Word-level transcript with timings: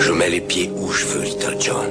Je 0.00 0.12
mets 0.12 0.30
les 0.30 0.40
pieds 0.40 0.70
où 0.76 0.92
je 0.92 1.04
veux, 1.06 1.24
Little 1.24 1.56
John. 1.58 1.90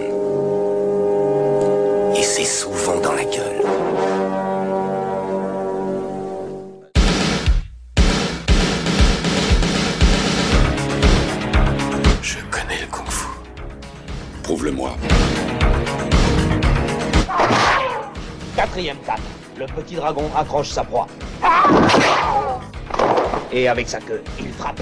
Et 2.16 2.24
c'est 2.24 2.46
souvent 2.46 3.00
dans 3.02 3.12
la 3.12 3.26
gueule. 3.26 3.62
Je 12.22 12.38
connais 12.50 12.80
le 12.80 12.88
kung-fu. 12.90 13.28
Prouve-le-moi. 14.42 14.96
Quatrième 18.56 18.98
canne. 19.06 19.16
Le 19.60 19.66
petit 19.66 19.96
dragon 19.96 20.30
accroche 20.36 20.70
sa 20.70 20.84
proie. 20.86 21.08
Et 23.52 23.68
avec 23.68 23.90
sa 23.90 24.00
queue, 24.00 24.24
il 24.40 24.54
frappe. 24.54 24.80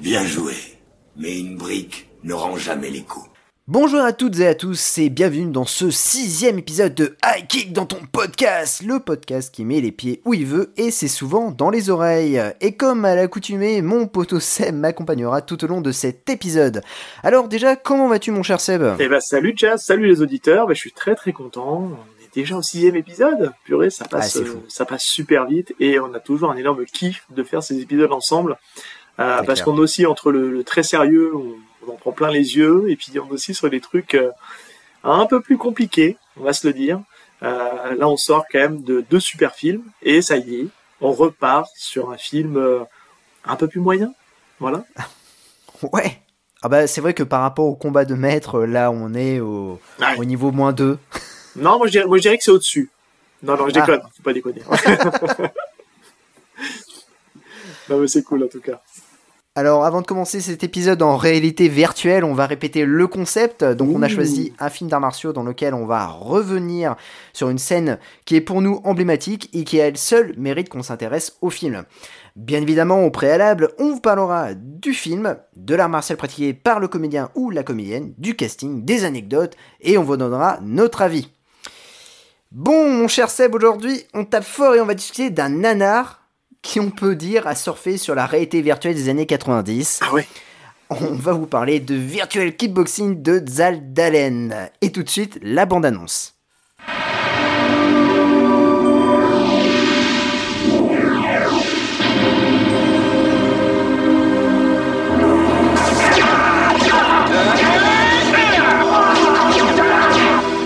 Bien 0.00 0.24
joué. 0.24 0.75
Mais 1.18 1.38
une 1.40 1.56
brique 1.56 2.08
ne 2.24 2.34
rend 2.34 2.56
jamais 2.56 2.90
les 2.90 3.02
coups. 3.02 3.26
Bonjour 3.68 4.00
à 4.00 4.12
toutes 4.12 4.38
et 4.38 4.46
à 4.46 4.54
tous 4.54 4.98
et 4.98 5.08
bienvenue 5.08 5.50
dans 5.50 5.64
ce 5.64 5.90
sixième 5.90 6.58
épisode 6.58 6.94
de 6.94 7.16
High 7.24 7.48
Kick 7.48 7.72
dans 7.72 7.84
ton 7.86 7.98
podcast, 8.12 8.82
le 8.84 9.00
podcast 9.00 9.52
qui 9.52 9.64
met 9.64 9.80
les 9.80 9.90
pieds 9.90 10.20
où 10.24 10.34
il 10.34 10.46
veut 10.46 10.72
et 10.76 10.92
c'est 10.92 11.08
souvent 11.08 11.50
dans 11.50 11.70
les 11.70 11.90
oreilles. 11.90 12.40
Et 12.60 12.76
comme 12.76 13.04
à 13.04 13.16
l'accoutumée, 13.16 13.82
mon 13.82 14.06
poteau 14.06 14.38
Seb 14.38 14.76
m'accompagnera 14.76 15.42
tout 15.42 15.64
au 15.64 15.66
long 15.66 15.80
de 15.80 15.90
cet 15.90 16.30
épisode. 16.30 16.82
Alors 17.24 17.48
déjà, 17.48 17.74
comment 17.74 18.06
vas-tu 18.08 18.30
mon 18.30 18.44
cher 18.44 18.60
Seb? 18.60 18.82
Eh 19.00 19.08
ben 19.08 19.20
salut 19.20 19.54
Chas, 19.58 19.78
salut 19.78 20.06
les 20.06 20.22
auditeurs, 20.22 20.68
ben, 20.68 20.74
je 20.74 20.80
suis 20.80 20.92
très 20.92 21.16
très 21.16 21.32
content. 21.32 21.90
On 21.90 22.24
est 22.24 22.32
déjà 22.34 22.56
au 22.56 22.62
sixième 22.62 22.94
épisode. 22.94 23.52
Purée, 23.64 23.90
ça 23.90 24.04
passe, 24.04 24.36
Ah, 24.36 24.44
fou. 24.44 24.58
euh, 24.58 24.60
ça 24.68 24.84
passe 24.84 25.02
super 25.02 25.46
vite 25.46 25.74
et 25.80 25.98
on 25.98 26.14
a 26.14 26.20
toujours 26.20 26.52
un 26.52 26.56
énorme 26.56 26.84
kiff 26.84 27.26
de 27.34 27.42
faire 27.42 27.64
ces 27.64 27.80
épisodes 27.80 28.12
ensemble. 28.12 28.56
Euh, 29.18 29.38
C'est 29.40 29.46
parce 29.46 29.62
qu'on 29.62 29.76
est 29.76 29.80
aussi 29.80 30.04
entre 30.06 30.30
le, 30.30 30.50
le 30.50 30.64
très 30.64 30.82
sérieux, 30.82 31.32
on, 31.34 31.54
on 31.86 31.92
en 31.92 31.96
prend 31.96 32.12
plein 32.12 32.30
les 32.30 32.56
yeux, 32.56 32.84
et 32.88 32.96
puis 32.96 33.12
on 33.18 33.28
est 33.28 33.32
aussi 33.32 33.54
sur 33.54 33.70
des 33.70 33.80
trucs 33.80 34.14
euh, 34.14 34.30
un 35.04 35.26
peu 35.26 35.40
plus 35.40 35.56
compliqués, 35.56 36.16
on 36.38 36.42
va 36.44 36.52
se 36.52 36.66
le 36.66 36.72
dire. 36.74 37.00
Euh, 37.42 37.94
là, 37.96 38.08
on 38.08 38.16
sort 38.16 38.44
quand 38.50 38.58
même 38.58 38.82
de 38.82 39.04
deux 39.10 39.20
super 39.20 39.54
films, 39.54 39.84
et 40.02 40.20
ça 40.22 40.36
y 40.36 40.60
est, 40.60 40.66
on 41.00 41.12
repart 41.12 41.68
sur 41.76 42.10
un 42.10 42.16
film 42.16 42.56
euh, 42.56 42.80
un 43.44 43.56
peu 43.56 43.68
plus 43.68 43.80
moyen. 43.80 44.12
Voilà. 44.58 44.84
Ouais 45.92 46.22
ah 46.62 46.68
bah 46.70 46.86
c'est 46.86 47.02
vrai 47.02 47.12
que 47.12 47.22
par 47.22 47.42
rapport 47.42 47.66
au 47.66 47.74
combat 47.76 48.06
de 48.06 48.14
maître, 48.14 48.62
là 48.64 48.90
on 48.90 49.12
est 49.12 49.40
au, 49.40 49.78
Ouais. 50.00 50.16
au 50.18 50.24
niveau 50.24 50.50
moins 50.52 50.72
2. 50.72 50.98
Non, 51.56 51.76
moi 51.76 51.86
je 51.86 51.92
dirais, 51.92 52.06
moi, 52.06 52.16
je 52.16 52.22
dirais 52.22 52.38
que 52.38 52.44
c'est 52.44 52.50
au-dessus. 52.50 52.90
Non, 53.42 53.56
non, 53.58 53.68
je 53.68 53.72
Ah. 53.78 53.80
déconne, 53.82 54.00
faut 54.16 54.22
pas 54.22 54.32
déconner. 54.32 54.62
non, 57.88 57.98
mais 58.00 58.08
c'est 58.08 58.22
cool 58.22 58.44
en 58.44 58.48
tout 58.48 58.60
cas. 58.60 58.80
Alors 59.58 59.86
avant 59.86 60.02
de 60.02 60.06
commencer 60.06 60.42
cet 60.42 60.64
épisode 60.64 61.00
en 61.00 61.16
réalité 61.16 61.68
virtuelle, 61.68 62.24
on 62.24 62.34
va 62.34 62.44
répéter 62.44 62.84
le 62.84 63.06
concept. 63.06 63.64
Donc 63.64 63.88
on 63.90 64.02
a 64.02 64.08
choisi 64.08 64.52
un 64.58 64.68
film 64.68 64.90
d'arts 64.90 65.00
martiaux 65.00 65.32
dans 65.32 65.44
lequel 65.44 65.72
on 65.72 65.86
va 65.86 66.08
revenir 66.08 66.94
sur 67.32 67.48
une 67.48 67.56
scène 67.56 67.98
qui 68.26 68.36
est 68.36 68.42
pour 68.42 68.60
nous 68.60 68.82
emblématique 68.84 69.48
et 69.54 69.64
qui 69.64 69.80
à 69.80 69.86
elle 69.86 69.96
seule 69.96 70.34
mérite 70.36 70.68
qu'on 70.68 70.82
s'intéresse 70.82 71.38
au 71.40 71.48
film. 71.48 71.84
Bien 72.36 72.60
évidemment, 72.60 73.06
au 73.06 73.10
préalable, 73.10 73.70
on 73.78 73.92
vous 73.92 74.00
parlera 74.00 74.52
du 74.52 74.92
film, 74.92 75.38
de 75.56 75.74
l'art 75.74 75.88
martial 75.88 76.18
pratiqué 76.18 76.52
par 76.52 76.78
le 76.78 76.88
comédien 76.88 77.30
ou 77.34 77.48
la 77.48 77.62
comédienne, 77.62 78.12
du 78.18 78.36
casting, 78.36 78.84
des 78.84 79.06
anecdotes, 79.06 79.56
et 79.80 79.96
on 79.96 80.02
vous 80.02 80.18
donnera 80.18 80.58
notre 80.60 81.00
avis. 81.00 81.30
Bon, 82.52 82.92
mon 82.92 83.08
cher 83.08 83.30
Seb, 83.30 83.54
aujourd'hui, 83.54 84.02
on 84.12 84.26
tape 84.26 84.44
fort 84.44 84.74
et 84.74 84.82
on 84.82 84.86
va 84.86 84.92
discuter 84.92 85.30
d'un 85.30 85.48
nanar 85.48 86.25
qui, 86.66 86.80
on 86.80 86.90
peut 86.90 87.14
dire, 87.14 87.46
a 87.46 87.54
surfé 87.54 87.96
sur 87.96 88.16
la 88.16 88.26
réalité 88.26 88.60
virtuelle 88.60 88.96
des 88.96 89.08
années 89.08 89.24
90. 89.24 90.00
Ah 90.02 90.12
ouais. 90.12 90.26
On 90.90 91.14
va 91.14 91.32
vous 91.32 91.46
parler 91.46 91.78
de 91.78 91.94
Virtual 91.94 92.54
Kickboxing 92.54 93.22
de 93.22 93.40
Zal 93.48 93.92
Dalen. 93.92 94.68
Et 94.80 94.90
tout 94.90 95.04
de 95.04 95.08
suite, 95.08 95.38
la 95.42 95.64
bande-annonce. 95.64 96.34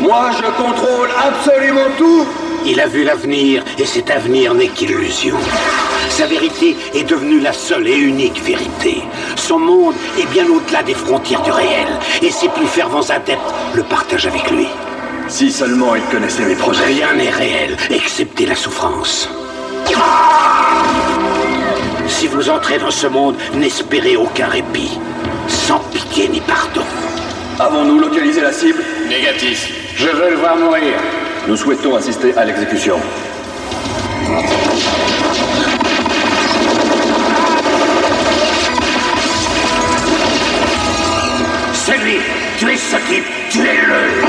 Moi, 0.00 0.30
je 0.32 0.62
contrôle 0.62 1.10
absolument 1.22 1.90
tout. 1.98 2.26
Il 2.66 2.80
a 2.80 2.86
vu 2.86 3.04
l'avenir 3.04 3.64
et 3.78 3.84
cet 3.84 4.10
avenir 4.10 4.54
n'est 4.54 4.68
qu'illusion. 4.68 5.36
Sa 6.10 6.26
vérité 6.26 6.76
est 6.92 7.04
devenue 7.04 7.40
la 7.40 7.52
seule 7.52 7.86
et 7.86 7.96
unique 7.96 8.42
vérité. 8.42 9.02
Son 9.36 9.58
monde 9.58 9.94
est 10.18 10.26
bien 10.30 10.44
au-delà 10.48 10.82
des 10.82 10.94
frontières 10.94 11.40
du 11.42 11.50
réel 11.50 11.86
et 12.20 12.30
ses 12.30 12.48
plus 12.48 12.66
fervents 12.66 13.08
adeptes 13.08 13.54
le 13.74 13.82
partagent 13.84 14.26
avec 14.26 14.50
lui. 14.50 14.66
Si 15.28 15.50
seulement 15.50 15.94
il 15.94 16.02
connaissait 16.12 16.44
mes 16.44 16.56
projets. 16.56 16.84
Rien 16.84 17.14
n'est 17.14 17.30
réel 17.30 17.76
excepté 17.90 18.44
la 18.44 18.56
souffrance. 18.56 19.30
Si 22.08 22.26
vous 22.26 22.50
entrez 22.50 22.78
dans 22.78 22.90
ce 22.90 23.06
monde, 23.06 23.36
n'espérez 23.54 24.16
aucun 24.16 24.48
répit, 24.48 24.98
sans 25.46 25.78
pitié 25.92 26.28
ni 26.28 26.40
pardon. 26.40 26.82
Avons-nous 27.58 27.98
localisé 28.00 28.40
la 28.40 28.52
cible? 28.52 28.82
Négatif. 29.08 29.70
Je 29.96 30.08
veux 30.08 30.30
le 30.30 30.36
voir 30.36 30.56
mourir. 30.56 30.94
Nous 31.46 31.56
souhaitons 31.56 31.94
assister 31.94 32.34
à 32.36 32.44
l'exécution. 32.44 32.98
C'est 41.90 41.98
lui. 42.04 42.18
Tuez 42.56 42.76
ce 42.76 42.96
type. 43.08 43.24
Tuez-le. 43.50 44.22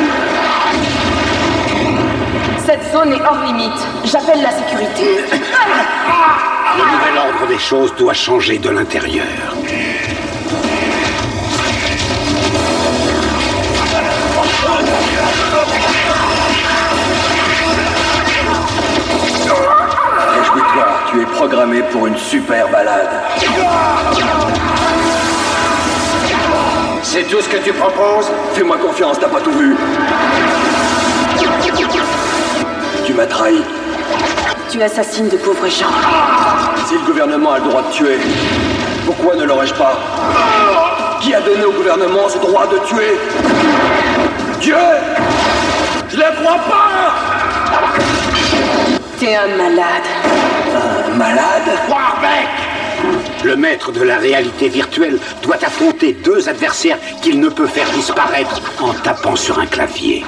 Cette 2.65 2.91
zone 2.91 3.11
est 3.11 3.21
hors 3.21 3.43
limite. 3.45 3.79
J'appelle 4.03 4.41
la 4.41 4.49
sécurité. 4.49 5.19
Le 6.77 6.83
nouvel 6.91 7.17
ordre 7.19 7.47
des 7.47 7.59
choses 7.59 7.93
doit 7.97 8.13
changer 8.13 8.57
de 8.57 8.69
l'intérieur. 8.71 9.27
Réjouis-toi, 20.33 20.87
tu 21.11 21.21
es 21.21 21.25
programmé 21.25 21.83
pour 21.91 22.07
une 22.07 22.17
super 22.17 22.67
balade. 22.69 23.30
C'est 27.21 27.27
tout 27.27 27.41
ce 27.41 27.49
que 27.49 27.57
tu 27.57 27.71
proposes 27.73 28.31
Fais-moi 28.53 28.77
confiance, 28.79 29.19
t'as 29.19 29.27
pas 29.27 29.41
tout 29.41 29.51
vu. 29.51 29.75
Tu 33.05 33.13
m'as 33.13 33.27
trahi. 33.27 33.61
Tu 34.71 34.81
assassines 34.81 35.29
de 35.29 35.37
pauvres 35.37 35.67
gens. 35.67 35.85
Si 36.87 36.95
le 36.95 37.01
gouvernement 37.01 37.51
a 37.51 37.59
le 37.59 37.65
droit 37.65 37.83
de 37.83 37.91
tuer, 37.91 38.17
pourquoi 39.05 39.35
ne 39.35 39.43
l'aurais-je 39.43 39.75
pas? 39.75 39.99
Qui 41.21 41.35
a 41.35 41.41
donné 41.41 41.63
au 41.63 41.73
gouvernement 41.73 42.27
ce 42.27 42.39
droit 42.39 42.65
de 42.65 42.79
tuer? 42.87 43.15
Dieu 44.59 44.75
Je 46.09 46.17
ne 46.17 46.41
crois 46.41 46.57
pas 46.57 46.89
T'es 49.19 49.35
un 49.35 49.57
malade. 49.57 50.07
Un 51.05 51.17
malade? 51.17 51.69
Warbeck 51.87 52.70
Le 53.43 53.55
maître 53.55 53.91
de 53.91 54.03
la 54.03 54.17
réalité 54.17 54.69
virtuelle 54.69 55.17
doit 55.41 55.55
affronter 55.55 56.13
deux 56.13 56.47
adversaires 56.47 56.97
qu'il 57.23 57.39
ne 57.39 57.49
peut 57.49 57.65
faire 57.65 57.89
disparaître 57.89 58.61
en 58.79 58.93
tapant 58.93 59.35
sur 59.35 59.57
un 59.57 59.65
clavier. 59.65 60.23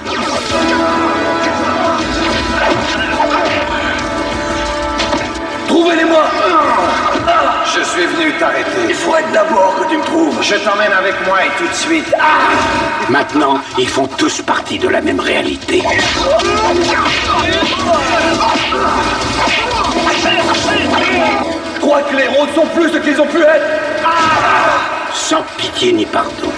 Trouvez-les-moi 5.68 6.24
Je 7.76 7.84
suis 7.84 8.06
venu 8.06 8.32
t'arrêter. 8.40 8.70
Il 8.90 8.96
faut 8.96 9.16
être 9.16 9.32
d'abord 9.32 9.76
que 9.80 9.90
tu 9.92 9.98
me 9.98 10.04
trouves. 10.04 10.42
Je 10.42 10.56
t'emmène 10.56 10.94
avec 10.94 11.14
moi 11.26 11.46
et 11.46 11.50
tout 11.58 11.68
de 11.68 11.74
suite. 11.74 12.14
Maintenant, 13.10 13.60
ils 13.78 13.90
font 13.90 14.08
tous 14.08 14.42
partie 14.42 14.80
de 14.80 14.88
la 14.88 15.02
même 15.02 15.20
réalité. 15.20 15.84
Je 21.84 21.90
crois 21.90 22.02
que 22.04 22.16
les 22.16 22.24
héros 22.24 22.48
ne 22.48 22.52
sont 22.54 22.66
plus 22.68 22.90
ce 22.94 22.98
qu'ils 23.00 23.20
ont 23.20 23.28
pu 23.28 23.42
être. 23.42 23.66
Sans 25.14 25.44
pitié 25.58 25.92
ni 25.92 26.06
pardon. 26.06 26.50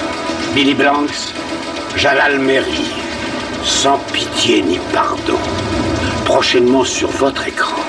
Billy 0.54 0.76
Blanks, 0.76 1.34
Jalal 1.96 2.38
Meri. 2.38 2.86
Sans 3.64 3.98
pitié 4.14 4.62
ni 4.62 4.78
pardon. 4.94 5.40
Prochainement 6.26 6.84
sur 6.84 7.10
votre 7.10 7.48
écran. 7.48 7.82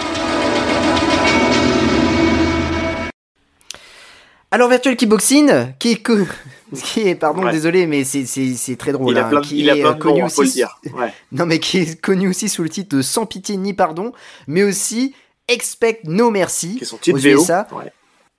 Alors 4.51 4.71
Virtual 4.71 4.97
Kickboxing, 4.97 5.75
qui 5.79 5.93
est, 5.93 5.97
co- 6.03 6.17
qui 6.75 7.01
est 7.07 7.17
pardon, 7.17 7.45
Ouais. 7.45 7.53
désolé, 7.53 7.87
mais 7.87 8.05
c'est- 8.05 8.25
c'est 8.25 8.55
c'est 8.55 8.77
très 8.77 8.93
drôle. 8.93 9.13
il 9.13 9.19
a 9.19 9.27
hein, 9.27 9.29
plein, 9.29 9.41
de- 9.43 9.47
qui 9.47 9.59
il 9.59 9.69
a 9.69 9.77
est, 9.77 9.81
plein 9.83 9.91
euh, 9.91 9.95
de 9.95 10.23
aussi- 10.41 10.53
dire. 10.55 10.79
Ouais. 10.95 11.13
Non, 11.33 11.45
mais 11.45 11.59
qui 11.59 11.79
est 11.81 12.01
connu 12.01 12.29
aussi 12.31 12.49
sous 12.49 12.63
le 12.63 12.71
titre 12.71 12.97
de 12.97 13.03
Sans 13.03 13.27
pitié 13.27 13.59
ni 13.59 13.75
pardon, 13.75 14.13
mais 14.47 14.63
aussi 14.63 15.15
Expect 15.49 16.01
No 16.05 16.31
Mercy 16.31 16.81
Qui 17.01 17.11
est 17.11 17.13
VO. 17.13 17.43
USA. 17.43 17.67
Ouais. 17.73 17.93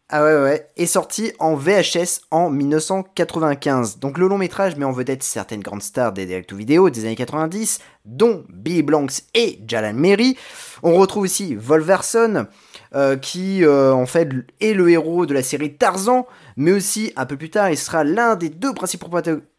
Ah 0.10 0.24
ouais, 0.24 0.42
ouais, 0.42 0.68
est 0.78 0.86
sorti 0.86 1.34
en 1.38 1.56
VHS 1.56 2.22
en 2.32 2.50
1995. 2.50 4.00
Donc 4.00 4.18
le 4.18 4.30
long 4.30 4.38
métrage 4.38 4.78
met 4.78 4.86
en 4.86 4.94
vedette 4.94 5.22
certaines 5.22 5.60
grandes 5.60 5.84
stars 5.84 6.14
des 6.14 6.26
direct 6.26 6.54
vidéo 6.54 6.90
des 6.90 7.04
années 7.04 7.18
90, 7.18 7.82
dont 8.06 8.46
Billy 8.48 8.84
Blanks 8.84 9.24
et 9.34 9.60
Jalan 9.68 9.96
Mary. 9.96 10.38
On 10.82 10.94
retrouve 10.94 11.24
aussi 11.24 11.56
Volverson, 11.56 12.48
euh, 12.96 13.18
qui 13.18 13.66
euh, 13.66 13.92
en 13.92 14.06
fait 14.06 14.30
est 14.62 14.72
le 14.72 14.90
héros 14.90 15.26
de 15.26 15.34
la 15.34 15.44
série 15.44 15.76
Tarzan, 15.76 16.26
mais 16.56 16.72
aussi 16.72 17.12
un 17.18 17.26
peu 17.26 17.36
plus 17.36 17.50
tard, 17.50 17.70
il 17.70 17.78
sera 17.78 18.06
l'un 18.06 18.38
des 18.38 18.48
deux 18.48 18.74
principaux 18.74 19.10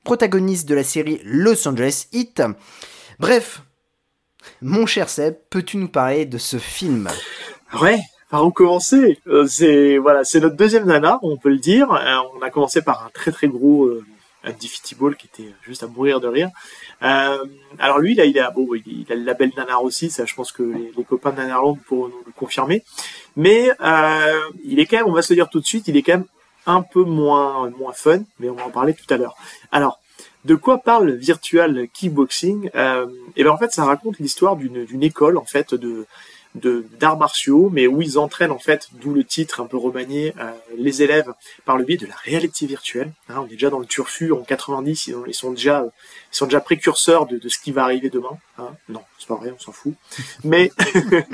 protagonistes 0.03 0.67
de 0.67 0.75
la 0.75 0.85
série 0.85 1.21
Los 1.25 1.69
Angeles 1.69 2.07
Heat. 2.15 2.41
Bref, 3.19 3.61
mon 4.63 4.87
cher 4.87 5.09
Seb, 5.09 5.37
peux-tu 5.51 5.77
nous 5.77 5.89
parler 5.89 6.27
de 6.27 6.39
ce 6.39 6.59
film? 6.59 7.09
Ouais, 7.81 8.01
par 8.31 8.47
où 8.47 8.51
commencer? 8.51 9.19
Euh, 9.27 9.47
C'est 9.47 9.99
voilà, 9.99 10.25
c'est 10.25 10.41
notre 10.41 10.57
deuxième 10.57 10.87
nana, 10.87 11.19
on 11.23 11.37
peut 11.37 11.51
le 11.51 11.59
dire. 11.59 11.89
on 11.91 12.43
a 12.43 12.51
commencé 12.51 12.83
par 12.83 13.05
un 13.05 13.11
très 13.11 13.33
très 13.33 13.49
gros 13.49 13.87
euh, 13.87 14.05
qui 14.53 15.27
était 15.27 15.53
juste 15.63 15.83
à 15.83 15.87
mourir 15.87 16.21
de 16.21 16.29
rire. 16.29 16.51
Euh, 17.03 17.45
alors 17.79 17.99
lui, 17.99 18.15
là, 18.15 18.25
il 18.25 18.39
a, 18.39 18.51
bon, 18.51 18.69
il, 18.75 19.07
a 19.11 19.15
le 19.15 19.25
label 19.25 19.51
Nanar 19.57 19.83
aussi, 19.83 20.11
ça, 20.11 20.25
je 20.25 20.35
pense 20.35 20.53
que 20.53 20.63
les, 20.63 21.05
copains 21.05 21.33
de 21.33 21.37
Nanarland 21.37 21.77
pourront 21.87 22.09
nous 22.09 22.23
le 22.27 22.33
confirmer. 22.33 22.83
Mais 23.37 23.71
euh, 23.81 24.41
il 24.65 24.81
est 24.81 24.87
quand 24.87 24.99
même, 24.99 25.07
on 25.07 25.13
va 25.13 25.23
se 25.23 25.33
le 25.33 25.37
dire 25.37 25.49
tout 25.49 25.61
de 25.61 25.67
suite, 25.67 25.89
il 25.89 25.97
est 25.97 26.03
quand 26.03 26.15
même 26.15 26.27
un 26.67 26.83
peu 26.83 27.03
moins 27.03 27.71
moins 27.71 27.93
fun, 27.93 28.21
mais 28.39 28.51
on 28.51 28.55
va 28.55 28.67
en 28.67 28.71
parler 28.71 28.95
tout 28.95 29.13
à 29.13 29.17
l'heure. 29.17 29.35
Alors, 29.73 30.01
de 30.45 30.55
quoi 30.55 30.79
parle 30.79 31.13
Virtual 31.13 31.89
Kickboxing 31.93 32.71
euh, 32.75 33.07
Et 33.37 33.45
ben 33.45 33.51
en 33.51 33.59
fait, 33.59 33.73
ça 33.73 33.85
raconte 33.85 34.19
l'histoire 34.19 34.57
d'une 34.57 35.03
école 35.03 35.37
en 35.37 35.45
fait 35.45 35.75
de 35.75 36.07
d'arts 36.55 37.19
martiaux, 37.19 37.71
mais 37.73 37.87
où 37.87 38.03
ils 38.03 38.19
entraînent 38.19 38.51
en 38.51 38.59
fait, 38.59 38.89
d'où 38.93 39.13
le 39.13 39.25
titre 39.25 39.61
un 39.61 39.67
peu 39.67 39.77
remanié, 39.77 40.35
euh, 40.39 40.51
les 40.77 41.03
élèves 41.03 41.33
par 41.65 41.77
le 41.77 41.85
biais 41.85 41.97
de 41.97 42.07
la 42.07 42.15
réalité 42.15 42.67
virtuelle. 42.67 43.13
Hein, 43.29 43.37
on 43.41 43.47
est 43.47 43.51
déjà 43.51 43.71
dans 43.71 43.79
le 43.79 43.87
turfu 43.87 44.33
en 44.33 44.43
90, 44.43 45.13
ils, 45.27 45.35
sont 45.35 45.53
déjà 45.53 45.85
ils 46.33 46.37
sont 46.37 46.47
déjà 46.47 46.61
précurseurs 46.61 47.27
de, 47.27 47.39
de 47.39 47.49
ce 47.49 47.59
qui 47.59 47.73
va 47.73 47.85
arriver 47.85 48.11
demain. 48.11 48.39
Hein. 48.59 48.71
Non, 48.89 49.03
c'est 49.19 49.29
pas 49.29 49.37
vrai, 49.37 49.53
on 49.55 49.61
s'en 49.61 49.73
fout. 49.73 49.95
Mais 50.45 50.73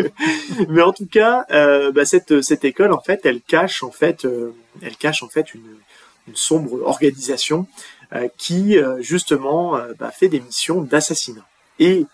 mais 0.68 0.82
en 0.82 0.92
tout 0.92 1.06
cas, 1.06 1.46
euh, 1.50 1.92
bah, 1.92 2.04
cette 2.04 2.42
cette 2.42 2.64
école 2.64 2.92
en 2.92 3.00
fait, 3.00 3.20
elle 3.24 3.40
cache 3.40 3.82
en 3.82 3.90
fait, 3.90 4.24
euh, 4.24 4.54
elle 4.82 4.96
cache 4.96 5.22
en 5.22 5.28
fait 5.28 5.54
une 5.54 5.76
une 6.26 6.36
sombre 6.36 6.82
organisation 6.84 7.66
qui 8.36 8.76
justement 9.00 9.78
bah, 9.98 10.10
fait 10.10 10.28
des 10.28 10.40
missions 10.40 10.80
d'assassinat. 10.82 11.44
Et 11.78 12.06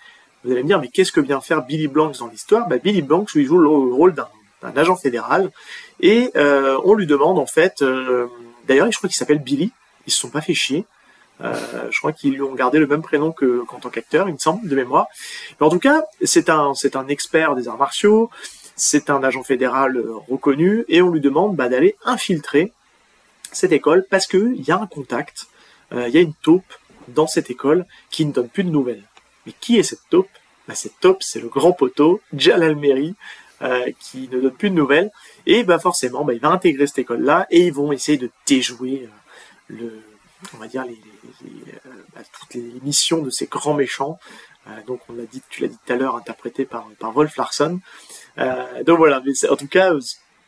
vous 0.45 0.53
allez 0.53 0.63
me 0.63 0.69
dire, 0.69 0.81
mais 0.81 0.89
qu'est-ce 0.89 1.13
que 1.13 1.21
vient 1.21 1.41
faire 1.41 1.63
Billy 1.63 1.89
Blanks 1.89 2.19
dans 2.19 2.29
l'histoire? 2.29 2.67
Bah, 2.69 2.79
Billy 2.79 3.03
Blanks, 3.03 3.31
il 3.35 3.45
joue 3.45 3.59
le 3.59 3.69
rôle 3.69 4.15
d'un 4.15 4.29
agent 4.77 4.97
fédéral, 4.97 5.51
et 6.01 6.31
euh, 6.37 6.81
on 6.85 6.95
lui 6.95 7.07
demande 7.07 7.39
en 7.39 7.47
fait, 7.47 7.83
euh, 7.83 8.27
d'ailleurs, 8.67 8.91
je 8.91 8.97
crois 8.97 9.09
qu'il 9.09 9.17
s'appelle 9.17 9.39
Billy, 9.39 9.73
ils 10.07 10.13
se 10.13 10.19
sont 10.19 10.31
pas 10.31 10.41
fait 10.41 10.55
chier, 10.55 10.87
euh, 11.43 11.55
je 11.91 11.99
crois 11.99 12.13
qu'ils 12.13 12.33
lui 12.33 12.43
ont 12.43 12.55
gardé 12.55 12.79
le 12.79 12.87
même 12.87 13.03
prénom 13.03 13.33
que 13.33 13.65
qu'en 13.65 13.79
tant 13.79 13.89
qu'acteur, 13.89 14.29
il 14.29 14.35
me 14.35 14.39
semble, 14.39 14.69
de 14.69 14.77
mémoire. 14.77 15.07
Mais 15.59 15.67
en 15.67 15.71
tout 15.71 15.79
cas, 15.79 16.05
c'est 16.23 16.51
un, 16.51 16.73
un 16.95 17.09
expert 17.09 17.55
des 17.55 17.69
arts 17.69 17.79
martiaux, 17.79 18.31
c'est 18.77 19.11
un 19.11 19.23
agent 19.23 19.43
fédéral 19.43 19.97
euh, 19.97 20.15
reconnu, 20.29 20.85
et 20.89 21.03
on 21.03 21.11
lui 21.11 21.21
demande 21.21 21.57
bah, 21.57 21.69
d'aller 21.69 21.97
infiltrer 22.05 22.73
cette 23.53 23.73
école 23.73 24.07
parce 24.09 24.27
qu'il 24.27 24.63
y 24.67 24.71
a 24.71 24.79
un 24.81 24.87
contact, 24.87 25.47
euh, 25.93 26.09
il 26.09 26.15
y 26.15 26.19
a 26.19 26.21
une 26.21 26.35
taupe 26.35 26.75
dans 27.09 27.27
cette 27.27 27.51
école 27.51 27.87
qui 28.11 28.25
ne 28.25 28.33
donne 28.33 28.49
plus 28.49 28.65
de 28.65 28.71
nouvelles. 28.71 29.05
Mais 29.47 29.53
qui 29.61 29.79
est 29.79 29.83
cette 29.83 30.09
taupe? 30.11 30.29
Bah, 30.69 30.75
Cette 30.75 30.99
taupe, 31.01 31.23
c'est 31.23 31.41
le 31.41 31.49
grand 31.49 31.73
poteau, 31.73 32.21
Jalal 32.33 32.77
Meri, 32.77 33.15
euh, 33.63 33.91
qui 33.99 34.29
ne 34.31 34.41
donne 34.41 34.53
plus 34.53 34.71
de 34.71 34.75
nouvelles. 34.75 35.11
Et 35.47 35.65
bah 35.65 35.79
forcément, 35.79 36.25
bah, 36.25 36.33
il 36.33 36.41
va 36.41 36.51
intégrer 36.51 36.87
cette 36.87 37.01
école-là 37.01 37.47
et 37.51 37.67
ils 37.67 37.73
vont 37.73 37.93
essayer 37.93 38.19
de 38.19 38.31
déjouer 38.47 39.05
euh, 39.05 39.09
le, 39.69 40.03
on 40.55 40.59
va 40.59 40.69
dire 40.69 40.85
les, 40.85 40.99
bah, 42.15 42.21
toutes 42.39 42.55
les 42.55 42.73
missions 42.83 43.23
de 43.23 43.31
ces 43.31 43.47
grands 43.47 43.75
méchants. 43.75 44.19
donc 44.87 45.01
on 45.09 45.15
l'a 45.15 45.25
dit, 45.25 45.43
tu 45.51 45.63
l'as 45.63 45.69
dit 45.69 45.79
tout 45.85 45.93
à 45.93 45.97
l'heure, 45.97 46.17
interprété 46.17 46.65
par 46.65 46.87
par 46.99 47.13
Wolf 47.13 47.37
Larson. 47.37 47.81
donc 48.87 48.99
voilà, 48.99 49.23
en 49.51 49.57
tout 49.57 49.69
cas 49.69 49.93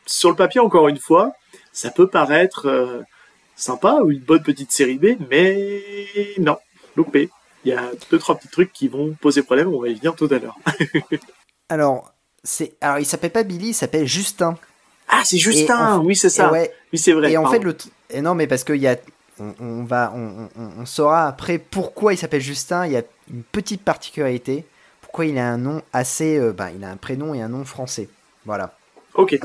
sur 0.05 0.29
le 0.29 0.35
papier 0.35 0.59
encore 0.59 0.87
une 0.87 0.99
fois, 0.99 1.33
ça 1.71 1.89
peut 1.89 2.07
paraître 2.07 3.05
sympa 3.55 3.99
ou 4.03 4.11
une 4.11 4.19
bonne 4.19 4.43
petite 4.43 4.71
série 4.71 4.97
B, 4.97 5.17
mais 5.29 5.83
non, 6.39 6.57
loupé 6.95 7.29
il 7.65 7.69
y 7.69 7.73
a 7.73 7.91
deux 8.11 8.19
trois 8.19 8.35
petits 8.35 8.49
trucs 8.49 8.73
qui 8.73 8.87
vont 8.87 9.15
poser 9.21 9.43
problème. 9.43 9.73
On 9.73 9.81
va 9.81 9.87
y 9.87 9.95
venir 9.95 10.15
tout 10.15 10.27
à 10.31 10.39
l'heure. 10.39 10.57
alors, 11.69 12.13
c'est 12.43 12.73
alors 12.81 12.99
il 12.99 13.05
s'appelle 13.05 13.31
pas 13.31 13.43
Billy, 13.43 13.69
il 13.69 13.73
s'appelle 13.73 14.07
Justin. 14.07 14.57
Ah, 15.07 15.21
c'est 15.23 15.37
Justin. 15.37 15.99
oui, 15.99 16.15
c'est 16.15 16.29
ça. 16.29 16.51
oui, 16.51 16.97
c'est 16.97 17.13
vrai. 17.13 17.31
Et 17.31 17.37
en 17.37 17.49
fait, 17.49 17.59
le 17.59 17.75
et 18.09 18.21
non, 18.21 18.35
mais 18.35 18.47
parce 18.47 18.63
qu'il 18.63 18.77
y 18.77 18.87
a 18.87 18.97
on, 19.39 19.83
va 19.83 20.13
on, 20.15 20.49
on, 20.55 20.85
saura 20.85 21.27
après 21.27 21.57
pourquoi 21.57 22.13
il 22.13 22.17
s'appelle 22.17 22.41
Justin. 22.41 22.85
Il 22.85 22.91
y 22.91 22.97
a 22.97 23.03
une 23.31 23.43
petite 23.43 23.81
particularité. 23.81 24.65
Pourquoi 25.01 25.25
il 25.25 25.37
a 25.37 25.47
un 25.47 25.57
nom 25.57 25.81
assez, 25.91 26.37
euh, 26.37 26.53
bah, 26.53 26.69
il 26.75 26.83
a 26.83 26.89
un 26.89 26.97
prénom 26.97 27.33
et 27.33 27.41
un 27.41 27.49
nom 27.49 27.65
français. 27.65 28.09
Voilà. 28.45 28.75
Ok. 29.15 29.39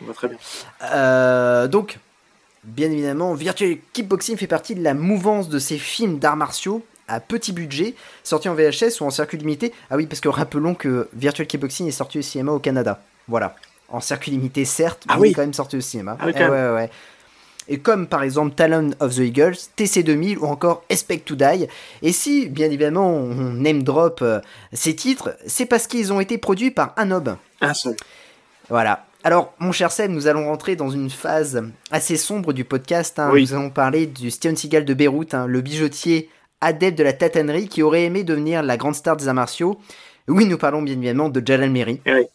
On 0.00 0.06
va 0.06 0.12
très 0.12 0.28
bien. 0.28 0.38
Euh, 0.82 1.66
donc, 1.68 1.98
bien 2.64 2.90
évidemment, 2.90 3.34
Virtual 3.34 3.76
Kickboxing 3.92 4.36
fait 4.36 4.46
partie 4.46 4.74
de 4.74 4.82
la 4.82 4.94
mouvance 4.94 5.48
de 5.48 5.58
ces 5.58 5.78
films 5.78 6.18
d'arts 6.18 6.36
martiaux 6.36 6.84
à 7.08 7.20
petit 7.20 7.52
budget, 7.52 7.94
sorti 8.22 8.48
en 8.48 8.54
VHS 8.54 9.00
ou 9.00 9.04
en 9.04 9.10
circuit 9.10 9.36
limité. 9.36 9.72
Ah 9.90 9.96
oui, 9.96 10.06
parce 10.06 10.20
que 10.20 10.28
rappelons 10.28 10.74
que 10.74 11.08
Virtual 11.14 11.46
Kickboxing 11.46 11.86
est 11.86 11.92
sorti 11.92 12.18
au 12.18 12.22
cinéma 12.22 12.52
au 12.52 12.58
Canada. 12.58 13.02
Voilà. 13.28 13.54
En 13.88 14.00
circuit 14.00 14.30
limité, 14.30 14.64
certes, 14.64 15.04
ah 15.08 15.18
mais 15.20 15.32
quand 15.32 15.42
même 15.42 15.52
sorti 15.52 15.76
au 15.76 15.80
cinéma. 15.80 16.16
Ah 16.18 16.26
oui, 16.26 16.32
eh 16.34 16.42
ouais, 16.44 16.70
ouais. 16.70 16.90
Et 17.68 17.78
comme 17.78 18.06
par 18.06 18.22
exemple 18.22 18.54
Talon 18.54 18.90
of 19.00 19.14
the 19.14 19.20
Eagles, 19.20 19.56
TC2000 19.76 20.38
ou 20.38 20.46
encore 20.46 20.84
Expect 20.88 21.24
to 21.24 21.34
Die. 21.34 21.66
Et 22.02 22.12
si, 22.12 22.48
bien 22.48 22.66
évidemment, 22.66 23.08
on 23.08 23.52
name 23.54 23.82
drop 23.82 24.20
euh, 24.22 24.40
ces 24.72 24.94
titres, 24.94 25.36
c'est 25.46 25.66
parce 25.66 25.86
qu'ils 25.86 26.12
ont 26.12 26.20
été 26.20 26.38
produits 26.38 26.70
par 26.70 26.92
Anob. 26.96 27.36
Un 27.60 27.74
seul. 27.74 27.96
Voilà. 28.68 29.06
Alors, 29.26 29.54
mon 29.58 29.72
cher 29.72 29.90
Seb, 29.90 30.10
nous 30.10 30.26
allons 30.26 30.44
rentrer 30.44 30.76
dans 30.76 30.90
une 30.90 31.08
phase 31.08 31.64
assez 31.90 32.18
sombre 32.18 32.52
du 32.52 32.66
podcast. 32.66 33.18
Hein. 33.18 33.32
Nous 33.34 33.54
allons 33.54 33.70
parler 33.70 34.06
du 34.06 34.30
Steven 34.30 34.54
Seagal 34.54 34.84
de 34.84 34.92
Beyrouth, 34.92 35.32
hein, 35.32 35.46
le 35.46 35.62
bijoutier 35.62 36.28
adepte 36.60 36.98
de 36.98 37.04
la 37.04 37.14
tatanerie 37.14 37.68
qui 37.68 37.82
aurait 37.82 38.04
aimé 38.04 38.22
devenir 38.22 38.62
la 38.62 38.76
grande 38.76 38.94
star 38.94 39.16
des 39.16 39.26
arts 39.26 39.34
martiaux. 39.34 39.78
Oui, 40.28 40.44
nous 40.44 40.58
parlons 40.58 40.82
bien 40.82 40.92
évidemment 40.92 41.30
de 41.30 41.42
Jalal 41.42 41.70
Meri. 41.70 42.02
Eh 42.04 42.12
oui. 42.12 42.26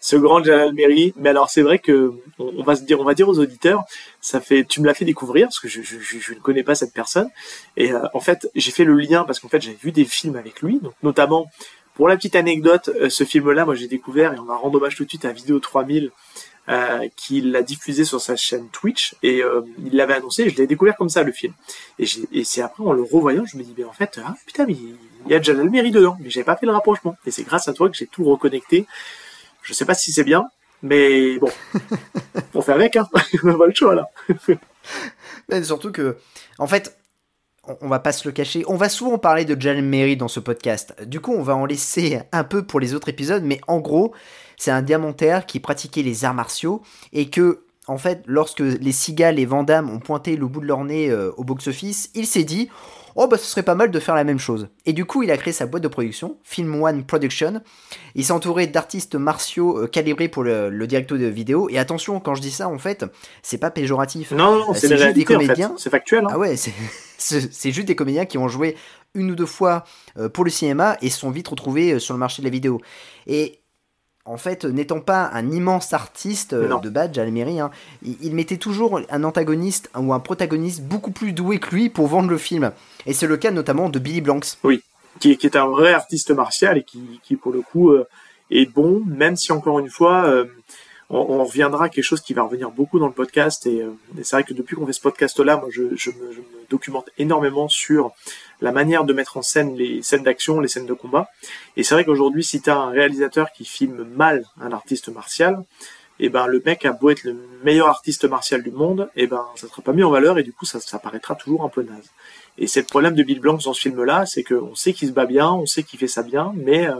Ce 0.00 0.16
grand 0.16 0.42
Jalal 0.42 0.72
Meri, 0.72 1.12
mais 1.16 1.28
alors 1.28 1.50
c'est 1.50 1.60
vrai 1.60 1.78
que 1.78 2.14
on 2.38 2.62
va 2.62 2.76
se 2.76 2.82
dire, 2.82 2.98
on 2.98 3.04
va 3.04 3.12
dire 3.12 3.28
aux 3.28 3.38
auditeurs, 3.38 3.84
ça 4.22 4.40
fait, 4.40 4.64
tu 4.64 4.80
me 4.80 4.86
l'as 4.86 4.94
fait 4.94 5.04
découvrir 5.04 5.48
parce 5.48 5.60
que 5.60 5.68
je, 5.68 5.82
je, 5.82 6.32
ne 6.32 6.38
connais 6.38 6.62
pas 6.62 6.74
cette 6.74 6.94
personne 6.94 7.28
et 7.76 7.92
euh, 7.92 7.98
en 8.14 8.20
fait 8.20 8.48
j'ai 8.54 8.70
fait 8.70 8.84
le 8.84 8.94
lien 8.94 9.24
parce 9.24 9.38
qu'en 9.38 9.48
fait 9.48 9.60
j'ai 9.60 9.74
vu 9.74 9.92
des 9.92 10.06
films 10.06 10.36
avec 10.36 10.62
lui, 10.62 10.78
donc 10.80 10.94
notamment 11.02 11.50
pour 11.94 12.08
la 12.08 12.16
petite 12.16 12.36
anecdote, 12.36 12.90
euh, 13.00 13.10
ce 13.10 13.24
film-là, 13.24 13.64
moi 13.64 13.74
j'ai 13.74 13.88
découvert 13.88 14.32
et 14.32 14.38
on 14.38 14.44
va 14.44 14.56
rendre 14.56 14.78
hommage 14.78 14.96
tout 14.96 15.04
de 15.04 15.08
suite 15.08 15.24
à 15.24 15.32
Vidéo 15.32 15.58
3000 15.58 16.10
euh, 16.68 17.08
qu'il 17.16 17.50
l'a 17.50 17.62
diffusé 17.62 18.04
sur 18.04 18.20
sa 18.20 18.36
chaîne 18.36 18.68
Twitch 18.68 19.14
et 19.22 19.42
euh, 19.42 19.62
il 19.84 19.96
l'avait 19.96 20.14
annoncé. 20.14 20.44
Et 20.44 20.50
je 20.50 20.56
l'ai 20.56 20.66
découvert 20.66 20.96
comme 20.96 21.08
ça 21.08 21.22
le 21.22 21.32
film. 21.32 21.52
Et, 21.98 22.06
et 22.32 22.44
c'est 22.44 22.62
après 22.62 22.84
en 22.84 22.92
le 22.92 23.02
revoyant, 23.02 23.44
je 23.44 23.56
me 23.56 23.62
dis 23.62 23.74
mais 23.76 23.84
en 23.84 23.92
fait 23.92 24.20
ah 24.24 24.34
putain 24.46 24.64
mais 24.66 24.74
il 24.74 25.30
y 25.30 25.34
a 25.34 25.42
Jalal 25.42 25.68
Meri 25.70 25.90
dedans, 25.90 26.16
mais 26.20 26.30
j'avais 26.30 26.44
pas 26.44 26.56
fait 26.56 26.66
le 26.66 26.72
rapprochement. 26.72 27.16
Et 27.26 27.30
c'est 27.30 27.42
grâce 27.42 27.68
à 27.68 27.72
toi 27.72 27.90
que 27.90 27.96
j'ai 27.96 28.06
tout 28.06 28.24
reconnecté. 28.24 28.86
Je 29.62 29.74
sais 29.74 29.84
pas 29.84 29.94
si 29.94 30.12
c'est 30.12 30.24
bien, 30.24 30.46
mais 30.82 31.38
bon, 31.38 31.50
on 32.54 32.62
fait 32.62 32.72
avec 32.72 32.96
hein. 32.96 33.08
on 33.44 33.48
a 33.50 33.58
pas 33.58 33.66
le 33.66 33.74
choix 33.74 33.94
là. 33.94 34.08
mais 35.48 35.62
surtout 35.62 35.92
que 35.92 36.16
en 36.58 36.66
fait 36.66 36.96
on 37.80 37.88
va 37.88 38.00
pas 38.00 38.12
se 38.12 38.26
le 38.26 38.32
cacher, 38.32 38.64
on 38.66 38.76
va 38.76 38.88
souvent 38.88 39.18
parler 39.18 39.44
de 39.44 39.60
Jalal 39.60 39.84
Meri 39.84 40.16
dans 40.16 40.28
ce 40.28 40.40
podcast. 40.40 40.94
Du 41.06 41.20
coup, 41.20 41.32
on 41.32 41.42
va 41.42 41.54
en 41.54 41.64
laisser 41.64 42.20
un 42.32 42.44
peu 42.44 42.64
pour 42.64 42.80
les 42.80 42.94
autres 42.94 43.08
épisodes, 43.08 43.44
mais 43.44 43.60
en 43.68 43.78
gros, 43.78 44.12
c'est 44.56 44.72
un 44.72 44.82
diamantaire 44.82 45.46
qui 45.46 45.60
pratiquait 45.60 46.02
les 46.02 46.24
arts 46.24 46.34
martiaux 46.34 46.82
et 47.12 47.30
que, 47.30 47.64
en 47.86 47.98
fait, 47.98 48.22
lorsque 48.26 48.60
les 48.60 48.92
Seagal 48.92 49.38
et 49.38 49.46
Van 49.46 49.64
ont 49.68 50.00
pointé 50.00 50.36
le 50.36 50.46
bout 50.46 50.60
de 50.60 50.66
leur 50.66 50.84
nez 50.84 51.10
euh, 51.10 51.30
au 51.36 51.44
box-office, 51.44 52.10
il 52.14 52.26
s'est 52.26 52.44
dit 52.44 52.68
Oh, 53.16 53.26
bah 53.26 53.38
ce 53.38 53.44
serait 53.44 53.62
pas 53.62 53.74
mal 53.74 53.90
de 53.90 53.98
faire 54.00 54.14
la 54.14 54.24
même 54.24 54.38
chose. 54.38 54.68
Et 54.86 54.92
du 54.92 55.04
coup, 55.04 55.22
il 55.22 55.30
a 55.30 55.36
créé 55.36 55.52
sa 55.52 55.66
boîte 55.66 55.82
de 55.82 55.88
production, 55.88 56.38
Film 56.42 56.82
One 56.82 57.04
Production. 57.04 57.62
Il 58.14 58.24
s'est 58.24 58.32
entouré 58.32 58.66
d'artistes 58.66 59.14
martiaux 59.14 59.78
euh, 59.78 59.86
calibrés 59.86 60.28
pour 60.28 60.44
le, 60.44 60.70
le 60.70 60.86
directeur 60.86 61.18
de 61.18 61.26
vidéo. 61.26 61.68
Et 61.70 61.78
attention, 61.78 62.20
quand 62.20 62.34
je 62.34 62.42
dis 62.42 62.50
ça, 62.50 62.68
en 62.68 62.78
fait, 62.78 63.04
c'est 63.42 63.58
pas 63.58 63.70
péjoratif. 63.70 64.32
Non, 64.32 64.58
non, 64.58 64.70
euh, 64.70 64.74
c'est 64.74 64.96
juste 64.96 65.14
des 65.14 65.24
comédiens. 65.24 65.74
C'est 65.78 65.90
factuel. 65.90 66.24
Hein. 66.24 66.32
Ah 66.32 66.38
ouais, 66.38 66.56
c'est 67.18 67.72
juste 67.72 67.86
des 67.88 67.96
comédiens 67.96 68.24
qui 68.24 68.38
ont 68.38 68.48
joué 68.48 68.76
une 69.14 69.30
ou 69.30 69.34
deux 69.34 69.46
fois 69.46 69.84
pour 70.32 70.42
le 70.42 70.50
cinéma 70.50 70.96
et 71.02 71.10
sont 71.10 71.30
vite 71.30 71.48
retrouvés 71.48 71.98
sur 71.98 72.14
le 72.14 72.18
marché 72.18 72.40
de 72.40 72.46
la 72.46 72.50
vidéo. 72.50 72.80
Et 73.26 73.61
en 74.24 74.36
fait, 74.36 74.64
n'étant 74.64 75.00
pas 75.00 75.30
un 75.32 75.50
immense 75.50 75.92
artiste 75.92 76.52
euh, 76.52 76.78
de 76.78 76.88
badge 76.88 77.18
à 77.18 77.24
la 77.24 77.30
mairie, 77.30 77.58
hein, 77.58 77.70
il, 78.02 78.34
mettait 78.34 78.56
toujours 78.56 79.00
un 79.10 79.24
antagoniste 79.24 79.90
ou 79.96 80.12
un 80.12 80.20
protagoniste 80.20 80.82
beaucoup 80.82 81.10
plus 81.10 81.32
doué 81.32 81.58
que 81.58 81.74
lui 81.74 81.88
pour 81.88 82.06
vendre 82.06 82.30
le 82.30 82.38
film. 82.38 82.72
Et 83.06 83.14
c'est 83.14 83.26
le 83.26 83.36
cas 83.36 83.50
notamment 83.50 83.88
de 83.88 83.98
Billy 83.98 84.20
Blanks. 84.20 84.58
Oui, 84.62 84.82
qui, 85.18 85.32
est 85.32 85.56
un 85.56 85.66
vrai 85.66 85.92
artiste 85.92 86.30
martial 86.30 86.78
et 86.78 86.84
qui, 86.84 87.36
pour 87.36 87.52
le 87.52 87.62
coup, 87.62 87.90
euh, 87.90 88.06
est 88.50 88.66
bon, 88.72 89.02
même 89.06 89.34
si 89.34 89.50
encore 89.50 89.80
une 89.80 89.90
fois, 89.90 90.24
euh, 90.26 90.44
on, 91.10 91.44
reviendra 91.44 91.86
à 91.86 91.88
quelque 91.88 92.04
chose 92.04 92.20
qui 92.20 92.32
va 92.32 92.42
revenir 92.42 92.70
beaucoup 92.70 93.00
dans 93.00 93.08
le 93.08 93.12
podcast. 93.12 93.66
Et, 93.66 93.84
c'est 94.22 94.36
vrai 94.36 94.44
que 94.44 94.54
depuis 94.54 94.76
qu'on 94.76 94.86
fait 94.86 94.92
ce 94.92 95.00
podcast-là, 95.00 95.56
moi, 95.56 95.68
je, 95.70 95.82
me, 95.82 95.96
je, 95.96 96.10
me, 96.10 96.44
documente 96.70 97.10
énormément 97.18 97.68
sur 97.68 98.12
la 98.62 98.70
manière 98.70 99.04
de 99.04 99.12
mettre 99.12 99.36
en 99.36 99.42
scène 99.42 99.76
les 99.76 100.02
scènes 100.02 100.22
d'action, 100.22 100.60
les 100.60 100.68
scènes 100.68 100.86
de 100.86 100.94
combat. 100.94 101.28
Et 101.76 101.82
c'est 101.82 101.94
vrai 101.94 102.04
qu'aujourd'hui, 102.04 102.44
si 102.44 102.62
tu 102.62 102.70
as 102.70 102.76
un 102.76 102.90
réalisateur 102.90 103.52
qui 103.52 103.64
filme 103.64 104.04
mal 104.04 104.44
un 104.60 104.72
artiste 104.72 105.08
martial, 105.08 105.64
et 106.20 106.26
eh 106.26 106.28
ben 106.28 106.46
le 106.46 106.62
mec 106.64 106.84
a 106.84 106.92
beau 106.92 107.10
être 107.10 107.24
le 107.24 107.36
meilleur 107.64 107.88
artiste 107.88 108.24
martial 108.24 108.62
du 108.62 108.70
monde, 108.70 109.10
et 109.16 109.24
eh 109.24 109.26
ben 109.26 109.44
ça 109.56 109.66
sera 109.66 109.82
pas 109.82 109.92
mis 109.92 110.04
en 110.04 110.10
valeur 110.10 110.38
et 110.38 110.44
du 110.44 110.52
coup 110.52 110.64
ça, 110.64 110.78
ça 110.78 111.00
paraîtra 111.00 111.34
toujours 111.34 111.64
un 111.64 111.68
peu 111.68 111.82
naze. 111.82 112.10
Et 112.58 112.68
c'est 112.68 112.80
le 112.80 112.86
problème 112.86 113.14
de 113.14 113.22
Bill 113.24 113.40
Blanc 113.40 113.58
dans 113.64 113.72
ce 113.72 113.80
film-là, 113.80 114.24
c'est 114.26 114.44
qu'on 114.44 114.76
sait 114.76 114.92
qu'il 114.92 115.08
se 115.08 115.12
bat 115.12 115.26
bien, 115.26 115.50
on 115.50 115.66
sait 115.66 115.82
qu'il 115.82 115.98
fait 115.98 116.06
ça 116.06 116.22
bien, 116.22 116.52
mais 116.54 116.86
euh, 116.86 116.94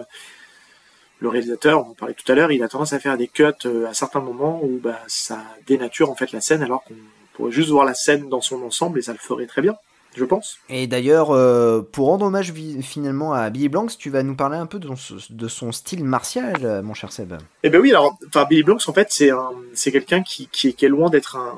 le 1.21 1.29
réalisateur, 1.29 1.87
on 1.87 1.91
en 1.91 1.95
parlait 1.95 2.15
tout 2.15 2.33
à 2.33 2.35
l'heure, 2.35 2.51
il 2.51 2.65
a 2.65 2.69
tendance 2.69 2.95
à 2.95 2.99
faire 2.99 3.17
des 3.17 3.29
cuts 3.29 3.45
euh, 3.67 3.87
à 3.87 3.95
certains 3.95 4.21
moments 4.21 4.61
où 4.65 4.81
bah, 4.83 4.99
ça 5.07 5.45
dénature 5.69 6.11
en 6.11 6.17
fait 6.17 6.33
la 6.33 6.41
scène 6.41 6.63
alors 6.63 6.83
qu'on 6.83 6.95
pourrait 7.35 7.53
juste 7.53 7.69
voir 7.69 7.85
la 7.85 7.95
scène 7.95 8.29
dans 8.29 8.41
son 8.41 8.61
ensemble 8.63 8.99
et 8.99 9.03
ça 9.03 9.13
le 9.13 9.19
ferait 9.19 9.47
très 9.47 9.63
bien 9.63 9.77
je 10.15 10.25
pense. 10.25 10.59
Et 10.69 10.87
d'ailleurs, 10.87 11.31
euh, 11.31 11.83
pour 11.83 12.09
rendre 12.09 12.27
hommage 12.27 12.53
finalement 12.83 13.33
à 13.33 13.51
Billy 13.51 13.69
Blanks, 13.69 13.97
tu 13.99 14.11
vas 14.11 14.23
nous 14.23 14.35
parler 14.35 14.57
un 14.57 14.67
peu 14.67 14.79
de 14.79 14.95
son, 14.95 15.17
de 15.31 15.49
son 15.49 15.73
style 15.73 16.05
martial, 16.05 16.83
mon 16.83 16.95
cher 16.95 17.13
Seb. 17.13 17.35
Eh 17.63 17.71
ben 17.71 17.81
oui, 17.81 17.91
alors, 17.91 18.17
enfin, 18.29 18.47
Billy 18.49 18.63
Blanks, 18.63 18.89
en 18.89 18.93
fait, 18.93 19.09
c'est 19.11 19.31
c'est 19.75 19.93
quelqu'un 19.93 20.23
qui, 20.23 20.49
qui, 20.49 20.69
est, 20.69 20.89
loin 20.89 21.11
d'être 21.11 21.37
un, 21.37 21.57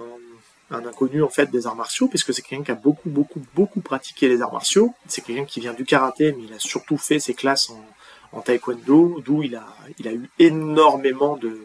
un, 0.71 0.87
inconnu 0.87 1.23
en 1.23 1.29
fait 1.29 1.51
des 1.51 1.67
arts 1.67 1.77
martiaux, 1.77 2.09
puisque 2.09 2.33
c'est 2.33 2.43
quelqu'un 2.43 2.65
qui 2.65 2.71
a 2.71 2.77
beaucoup, 2.77 3.11
beaucoup, 3.11 3.43
beaucoup 3.55 3.81
pratiqué 3.81 4.29
les 4.29 4.43
arts 4.43 4.53
martiaux. 4.53 4.95
C'est 5.09 5.23
quelqu'un 5.23 5.45
qui 5.45 5.61
vient 5.61 5.75
du 5.75 5.85
karaté, 5.85 6.33
mais 6.33 6.45
il 6.49 6.53
a 6.53 6.59
surtout 6.59 6.97
fait 6.97 7.19
ses 7.19 7.35
classes 7.35 7.71
en, 7.71 7.85
en 8.39 8.41
taekwondo, 8.41 9.21
d'où 9.25 9.43
il 9.43 9.57
a, 9.57 9.67
il 9.99 10.09
a 10.09 10.13
eu 10.13 10.29
énormément 10.39 11.37
de, 11.37 11.59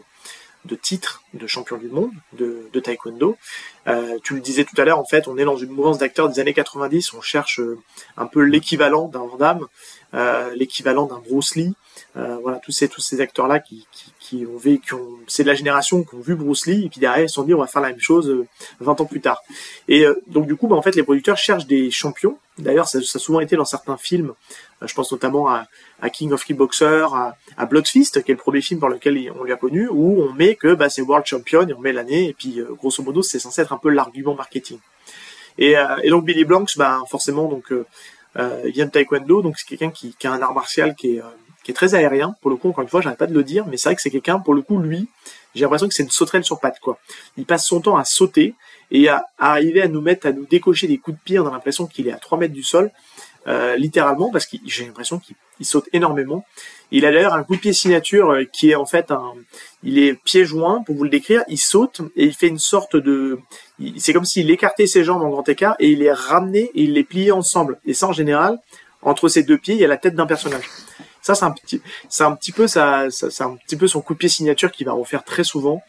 de 0.64 0.74
titres 0.74 1.22
de 1.34 1.46
champion 1.46 1.76
du 1.76 1.88
monde 1.88 2.10
de, 2.32 2.68
de 2.72 2.80
taekwondo. 2.80 3.36
Euh, 3.86 4.18
tu 4.22 4.34
le 4.34 4.40
disais 4.40 4.64
tout 4.64 4.78
à 4.80 4.84
l'heure, 4.84 4.98
en 4.98 5.04
fait, 5.04 5.28
on 5.28 5.38
est 5.38 5.44
dans 5.44 5.56
une 5.56 5.70
mouvance 5.70 5.98
d'acteurs 5.98 6.28
des 6.28 6.40
années 6.40 6.52
90, 6.52 7.14
on 7.14 7.20
cherche 7.20 7.60
euh, 7.60 7.78
un 8.16 8.26
peu 8.26 8.42
l'équivalent 8.42 9.08
d'un 9.08 9.26
Van 9.26 9.60
euh, 10.14 10.54
l'équivalent 10.54 11.06
d'un 11.06 11.18
Bruce 11.18 11.54
Lee. 11.54 11.74
Euh, 12.16 12.36
voilà, 12.42 12.58
tous 12.58 12.72
ces 12.72 12.88
tous 12.88 13.00
ces 13.00 13.20
acteurs 13.20 13.46
là 13.46 13.60
qui, 13.60 13.86
qui, 13.92 14.12
qui 14.18 14.46
ont 14.46 14.56
vécu, 14.56 14.94
c'est 15.28 15.42
de 15.42 15.48
la 15.48 15.54
génération 15.54 16.02
qui 16.02 16.14
ont 16.14 16.20
vu 16.20 16.34
Bruce 16.34 16.66
Lee 16.66 16.86
et 16.86 16.88
puis 16.88 16.98
derrière 16.98 17.24
ils 17.24 17.28
se 17.28 17.34
sont 17.34 17.44
dit 17.44 17.54
on 17.54 17.58
va 17.58 17.66
faire 17.66 17.82
la 17.82 17.90
même 17.90 18.00
chose 18.00 18.44
20 18.80 19.00
ans 19.00 19.04
plus 19.04 19.20
tard. 19.20 19.40
Et 19.86 20.04
donc 20.26 20.46
du 20.46 20.56
coup, 20.56 20.66
bah, 20.66 20.76
en 20.76 20.82
fait, 20.82 20.96
les 20.96 21.02
producteurs 21.02 21.36
cherchent 21.36 21.66
des 21.66 21.90
champions. 21.90 22.38
D'ailleurs, 22.58 22.88
ça, 22.88 23.00
ça, 23.02 23.16
a 23.16 23.20
souvent 23.20 23.40
été 23.40 23.56
dans 23.56 23.64
certains 23.64 23.96
films. 23.96 24.34
je 24.82 24.92
pense 24.94 25.12
notamment 25.12 25.48
à, 25.48 25.66
à 26.02 26.10
King 26.10 26.32
of 26.32 26.44
Kickboxer, 26.44 27.06
à, 27.12 27.36
à 27.56 27.66
Bloodfist, 27.66 28.22
qui 28.22 28.32
est 28.32 28.34
le 28.34 28.40
premier 28.40 28.60
film 28.60 28.80
par 28.80 28.88
lequel 28.88 29.32
on 29.38 29.44
lui 29.44 29.52
a 29.52 29.56
connu, 29.56 29.88
où 29.88 30.20
on 30.22 30.32
met 30.32 30.56
que 30.56 30.74
bah, 30.74 30.88
c'est 30.90 31.02
World 31.02 31.26
Champion 31.26 31.66
et 31.66 31.74
on 31.74 31.80
met 31.80 31.92
l'année 31.92 32.28
et 32.28 32.34
puis 32.34 32.60
grosso 32.76 33.02
modo 33.02 33.22
c'est 33.22 33.38
censé 33.38 33.62
être 33.62 33.72
un 33.72 33.78
peu 33.78 33.90
l'argument 33.90 34.34
marketing. 34.34 34.78
Et, 35.58 35.74
et, 36.02 36.10
donc 36.10 36.24
Billy 36.24 36.44
Blanks, 36.44 36.76
bah, 36.76 37.00
forcément 37.08 37.48
donc 37.48 37.70
euh, 37.72 37.86
il 38.36 38.72
vient 38.72 38.86
de 38.86 38.90
taekwondo, 38.90 39.42
donc 39.42 39.58
c'est 39.58 39.66
quelqu'un 39.66 39.90
qui, 39.90 40.14
qui, 40.18 40.26
a 40.26 40.32
un 40.32 40.40
art 40.40 40.54
martial 40.54 40.94
qui 40.94 41.16
est, 41.16 41.20
euh, 41.20 41.24
qui 41.64 41.70
est 41.70 41.74
très 41.74 41.94
aérien. 41.94 42.34
Pour 42.40 42.50
le 42.50 42.56
coup, 42.56 42.68
encore 42.68 42.82
une 42.82 42.88
fois, 42.88 43.00
j'arrête 43.00 43.18
pas 43.18 43.26
de 43.26 43.34
le 43.34 43.44
dire, 43.44 43.66
mais 43.66 43.76
c'est 43.76 43.88
vrai 43.88 43.96
que 43.96 44.02
c'est 44.02 44.10
quelqu'un, 44.10 44.38
pour 44.38 44.54
le 44.54 44.62
coup, 44.62 44.78
lui, 44.78 45.08
j'ai 45.54 45.62
l'impression 45.62 45.88
que 45.88 45.94
c'est 45.94 46.04
une 46.04 46.10
sauterelle 46.10 46.44
sur 46.44 46.60
pattes, 46.60 46.78
quoi. 46.80 46.98
Il 47.36 47.44
passe 47.44 47.66
son 47.66 47.80
temps 47.80 47.96
à 47.96 48.04
sauter 48.04 48.54
et 48.90 49.08
à, 49.08 49.26
arriver 49.38 49.82
à 49.82 49.88
nous 49.88 50.00
mettre, 50.00 50.26
à 50.26 50.32
nous 50.32 50.46
décocher 50.46 50.86
des 50.86 50.98
coups 50.98 51.16
de 51.16 51.22
pied. 51.22 51.38
On 51.38 51.46
a 51.46 51.50
l'impression 51.50 51.86
qu'il 51.86 52.08
est 52.08 52.12
à 52.12 52.18
3 52.18 52.38
mètres 52.38 52.54
du 52.54 52.62
sol, 52.62 52.90
euh, 53.46 53.76
littéralement, 53.76 54.30
parce 54.30 54.46
que 54.46 54.56
j'ai 54.66 54.84
l'impression 54.86 55.18
qu'il 55.18 55.66
saute 55.66 55.88
énormément. 55.92 56.44
Il 56.90 57.06
a 57.06 57.12
d'ailleurs 57.12 57.34
un 57.34 57.42
coup 57.42 57.56
de 57.56 57.60
pied 57.60 57.72
signature 57.72 58.30
euh, 58.30 58.44
qui 58.44 58.70
est 58.70 58.74
en 58.74 58.86
fait 58.86 59.10
un, 59.10 59.32
il 59.82 59.98
est 59.98 60.14
pied 60.14 60.44
joint 60.44 60.82
pour 60.84 60.96
vous 60.96 61.04
le 61.04 61.10
décrire. 61.10 61.42
Il 61.48 61.58
saute 61.58 62.02
et 62.16 62.24
il 62.24 62.34
fait 62.34 62.48
une 62.48 62.58
sorte 62.58 62.96
de, 62.96 63.38
c'est 63.96 64.12
comme 64.12 64.24
s'il 64.24 64.50
écartait 64.50 64.86
ses 64.86 65.04
jambes 65.04 65.22
en 65.22 65.30
grand 65.30 65.48
écart 65.48 65.76
et 65.78 65.90
il 65.90 66.00
les 66.00 66.12
ramenait 66.12 66.70
et 66.74 66.82
il 66.82 66.92
les 66.92 67.04
pliait 67.04 67.30
ensemble. 67.30 67.78
Et 67.86 67.94
ça 67.94 68.08
en 68.08 68.12
général, 68.12 68.58
entre 69.02 69.28
ses 69.28 69.42
deux 69.42 69.58
pieds, 69.58 69.74
il 69.74 69.80
y 69.80 69.84
a 69.84 69.88
la 69.88 69.96
tête 69.96 70.14
d'un 70.14 70.26
personnage. 70.26 70.64
Ça 71.22 71.34
c'est 71.34 71.44
un 71.44 71.52
petit, 71.52 71.80
c'est 72.08 72.24
un 72.24 72.32
petit 72.32 72.52
peu 72.52 72.66
ça, 72.66 73.06
c'est 73.10 73.42
un 73.42 73.56
petit 73.56 73.76
peu 73.76 73.86
son 73.86 74.00
coup 74.00 74.14
de 74.14 74.18
pied 74.18 74.28
signature 74.28 74.70
qu'il 74.72 74.86
va 74.86 74.92
refaire 74.92 75.24
très 75.24 75.44
souvent. 75.44 75.82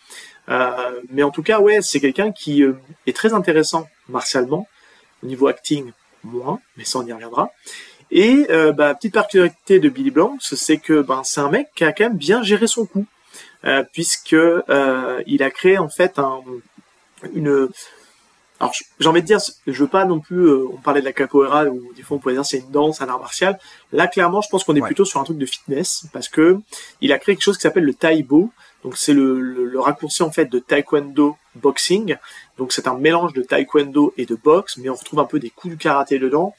Euh, 0.49 1.01
mais 1.09 1.23
en 1.23 1.31
tout 1.31 1.43
cas, 1.43 1.59
ouais, 1.59 1.81
c'est 1.81 1.99
quelqu'un 1.99 2.31
qui 2.31 2.63
euh, 2.63 2.73
est 3.05 3.15
très 3.15 3.33
intéressant 3.33 3.87
martialement. 4.09 4.67
Au 5.23 5.27
niveau 5.27 5.47
acting, 5.47 5.91
moins, 6.23 6.59
mais 6.77 6.85
ça 6.85 6.99
on 6.99 7.05
y 7.05 7.13
reviendra. 7.13 7.51
Et 8.11 8.47
euh, 8.49 8.73
bah, 8.73 8.93
petite 8.93 9.13
particularité 9.13 9.79
de 9.79 9.87
Billy 9.87 10.11
Blanc, 10.11 10.37
c'est 10.41 10.77
que 10.77 11.01
ben, 11.01 11.21
c'est 11.23 11.39
un 11.39 11.49
mec 11.49 11.69
qui 11.75 11.85
a 11.85 11.93
quand 11.93 12.03
même 12.03 12.17
bien 12.17 12.43
géré 12.43 12.67
son 12.67 12.85
coup, 12.85 13.05
euh, 13.63 13.83
puisque 13.93 14.33
euh, 14.33 15.23
il 15.27 15.43
a 15.43 15.49
créé 15.49 15.77
en 15.77 15.87
fait 15.87 16.19
un, 16.19 16.41
une. 17.33 17.69
Alors 18.59 18.73
j'ai 18.99 19.07
envie 19.07 19.21
de 19.21 19.27
dire, 19.27 19.39
je 19.65 19.83
veux 19.83 19.89
pas 19.89 20.05
non 20.05 20.19
plus. 20.19 20.45
Euh, 20.45 20.65
on 20.73 20.77
parlait 20.77 20.99
de 20.99 21.05
la 21.05 21.13
capoeira 21.13 21.65
où 21.65 21.93
des 21.95 22.03
fois 22.03 22.17
on 22.17 22.19
pourrait 22.19 22.33
dire 22.33 22.45
c'est 22.45 22.59
une 22.59 22.69
danse, 22.69 23.01
un 23.01 23.07
art 23.07 23.19
martial. 23.19 23.57
Là 23.93 24.07
clairement, 24.07 24.41
je 24.41 24.49
pense 24.49 24.65
qu'on 24.65 24.75
est 24.75 24.81
plutôt 24.81 25.05
sur 25.05 25.19
un 25.19 25.23
truc 25.23 25.37
de 25.37 25.45
fitness 25.45 26.05
parce 26.11 26.27
que 26.27 26.59
il 26.99 27.13
a 27.13 27.17
créé 27.17 27.35
quelque 27.35 27.43
chose 27.43 27.57
qui 27.57 27.63
s'appelle 27.63 27.85
le 27.85 27.93
Taibo. 27.93 28.51
Donc 28.83 28.97
c'est 28.97 29.13
le, 29.13 29.71
raccourci 29.79 30.23
en 30.23 30.31
fait 30.31 30.45
de 30.45 30.59
taekwondo 30.59 31.37
boxing. 31.55 32.17
Donc 32.57 32.73
c'est 32.73 32.87
un 32.87 32.95
mélange 32.95 33.33
de 33.33 33.41
taekwondo 33.41 34.13
et 34.17 34.25
de 34.25 34.35
boxe, 34.35 34.77
mais 34.77 34.89
on 34.89 34.95
retrouve 34.95 35.19
un 35.19 35.25
peu 35.25 35.39
des 35.39 35.49
coups 35.49 35.73
du 35.73 35.77
karaté 35.77 36.19
dedans. 36.19 36.55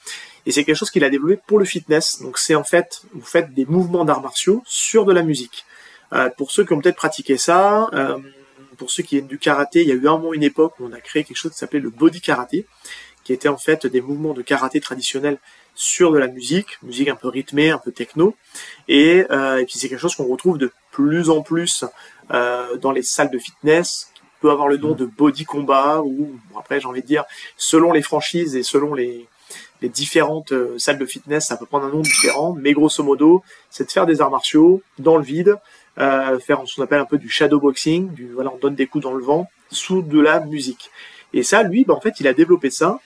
Et 0.47 0.53
c'est 0.53 0.65
quelque 0.65 0.77
chose 0.77 0.91
qu'il 0.91 1.05
a 1.05 1.11
développé 1.11 1.41
pour 1.47 1.59
le 1.59 1.65
fitness. 1.65 2.21
Donc 2.23 2.39
c'est 2.39 2.55
en 2.55 2.65
fait, 2.65 3.03
vous 3.13 3.23
faites 3.23 3.55
des 3.55 3.65
mouvements 3.65 4.05
d'arts 4.05 4.23
martiaux 4.23 4.63
sur 4.67 5.05
de 5.05 5.13
la 5.13 5.23
musique. 5.23 5.65
Euh, 6.13 6.29
pour 6.37 6.51
ceux 6.51 6.65
qui 6.65 6.73
ont 6.73 6.81
peut-être 6.81 6.97
pratiqué 6.97 7.37
ça, 7.39 7.89
euh, 7.95 8.19
pour 8.77 8.91
ceux 8.91 9.03
qui 9.03 9.17
viennent 9.17 9.29
du 9.29 9.39
karaté, 9.39 9.83
il 9.83 9.89
y 9.89 9.93
a 9.93 9.95
eu 9.95 10.09
un 10.09 10.19
moment, 10.19 10.33
une 10.33 10.43
époque 10.43 10.75
où 10.79 10.85
on 10.85 10.93
a 10.93 11.01
créé 11.01 11.25
quelque 11.25 11.37
chose 11.37 11.53
qui 11.53 11.59
s'appelait 11.59 11.81
le 11.81 11.91
body 11.91 12.21
karaté, 12.21 12.67
qui 13.25 13.33
était 13.33 13.49
en 13.49 13.57
fait 13.57 13.87
des 13.87 14.01
mouvements 14.01 14.35
de 14.35 14.43
karaté 14.43 14.81
traditionnels 14.81 15.39
sur 15.75 16.13
de 16.13 16.19
la 16.19 16.27
musique, 16.27 16.79
musique 16.83 17.09
un 17.09 17.17
peu 17.17 17.29
rythmée, 17.29 17.71
un 17.71 17.79
peu 17.79 17.93
techno. 17.93 18.35
Et, 18.89 19.25
euh, 19.31 19.59
et 19.59 19.65
puis 19.65 19.79
c'est 19.79 19.89
quelque 19.89 20.01
chose 20.01 20.15
qu'on 20.15 20.27
retrouve 20.27 20.59
de 20.59 20.73
plus 20.91 21.31
en 21.31 21.43
plus 21.43 21.85
euh, 22.31 22.77
dans 22.77 22.93
les 22.93 23.03
salles 23.03 23.31
de 23.31 23.39
fitness, 23.39 24.11
qui 24.15 24.23
peut 24.41 24.51
avoir 24.51 24.69
le 24.69 24.77
nom 24.77 24.93
de 24.93 25.07
body 25.07 25.45
combat, 25.45 26.03
ou 26.03 26.31
après 26.59 26.81
j'ai 26.81 26.87
envie 26.87 27.03
de 27.03 27.07
dire, 27.07 27.25
selon 27.57 27.93
les 27.93 28.03
franchises 28.03 28.57
et 28.57 28.63
selon 28.63 28.95
les, 28.95 29.27
les 29.83 29.89
différentes 29.89 30.53
euh, 30.53 30.79
salles 30.79 30.99
de 30.99 31.07
fitness, 31.07 31.47
ça 31.47 31.57
peut 31.57 31.67
prendre 31.67 31.87
un 31.87 31.91
nom 31.91 32.01
différent, 32.01 32.57
mais 32.59 32.73
grosso 32.73 33.03
modo, 33.03 33.43
c'est 33.69 33.85
de 33.85 33.91
faire 33.91 34.07
des 34.07 34.21
arts 34.21 34.31
martiaux 34.31 34.83
dans 34.99 35.17
le 35.17 35.25
vide, 35.25 35.59
euh, 35.99 36.39
faire 36.39 36.63
ce 36.65 36.77
qu'on 36.77 36.83
appelle 36.83 37.01
un 37.01 37.05
peu 37.05 37.19
du 37.19 37.29
shadow 37.29 37.61
boxing, 37.61 38.11
du 38.13 38.33
voilà, 38.33 38.51
on 38.55 38.59
donne 38.59 38.75
des 38.75 38.87
coups 38.87 39.05
dans 39.05 39.13
le 39.13 39.23
vent 39.23 39.51
sous 39.71 40.03
de 40.03 40.21
la 40.21 40.41
musique. 40.41 40.91
Et 41.35 41.43
ça, 41.43 41.63
lui, 41.63 41.85
bah, 41.85 41.95
en 41.95 42.01
fait, 42.01 42.21
il 42.21 42.29
a 42.29 42.33
développé 42.33 42.71
ça. 42.71 43.01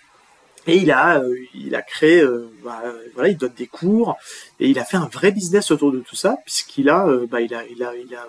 Et 0.69 0.79
il 0.79 0.91
a, 0.91 1.21
euh, 1.21 1.37
il 1.55 1.77
a 1.77 1.83
créé, 1.83 2.21
euh, 2.21 2.51
bah, 2.65 2.83
voilà, 3.15 3.29
il 3.29 3.37
donne 3.37 3.53
des 3.57 3.69
cours 3.69 4.17
et 4.59 4.69
il 4.69 4.81
a 4.81 4.85
fait 4.85 4.97
un 4.97 5.07
vrai 5.07 5.31
business 5.31 5.71
autour 5.71 5.93
de 5.93 6.01
tout 6.01 6.17
ça 6.17 6.39
puisqu'il 6.45 6.91
a, 6.91 7.07
bah, 7.31 7.41
il 7.41 7.55
a, 7.55 7.65
il 7.67 7.85
a, 7.85 7.95
il 7.95 8.13
a, 8.17 8.29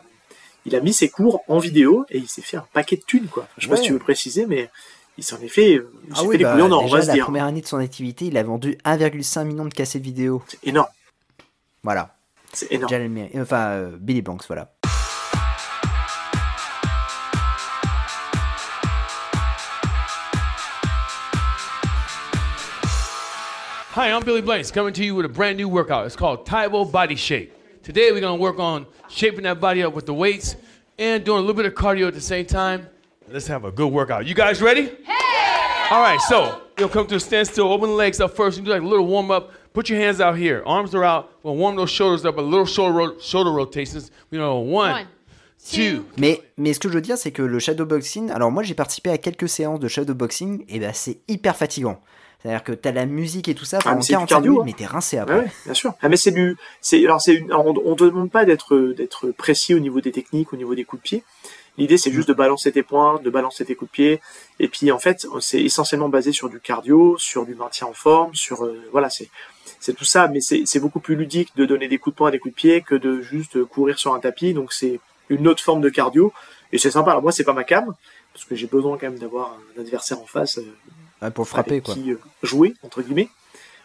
il 0.67 0.75
a 0.75 0.81
mis 0.81 0.93
ses 0.93 1.09
cours 1.09 1.43
en 1.47 1.59
vidéo 1.59 2.05
et 2.09 2.17
il 2.17 2.27
s'est 2.27 2.41
fait 2.41 2.57
un 2.57 2.67
paquet 2.73 2.97
de 2.97 3.01
thunes 3.01 3.27
quoi. 3.27 3.47
Je 3.57 3.63
sais 3.63 3.69
pas 3.69 3.77
si 3.77 3.83
tu 3.83 3.93
veux 3.93 3.99
préciser, 3.99 4.45
mais 4.45 4.69
il 5.17 5.23
s'en 5.23 5.39
est 5.39 5.47
fait, 5.47 5.75
euh, 5.75 5.91
il 6.07 6.13
ah 6.15 6.23
oui, 6.23 6.37
fait 6.37 6.43
bah, 6.43 6.57
on 6.59 6.87
va 6.87 7.01
se 7.01 7.05
dire. 7.07 7.15
La 7.15 7.23
première 7.23 7.45
année 7.45 7.61
de 7.61 7.65
son 7.65 7.77
activité, 7.77 8.25
il 8.25 8.37
a 8.37 8.43
vendu 8.43 8.77
1,5 8.85 9.45
million 9.45 9.65
de 9.65 9.73
cassettes 9.73 10.03
vidéo. 10.03 10.43
C'est 10.47 10.67
énorme. 10.67 10.89
Voilà. 11.83 12.13
C'est 12.51 12.71
énorme. 12.71 12.93
Enfin, 13.37 13.69
euh, 13.69 13.97
Billy 13.97 14.21
Blanks, 14.21 14.43
voilà. 14.47 14.71
Hi, 23.95 24.11
I'm 24.11 24.21
Billy 24.23 24.41
Blanks 24.41 24.69
coming 24.69 24.93
to 24.93 25.03
you 25.03 25.15
with 25.15 25.25
a 25.25 25.29
brand 25.29 25.57
new 25.57 25.67
workout. 25.67 26.05
It's 26.05 26.15
called 26.15 26.45
Taibo 26.45 26.85
Body 26.91 27.15
Shape. 27.15 27.56
Today 27.87 28.11
we're 28.11 28.19
going 28.19 28.37
to 28.37 28.41
work 28.41 28.59
on 28.59 28.85
shaping 29.07 29.43
that 29.43 29.61
body 29.61 29.81
up 29.81 29.93
with 29.93 30.05
the 30.05 30.13
weights 30.13 30.57
and 30.99 31.23
doing 31.23 31.37
a 31.37 31.39
little 31.39 31.55
bit 31.55 31.65
of 31.65 31.73
cardio 31.73 32.09
at 32.09 32.13
the 32.13 32.19
same 32.19 32.45
time. 32.45 32.85
Let's 33.29 33.47
have 33.47 33.63
a 33.63 33.71
good 33.71 33.93
workout. 33.93 34.25
You 34.25 34.35
guys 34.35 34.61
ready? 34.61 34.87
Hey! 35.05 35.87
All 35.89 36.01
right, 36.01 36.19
so 36.27 36.63
you'll 36.77 36.89
come 36.89 37.07
to 37.07 37.15
a 37.15 37.19
standstill, 37.21 37.71
open 37.71 37.91
the 37.91 37.95
legs 37.95 38.19
up 38.19 38.35
first, 38.35 38.57
and 38.57 38.65
do 38.65 38.73
like 38.73 38.81
a 38.81 38.85
little 38.85 39.07
warm 39.07 39.31
up. 39.31 39.53
Put 39.71 39.87
your 39.87 39.99
hands 39.99 40.19
out 40.19 40.37
here. 40.37 40.63
Arms 40.65 40.93
are 40.95 41.05
out. 41.05 41.31
We'll 41.43 41.55
warm 41.55 41.77
those 41.77 41.89
shoulders 41.89 42.25
up, 42.25 42.37
a 42.37 42.41
little 42.41 42.65
shoulder, 42.65 42.91
ro 42.91 43.19
shoulder 43.19 43.51
rotations. 43.51 44.11
You 44.31 44.39
know, 44.39 44.57
one, 44.57 44.91
one 44.91 45.07
two. 45.65 46.03
Mais, 46.17 46.41
mais 46.57 46.73
ce 46.73 46.79
que 46.79 46.89
je 46.89 46.93
veux 46.93 46.99
dire, 46.99 47.17
c'est 47.17 47.31
que 47.31 47.41
le 47.41 47.57
shadowboxing, 47.57 48.31
alors 48.31 48.51
moi 48.51 48.63
j'ai 48.63 48.73
participé 48.73 49.11
à 49.11 49.17
quelques 49.17 49.47
séances 49.47 49.79
de 49.79 49.87
shadowboxing, 49.87 50.65
et 50.67 50.79
ben 50.79 50.91
c'est 50.93 51.19
hyper 51.29 51.55
fatigant. 51.55 52.01
C'est-à-dire 52.41 52.63
que 52.63 52.71
t'as 52.71 52.91
la 52.91 53.05
musique 53.05 53.47
et 53.49 53.55
tout 53.55 53.65
ça 53.65 53.79
pendant 53.79 53.99
ah, 53.99 54.07
45 54.07 54.39
minutes, 54.41 54.59
hein. 54.59 54.63
mais 54.65 54.73
t'es 54.73 54.85
rincé 54.85 55.17
après. 55.17 55.39
Ouais, 55.39 55.51
bien 55.65 55.73
sûr. 55.73 55.93
Ah, 56.01 56.09
mais 56.09 56.17
c'est 56.17 56.31
du, 56.31 56.55
c'est, 56.81 57.03
alors 57.03 57.19
c'est, 57.19 57.43
on, 57.51 57.73
on 57.83 57.95
te 57.95 58.03
demande 58.03 58.31
pas 58.31 58.45
d'être, 58.45 58.93
d'être 58.95 59.31
précis 59.31 59.73
au 59.73 59.79
niveau 59.79 60.01
des 60.01 60.11
techniques, 60.11 60.53
au 60.53 60.55
niveau 60.55 60.75
des 60.75 60.83
coups 60.83 61.01
de 61.01 61.07
pied. 61.07 61.23
L'idée, 61.77 61.97
c'est 61.97 62.11
juste 62.11 62.27
de 62.27 62.33
balancer 62.33 62.71
tes 62.71 62.81
points, 62.81 63.19
de 63.23 63.29
balancer 63.29 63.63
tes 63.63 63.75
coups 63.75 63.91
de 63.91 63.93
pied. 63.93 64.21
Et 64.59 64.67
puis, 64.67 64.91
en 64.91 64.97
fait, 64.97 65.27
c'est 65.39 65.61
essentiellement 65.61 66.09
basé 66.09 66.31
sur 66.31 66.49
du 66.49 66.59
cardio, 66.59 67.17
sur 67.19 67.45
du 67.45 67.53
maintien 67.53 67.85
en 67.87 67.93
forme, 67.93 68.33
sur 68.33 68.65
euh, 68.65 68.81
voilà, 68.91 69.09
c'est 69.09 69.29
c'est 69.79 69.93
tout 69.93 70.05
ça. 70.05 70.27
Mais 70.27 70.39
c'est 70.41 70.79
beaucoup 70.79 70.99
plus 70.99 71.15
ludique 71.15 71.55
de 71.55 71.65
donner 71.65 71.87
des 71.87 71.99
coups 71.99 72.15
de 72.15 72.17
poing, 72.17 72.31
des 72.31 72.39
coups 72.39 72.53
de 72.53 72.57
pied 72.57 72.81
que 72.81 72.95
de 72.95 73.21
juste 73.21 73.63
courir 73.65 73.99
sur 73.99 74.15
un 74.15 74.19
tapis. 74.19 74.53
Donc, 74.53 74.73
c'est 74.73 74.99
une 75.29 75.47
autre 75.47 75.63
forme 75.63 75.81
de 75.81 75.89
cardio. 75.89 76.33
Et 76.71 76.79
c'est 76.79 76.91
sympa. 76.91 77.11
Alors 77.11 77.21
moi, 77.21 77.31
c'est 77.31 77.43
pas 77.43 77.53
ma 77.53 77.63
cam, 77.63 77.93
parce 78.33 78.45
que 78.45 78.55
j'ai 78.55 78.67
besoin 78.67 78.97
quand 78.97 79.09
même 79.09 79.19
d'avoir 79.19 79.57
un 79.77 79.81
adversaire 79.81 80.19
en 80.19 80.25
face. 80.25 80.57
Euh, 80.57 80.75
pour 81.33 81.47
frapper, 81.47 81.81
quoi. 81.81 81.93
Qui, 81.93 82.11
euh, 82.11 82.19
jouer, 82.43 82.73
entre 82.83 83.01
guillemets. 83.01 83.29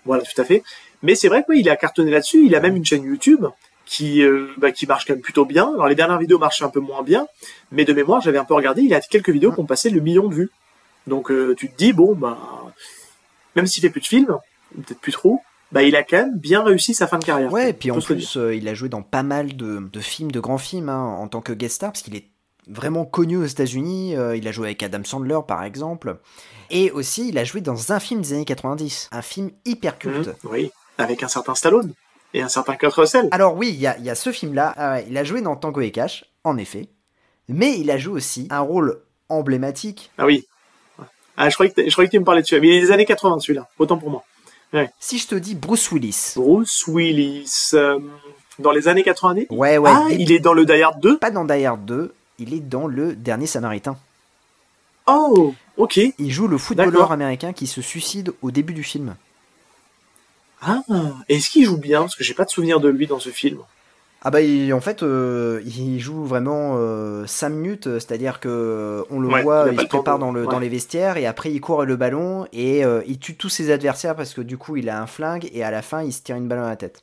Voilà, 0.04 0.22
tout 0.22 0.40
à 0.40 0.44
fait. 0.44 0.62
Mais 1.02 1.14
c'est 1.14 1.28
vrai 1.28 1.44
qu'il 1.44 1.58
il 1.58 1.68
a 1.68 1.76
cartonné 1.76 2.10
là-dessus. 2.10 2.44
Il 2.44 2.54
a 2.54 2.60
même 2.60 2.76
une 2.76 2.84
chaîne 2.84 3.04
YouTube 3.04 3.46
qui, 3.84 4.22
euh, 4.22 4.48
bah, 4.56 4.72
qui 4.72 4.86
marche 4.86 5.06
quand 5.06 5.14
même 5.14 5.22
plutôt 5.22 5.44
bien. 5.44 5.72
Alors 5.74 5.88
les 5.88 5.94
dernières 5.94 6.18
vidéos 6.18 6.38
marchaient 6.38 6.64
un 6.64 6.70
peu 6.70 6.80
moins 6.80 7.02
bien, 7.02 7.26
mais 7.70 7.84
de 7.84 7.92
mémoire, 7.92 8.20
j'avais 8.20 8.38
un 8.38 8.44
peu 8.44 8.54
regardé. 8.54 8.82
Il 8.82 8.94
a 8.94 9.00
quelques 9.00 9.30
vidéos 9.30 9.52
qui 9.52 9.60
ont 9.60 9.66
passé 9.66 9.90
le 9.90 10.00
million 10.00 10.28
de 10.28 10.34
vues. 10.34 10.50
Donc 11.06 11.32
tu 11.56 11.68
te 11.68 11.76
dis, 11.76 11.92
bon, 11.92 12.14
bah, 12.14 12.38
même 13.56 13.66
s'il 13.66 13.82
fait 13.82 13.90
plus 13.90 14.00
de 14.00 14.06
films, 14.06 14.38
peut-être 14.74 15.00
plus 15.00 15.12
trop, 15.12 15.40
bah, 15.72 15.82
il 15.82 15.96
a 15.96 16.02
quand 16.04 16.18
même 16.18 16.38
bien 16.38 16.62
réussi 16.62 16.94
sa 16.94 17.06
fin 17.06 17.18
de 17.18 17.24
carrière. 17.24 17.52
Ouais, 17.52 17.70
et 17.70 17.72
puis 17.72 17.90
en 17.90 18.00
plus, 18.00 18.38
il 18.52 18.68
a 18.68 18.74
joué 18.74 18.88
dans 18.88 19.02
pas 19.02 19.22
mal 19.22 19.56
de, 19.56 19.80
de 19.80 20.00
films, 20.00 20.30
de 20.30 20.40
grands 20.40 20.58
films, 20.58 20.88
hein, 20.88 21.16
en 21.18 21.28
tant 21.28 21.40
que 21.40 21.52
guest 21.52 21.76
star, 21.76 21.92
parce 21.92 22.02
qu'il 22.02 22.14
est 22.14 22.26
vraiment 22.69 23.04
connu 23.04 23.37
aux 23.37 23.45
États-Unis. 23.45 24.12
il 24.12 24.49
a 24.49 24.52
joué 24.52 24.69
avec 24.69 24.83
Adam 24.83 25.04
Sandler, 25.04 25.40
par 25.47 25.64
exemple. 25.64 26.19
Et 26.71 26.90
aussi, 26.90 27.28
il 27.28 27.38
a 27.38 27.45
joué 27.45 27.61
dans 27.61 27.92
un 27.92 28.00
film 28.00 28.23
des 28.23 28.33
années 28.33 28.45
90, 28.45 29.11
un 29.12 29.23
film 29.23 29.50
hyper 29.64 29.99
culte. 29.99 30.28
Mmh, 30.28 30.49
oui, 30.50 30.71
avec 30.99 31.23
un 31.23 31.28
certain 31.28 31.54
Stallone 31.54 31.92
et 32.35 32.42
un 32.42 32.49
certain 32.49 32.76
Kurt 32.76 32.95
Russell. 32.95 33.28
Alors 33.31 33.57
oui, 33.57 33.71
il 33.71 33.81
y 33.81 33.87
a, 33.87 34.14
ce 34.14 34.33
film-là. 34.33 34.75
Ah 34.76 35.00
il 35.00 35.16
a 35.19 35.25
joué 35.25 35.42
dans 35.42 35.57
Tango 35.57 35.81
et 35.81 35.90
Cash, 35.90 36.25
en 36.45 36.57
effet. 36.57 36.88
Mais 37.49 37.78
il 37.78 37.90
a 37.90 37.99
joué 37.99 38.14
aussi 38.14 38.47
un 38.50 38.61
rôle 38.61 39.02
emblématique. 39.28 40.11
Ah 40.19 40.26
oui. 40.26 40.47
Ah, 41.37 41.49
je 41.49 41.54
croyais 41.54 41.73
que, 41.73 41.85
je 41.85 41.90
croyais 41.90 42.09
que 42.09 42.12
tu 42.12 42.21
me 42.21 42.25
parlais 42.25 42.42
dessus. 42.42 42.61
Mais 42.61 42.69
il 42.69 42.75
est 42.76 42.81
des 42.81 42.90
années 42.90 43.04
80 43.04 43.40
celui-là, 43.40 43.69
autant 43.78 43.99
pour 43.99 44.11
moi. 44.11 44.25
Si 44.99 45.19
je 45.19 45.28
te 45.28 45.35
dis 45.35 45.54
Bruce 45.54 45.90
Willis. 45.92 46.33
Bruce 46.37 46.87
Willis. 46.87 47.71
Euh, 47.75 47.99
dans 48.59 48.71
les 48.71 48.88
années 48.88 49.02
90 49.02 49.47
Ouais, 49.50 49.76
ouais. 49.76 49.90
Ah, 49.92 50.07
il 50.11 50.33
est 50.33 50.38
dans 50.38 50.54
le 50.54 50.64
Die 50.64 50.83
Hard 50.83 51.00
2 51.00 51.19
Pas 51.19 51.31
dans 51.31 51.45
Die 51.45 51.64
Hard 51.64 51.85
2, 51.85 52.14
il 52.42 52.54
est 52.54 52.61
dans 52.61 52.87
le 52.87 53.14
Dernier 53.14 53.46
Samaritain. 53.46 53.96
Oh, 55.06 55.54
ok. 55.76 56.00
Il 56.18 56.30
joue 56.30 56.49
le 56.49 56.58
footballeur 56.58 57.12
américain 57.12 57.52
qui 57.52 57.66
se 57.66 57.80
suicide 57.80 58.32
au 58.42 58.50
début 58.50 58.75
du 58.75 58.82
film. 58.82 59.16
Ah, 60.61 60.82
est-ce 61.28 61.50
qu'il 61.50 61.64
joue 61.64 61.78
bien? 61.78 62.00
Parce 62.00 62.14
que 62.14 62.22
j'ai 62.22 62.34
pas 62.34 62.44
de 62.44 62.50
souvenir 62.50 62.78
de 62.80 62.88
lui 62.88 63.06
dans 63.06 63.18
ce 63.18 63.30
film. 63.30 63.58
Ah 64.25 64.30
bah 64.30 64.38
en 64.72 64.80
fait 64.80 65.02
euh, 65.02 65.61
il 65.66 65.99
joue 65.99 66.25
vraiment 66.25 66.76
5 67.26 67.46
euh, 67.46 67.50
minutes, 67.50 67.99
c'est-à-dire 67.99 68.38
que 68.38 69.04
on 69.11 69.18
le 69.18 69.26
voit, 69.26 69.66
il, 69.72 69.80
se 69.80 69.87
prépare 69.87 70.20
dans, 70.20 70.30
le, 70.30 70.46
dans 70.46 70.61
les 70.61 70.68
vestiaires 70.68 71.16
et 71.16 71.26
après 71.26 71.50
il 71.50 71.61
court 71.61 71.84
le 71.84 71.96
ballon 71.96 72.46
et 72.52 72.84
euh, 72.84 73.02
il 73.08 73.18
tue 73.18 73.34
tous 73.34 73.49
ses 73.49 73.72
adversaires 73.72 74.14
parce 74.14 74.32
que 74.32 74.40
du 74.40 74.56
coup 74.56 74.76
il 74.76 74.88
a 74.88 75.02
un 75.02 75.08
flingue 75.08 75.50
et 75.52 75.64
à 75.64 75.72
la 75.72 75.82
fin 75.82 76.04
il 76.04 76.12
se 76.12 76.22
tire 76.22 76.37
une 76.37 76.46
balle 76.46 76.61
à 76.61 76.68
la 76.68 76.76
tête. 76.76 77.02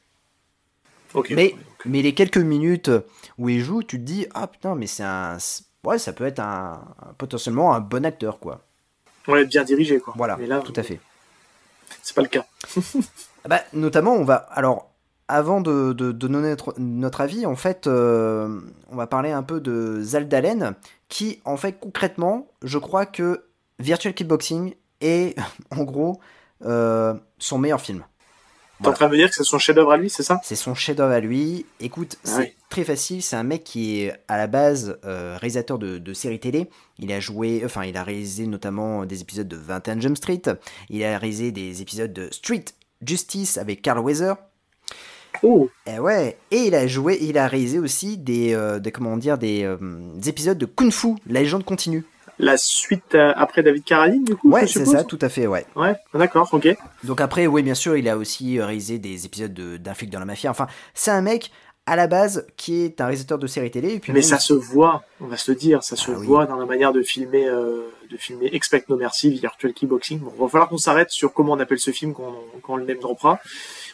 Mais, 1.32 1.56
mais 1.86 2.02
les 2.02 2.14
quelques 2.14 2.38
minutes 2.38 2.92
où 3.38 3.50
il 3.50 3.62
joue, 3.62 3.84
tu 3.84 3.98
te 3.98 4.04
dis 4.04 4.28
ah 4.34 4.48
putain 4.48 4.76
mais 4.76 4.88
c'est 4.88 5.04
un 5.04 5.38
ouais, 5.84 6.00
ça 6.00 6.14
peut 6.14 6.26
être 6.26 6.40
un, 6.40 6.82
potentiellement 7.18 7.74
un 7.74 7.80
bon 7.80 8.06
acteur, 8.06 8.40
quoi. 8.40 8.62
Ouais, 9.28 9.46
bien 9.46 9.64
dirigé, 9.64 10.00
quoi. 10.00 10.14
Voilà, 10.18 10.38
tout 10.62 10.74
à 10.76 10.84
fait. 10.84 11.00
C'est 12.02 12.16
pas 12.16 12.22
le 12.22 12.28
cas. 12.28 12.46
bah, 13.48 13.62
notamment, 13.74 14.14
on 14.14 14.24
va. 14.24 14.36
Alors, 14.36 14.92
avant 15.28 15.62
de, 15.62 15.94
donner 15.94 16.56
notre, 16.78 17.22
avis, 17.22 17.46
en 17.46 17.56
fait, 17.56 17.88
euh, 17.88 18.60
on 18.90 18.96
va 18.96 19.08
parler 19.08 19.32
un 19.32 19.44
peu 19.44 19.60
de 19.60 20.02
Zaldalen, 20.02 20.76
qui, 21.08 21.42
en 21.46 21.58
fait, 21.58 21.74
concrètement, 21.74 22.48
je 22.64 22.78
crois 22.78 23.06
que 23.06 23.46
Virtual 23.80 24.14
Kickboxing 24.14 24.74
est, 25.02 25.38
en 25.72 25.84
gros, 25.84 26.20
euh, 26.66 27.14
son 27.38 27.58
meilleur 27.58 27.82
film. 27.82 28.04
T'es 28.82 28.88
en 28.88 28.94
train 28.94 29.08
de 29.08 29.12
me 29.12 29.18
dire 29.18 29.30
que 29.30 29.36
c'est 29.36 29.44
son 29.44 29.60
chef-d'œuvre 29.60 29.92
à 29.92 29.98
lui, 29.98 30.10
c'est 30.10 30.24
ça? 30.24 30.40
C'est 30.44 30.56
son 30.56 30.74
chef-d'œuvre 30.74 31.12
à 31.12 31.20
lui. 31.20 31.66
Écoute, 31.80 32.18
ah 32.24 32.30
c'est 32.30 32.56
très 32.70 32.84
facile. 32.84 33.22
C'est 33.22 33.36
un 33.36 33.44
mec 33.44 33.64
qui 33.64 34.02
est 34.02 34.14
à 34.28 34.38
la 34.38 34.48
base 34.48 34.98
euh, 35.06 35.38
réalisateur 35.38 35.78
de, 35.80 35.98
de, 35.98 36.14
séries 36.14 36.40
télé. 36.40 36.70
Il 36.98 37.12
a 37.12 37.20
joué, 37.20 37.62
enfin, 37.66 37.84
il 37.84 37.98
a 37.98 38.04
réalisé 38.04 38.48
notamment 38.48 39.06
des 39.06 39.22
épisodes 39.22 39.48
de 39.48 39.58
21 39.58 40.00
Jump 40.00 40.18
Street. 40.18 40.42
Il 40.90 41.04
a 41.04 41.18
réalisé 41.18 41.52
des 41.52 41.82
épisodes 41.82 42.14
de 42.14 42.30
Street 42.32 42.66
Justice 43.06 43.58
avec 43.58 43.82
Carl 43.82 44.00
Weather. 44.00 44.36
Oh. 45.44 45.70
Et 45.86 46.00
ouais. 46.00 46.38
Et 46.52 46.68
il 46.68 46.76
a 46.76 46.88
joué, 46.88 47.18
il 47.22 47.38
a 47.38 47.48
réalisé 47.48 47.80
aussi 47.80 48.18
des, 48.18 48.54
euh, 48.54 48.80
des 48.80 48.92
comment 48.92 49.18
dire, 49.18 49.38
des, 49.38 49.64
euh, 49.64 49.78
des, 50.16 50.30
épisodes 50.30 50.58
de 50.58 50.66
Kung 50.66 50.92
Fu, 50.92 51.16
la 51.28 51.42
légende 51.42 51.64
continue 51.64 52.04
la 52.40 52.58
suite 52.58 53.16
euh, 53.16 53.34
après 53.36 53.62
David 53.62 53.84
Carradine, 53.84 54.24
du 54.24 54.36
coup 54.36 54.50
Ouais, 54.50 54.66
c'est 54.66 54.86
ça, 54.86 55.04
tout 55.04 55.20
à 55.22 55.30
fait, 55.30 55.46
ouais. 55.46 55.66
Ouais, 55.76 55.96
d'accord, 56.14 56.50
ok. 56.52 56.68
Donc 57.04 57.22
après, 57.22 57.46
oui, 57.48 57.62
bien 57.62 57.76
sûr, 57.76 57.98
il 57.98 58.08
a 58.10 58.18
aussi 58.18 58.60
réalisé 58.60 58.98
des 58.98 59.26
épisodes 59.26 59.54
d'un 59.54 59.94
flic 59.94 60.10
dans 60.10 60.20
la 60.20 60.26
mafia. 60.26 60.50
Enfin, 60.50 60.68
c'est 60.94 61.12
un 61.12 61.22
mec 61.22 61.52
à 61.86 61.96
la 61.96 62.06
base 62.08 62.46
qui 62.56 62.84
est 62.84 63.02
un 63.02 63.06
réalisateur 63.06 63.40
de 63.40 63.48
séries 63.48 63.72
télé. 63.72 63.96
Et 63.96 64.00
puis 64.00 64.14
Mais 64.14 64.22
ça 64.22 64.38
se 64.38 64.54
voit, 64.54 65.04
on 65.22 65.28
va 65.28 65.38
se 65.38 65.52
le 65.52 65.58
dire, 65.58 65.84
ça 65.84 65.96
se 65.96 66.12
ah 66.12 66.16
voit 66.16 66.46
dans 66.46 66.58
la 66.58 66.66
manière 66.66 66.94
de 66.94 67.02
filmer, 67.02 67.48
euh, 67.48 67.90
de 68.12 68.16
filmer 68.16 68.50
Expect 68.54 68.90
No 68.90 68.96
Mercy, 68.96 69.32
Virtual 69.32 69.74
Keyboxing. 69.74 70.20
Bon, 70.20 70.32
il 70.36 70.40
va 70.40 70.48
falloir 70.48 70.70
qu'on 70.70 70.78
s'arrête 70.78 71.10
sur 71.10 71.34
comment 71.34 71.54
on 71.54 71.60
appelle 71.60 71.80
ce 71.80 71.92
film 71.92 72.14
quand 72.14 72.36
on, 72.56 72.60
quand 72.60 72.74
on 72.74 72.78
le 72.78 72.86
name 72.86 73.00
droppera. 73.00 73.40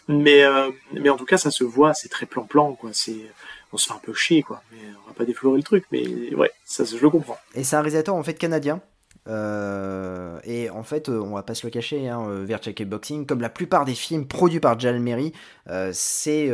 Mais, 0.08 0.44
euh, 0.44 0.70
mais 0.92 1.10
en 1.10 1.16
tout 1.16 1.26
cas, 1.26 1.38
ça 1.38 1.52
se 1.52 1.64
voit, 1.64 1.94
c'est 1.94 2.10
très 2.10 2.26
plan-plan, 2.26 2.74
quoi. 2.74 2.90
C'est 2.94 3.32
on 3.76 3.78
se 3.78 3.88
fait 3.88 3.94
un 3.94 4.02
peu 4.02 4.14
chier, 4.14 4.42
quoi. 4.42 4.62
Mais 4.72 4.80
on 5.04 5.10
va 5.10 5.14
pas 5.14 5.26
déflorer 5.26 5.58
le 5.58 5.64
truc, 5.64 5.86
mais 5.92 6.34
ouais, 6.34 6.50
ça, 6.64 6.86
je 6.86 6.98
le 6.98 7.10
comprends. 7.10 7.38
Et 7.54 7.64
c'est 7.64 7.76
un 7.76 7.82
réalisateur 7.82 8.16
en 8.16 8.24
fait 8.24 8.36
canadien. 8.36 8.82
Euh, 9.28 10.40
et 10.44 10.70
en 10.70 10.84
fait, 10.84 11.10
on 11.10 11.34
va 11.34 11.44
pas 11.44 11.56
se 11.56 11.66
le 11.66 11.72
cacher, 11.72 12.08
hein, 12.08 12.26
euh, 12.30 12.46
Virtual 12.46 12.74
Boxing, 12.88 13.26
comme 13.26 13.42
la 13.42 13.50
plupart 13.50 13.84
des 13.84 13.96
films 13.96 14.28
produits 14.28 14.60
par 14.60 14.80
Jalal 14.80 15.02
Merry, 15.02 15.34
euh, 15.70 15.92
c'est, 15.94 16.50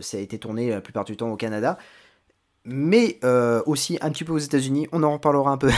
ça 0.00 0.16
a 0.16 0.20
été 0.20 0.38
tourné 0.38 0.70
la 0.70 0.80
plupart 0.80 1.04
du 1.04 1.16
temps 1.16 1.30
au 1.30 1.36
Canada, 1.36 1.78
mais 2.64 3.18
aussi 3.66 3.98
un 4.00 4.10
petit 4.10 4.24
peu 4.24 4.32
aux 4.32 4.38
États-Unis. 4.38 4.88
On 4.92 5.02
en 5.02 5.12
reparlera 5.12 5.50
un 5.50 5.58
peu, 5.58 5.70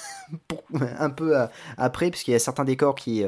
un 0.98 1.10
peu 1.10 1.36
après, 1.76 2.10
puisqu'il 2.10 2.32
y 2.32 2.34
a 2.34 2.38
certains 2.38 2.64
décors 2.64 2.94
qui 2.94 3.24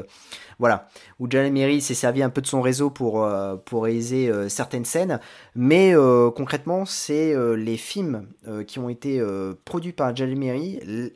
voilà, 0.59 0.87
où 1.19 1.29
Jalal 1.29 1.81
s'est 1.81 1.93
servi 1.93 2.23
un 2.23 2.29
peu 2.29 2.41
de 2.41 2.47
son 2.47 2.61
réseau 2.61 2.89
pour, 2.89 3.23
euh, 3.23 3.55
pour 3.57 3.83
réaliser 3.83 4.29
euh, 4.29 4.49
certaines 4.49 4.85
scènes, 4.85 5.19
mais 5.55 5.95
euh, 5.95 6.31
concrètement, 6.31 6.85
c'est 6.85 7.35
les 7.55 7.77
films 7.77 8.27
qui 8.67 8.79
ont 8.79 8.89
été 8.89 9.21
produits 9.65 9.93
par 9.93 10.15
Jalal. 10.15 10.35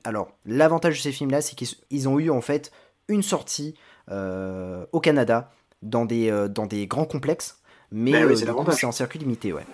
Alors, 0.04 0.32
l'avantage 0.46 0.98
de 0.98 1.02
ces 1.02 1.12
films-là, 1.12 1.42
c'est 1.42 1.56
qu'ils 1.56 2.10
ont 2.10 2.20
eu 2.20 2.30
en 2.30 2.42
fait 2.42 2.72
une 3.08 3.24
sortie 3.24 3.76
au 4.10 5.00
Canada 5.00 5.52
dans 5.82 6.06
des, 6.06 6.48
dans 6.50 6.66
des 6.66 6.88
grands 6.88 7.06
complexes, 7.06 7.60
mais 7.92 8.12
ben 8.12 8.72
c'est 8.72 8.86
en 8.86 8.92
circuit 8.92 9.20
limité, 9.20 9.54
ouais. 9.54 9.66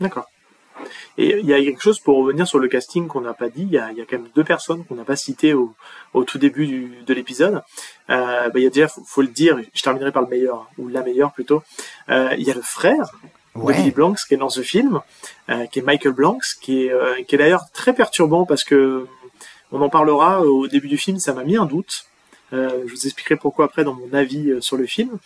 D'accord. 0.00 0.26
Et 1.18 1.38
il 1.38 1.46
y 1.46 1.52
a 1.52 1.62
quelque 1.62 1.82
chose 1.82 2.00
pour 2.00 2.18
revenir 2.18 2.46
sur 2.46 2.58
le 2.58 2.68
casting 2.68 3.06
qu'on 3.06 3.20
n'a 3.20 3.34
pas 3.34 3.48
dit. 3.48 3.62
Il 3.62 3.72
y 3.72 3.78
a, 3.78 3.90
quand 4.08 4.12
même 4.12 4.28
deux 4.34 4.44
personnes 4.44 4.84
qu'on 4.84 4.94
n'a 4.94 5.04
pas 5.04 5.16
citées 5.16 5.54
au, 5.54 5.74
tout 6.24 6.38
début 6.38 7.02
de 7.06 7.14
l'épisode. 7.14 7.62
Euh, 8.10 8.48
bah, 8.48 8.54
il 8.56 8.62
y 8.62 8.66
a 8.66 8.70
déjà, 8.70 8.88
faut, 8.88 9.22
le 9.22 9.28
dire, 9.28 9.58
je 9.74 9.82
terminerai 9.82 10.12
par 10.12 10.22
le 10.22 10.28
meilleur 10.28 10.68
ou 10.78 10.88
la 10.88 11.02
meilleure 11.02 11.32
plutôt. 11.32 11.62
Euh, 12.08 12.34
il 12.38 12.46
y 12.46 12.50
a 12.50 12.54
le 12.54 12.62
frère 12.62 13.10
de 13.54 13.72
Billy 13.72 13.90
Blanks 13.90 14.20
qui 14.26 14.34
est 14.34 14.38
dans 14.38 14.48
ce 14.48 14.62
film, 14.62 15.00
euh, 15.50 15.66
qui 15.66 15.80
est 15.80 15.82
Michael 15.82 16.12
Blanks, 16.12 16.56
qui 16.60 16.86
est, 16.86 17.26
qui 17.26 17.34
est 17.34 17.38
d'ailleurs 17.38 17.70
très 17.72 17.92
perturbant 17.92 18.46
parce 18.46 18.64
que 18.64 19.06
on 19.70 19.80
en 19.80 19.88
parlera 19.88 20.42
au 20.42 20.68
début 20.68 20.88
du 20.88 20.98
film. 20.98 21.18
Ça 21.18 21.32
m'a 21.34 21.44
mis 21.44 21.56
un 21.56 21.66
doute. 21.66 22.06
je 22.52 22.90
vous 22.90 23.06
expliquerai 23.06 23.36
pourquoi 23.36 23.66
après 23.66 23.84
dans 23.84 23.94
mon 23.94 24.12
avis 24.12 24.54
sur 24.60 24.76
le 24.76 24.86
film. 24.86 25.18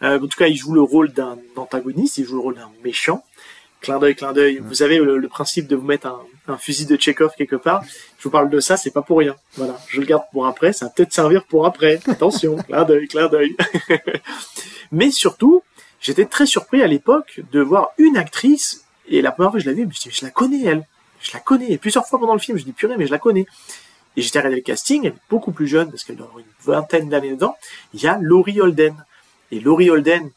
en 0.00 0.18
tout 0.18 0.38
cas, 0.38 0.46
il 0.46 0.56
joue 0.56 0.72
le 0.72 0.82
rôle 0.82 1.12
d'un 1.12 1.38
antagoniste, 1.56 2.18
il 2.18 2.24
joue 2.24 2.34
le 2.34 2.40
rôle 2.40 2.54
d'un 2.54 2.70
méchant. 2.84 3.24
Clin 3.82 3.98
d'œil, 3.98 4.14
clin 4.14 4.32
d'œil. 4.32 4.58
Vous 4.58 4.74
savez 4.74 4.98
le, 4.98 5.28
principe 5.28 5.66
de 5.66 5.74
vous 5.74 5.84
mettre 5.84 6.06
un, 6.46 6.56
fusil 6.56 6.86
de 6.86 6.96
Chekhov 6.96 7.32
quelque 7.36 7.56
part. 7.56 7.82
Je 8.18 8.24
vous 8.24 8.30
parle 8.30 8.48
de 8.48 8.60
ça, 8.60 8.76
c'est 8.76 8.92
pas 8.92 9.02
pour 9.02 9.18
rien. 9.18 9.34
Voilà, 9.56 9.76
je 9.88 10.00
le 10.00 10.06
garde 10.06 10.22
pour 10.32 10.46
après. 10.46 10.72
Ça 10.72 10.86
va 10.86 10.92
peut-être 10.92 11.12
servir 11.12 11.44
pour 11.44 11.66
après. 11.66 11.98
Attention, 12.06 12.56
clin 12.68 12.84
d'œil, 12.84 13.08
clin 13.08 13.28
d'œil. 13.28 13.56
Mais 14.92 15.10
surtout, 15.10 15.64
j'étais 16.00 16.26
très 16.26 16.46
surpris 16.46 16.80
à 16.80 16.86
l'époque 16.86 17.40
de 17.50 17.60
voir 17.60 17.90
une 17.98 18.16
actrice. 18.16 18.84
Et 19.08 19.20
la 19.20 19.32
première 19.32 19.50
fois 19.50 19.58
que 19.58 19.64
je 19.64 19.68
l'ai 19.68 19.74
vue, 19.74 19.82
je 19.82 19.88
me 19.88 19.92
suis 19.92 20.10
dit, 20.10 20.16
je 20.16 20.24
la 20.24 20.30
connais 20.30 20.62
elle. 20.64 20.86
Je 21.20 21.32
la 21.32 21.40
connais. 21.40 21.72
Et 21.72 21.78
plusieurs 21.78 22.06
fois 22.06 22.20
pendant 22.20 22.34
le 22.34 22.40
film, 22.40 22.56
je 22.56 22.64
dis 22.64 22.72
purée, 22.72 22.96
mais 22.96 23.06
je 23.06 23.12
la 23.12 23.18
connais. 23.18 23.46
Et 24.16 24.22
j'étais 24.22 24.38
regardé 24.38 24.56
le 24.56 24.62
casting, 24.62 25.06
elle 25.06 25.12
est 25.12 25.16
beaucoup 25.28 25.52
plus 25.52 25.66
jeune 25.66 25.90
parce 25.90 26.04
qu'elle 26.04 26.16
doit 26.16 26.26
avoir 26.26 26.38
une 26.38 26.44
vingtaine 26.64 27.08
d'années 27.08 27.30
dedans. 27.30 27.56
Il 27.94 28.02
y 28.02 28.06
a 28.06 28.16
Laurie 28.20 28.60
Holden. 28.60 28.94
Et 29.50 29.58
Laurie 29.58 29.90
Holden, 29.90 30.30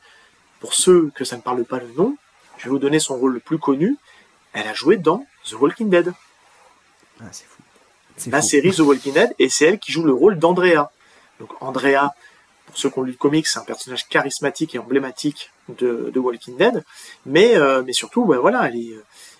pour 0.59 0.73
ceux 0.73 1.11
que 1.13 1.25
ça 1.25 1.35
ne 1.35 1.41
parle 1.41 1.63
pas 1.65 1.79
le 1.79 1.87
nom, 1.95 2.17
je 2.65 2.69
vais 2.71 2.73
vous 2.73 2.79
donner 2.79 2.99
son 2.99 3.15
rôle 3.15 3.33
le 3.33 3.39
plus 3.39 3.59
connu. 3.59 3.95
Elle 4.53 4.67
a 4.67 4.73
joué 4.73 4.97
dans 4.97 5.23
The 5.47 5.53
Walking 5.53 5.87
Dead. 5.87 6.11
Ah, 7.21 7.25
c'est 7.31 7.45
fou. 7.45 7.61
La 8.31 8.41
série 8.41 8.71
The 8.71 8.79
Walking 8.79 9.13
Dead, 9.13 9.35
et 9.37 9.49
c'est 9.49 9.65
elle 9.65 9.77
qui 9.77 9.91
joue 9.91 10.03
le 10.03 10.13
rôle 10.13 10.39
d'Andrea. 10.39 10.89
Donc 11.39 11.51
Andrea, 11.61 12.15
pour 12.65 12.75
ceux 12.75 12.89
qui 12.89 12.97
ont 12.97 13.03
lu 13.03 13.11
le 13.11 13.17
comics, 13.17 13.45
c'est 13.45 13.59
un 13.59 13.65
personnage 13.65 14.07
charismatique 14.07 14.73
et 14.73 14.79
emblématique 14.79 15.51
de, 15.69 16.11
The 16.11 16.17
Walking 16.17 16.57
Dead. 16.57 16.83
Mais, 17.27 17.55
euh, 17.55 17.83
mais 17.85 17.93
surtout, 17.93 18.25
voilà, 18.25 18.67
elle 18.67 18.77
est, 18.77 18.95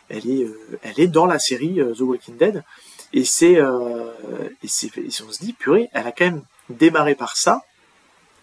elle 0.10 0.30
est, 0.30 0.44
euh, 0.44 0.80
elle 0.84 1.00
est 1.00 1.08
dans 1.08 1.26
la 1.26 1.40
série 1.40 1.82
euh, 1.82 1.96
The 1.96 2.02
Walking 2.02 2.38
Dead. 2.38 2.64
Et 3.12 3.26
c'est, 3.26 3.54
et 3.54 4.68
c'est, 4.68 4.92
on 5.24 5.32
se 5.32 5.40
dit, 5.40 5.54
purée, 5.54 5.90
elle 5.94 6.06
a 6.06 6.12
quand 6.12 6.26
même 6.26 6.44
démarré 6.70 7.16
par 7.16 7.38
ça 7.38 7.64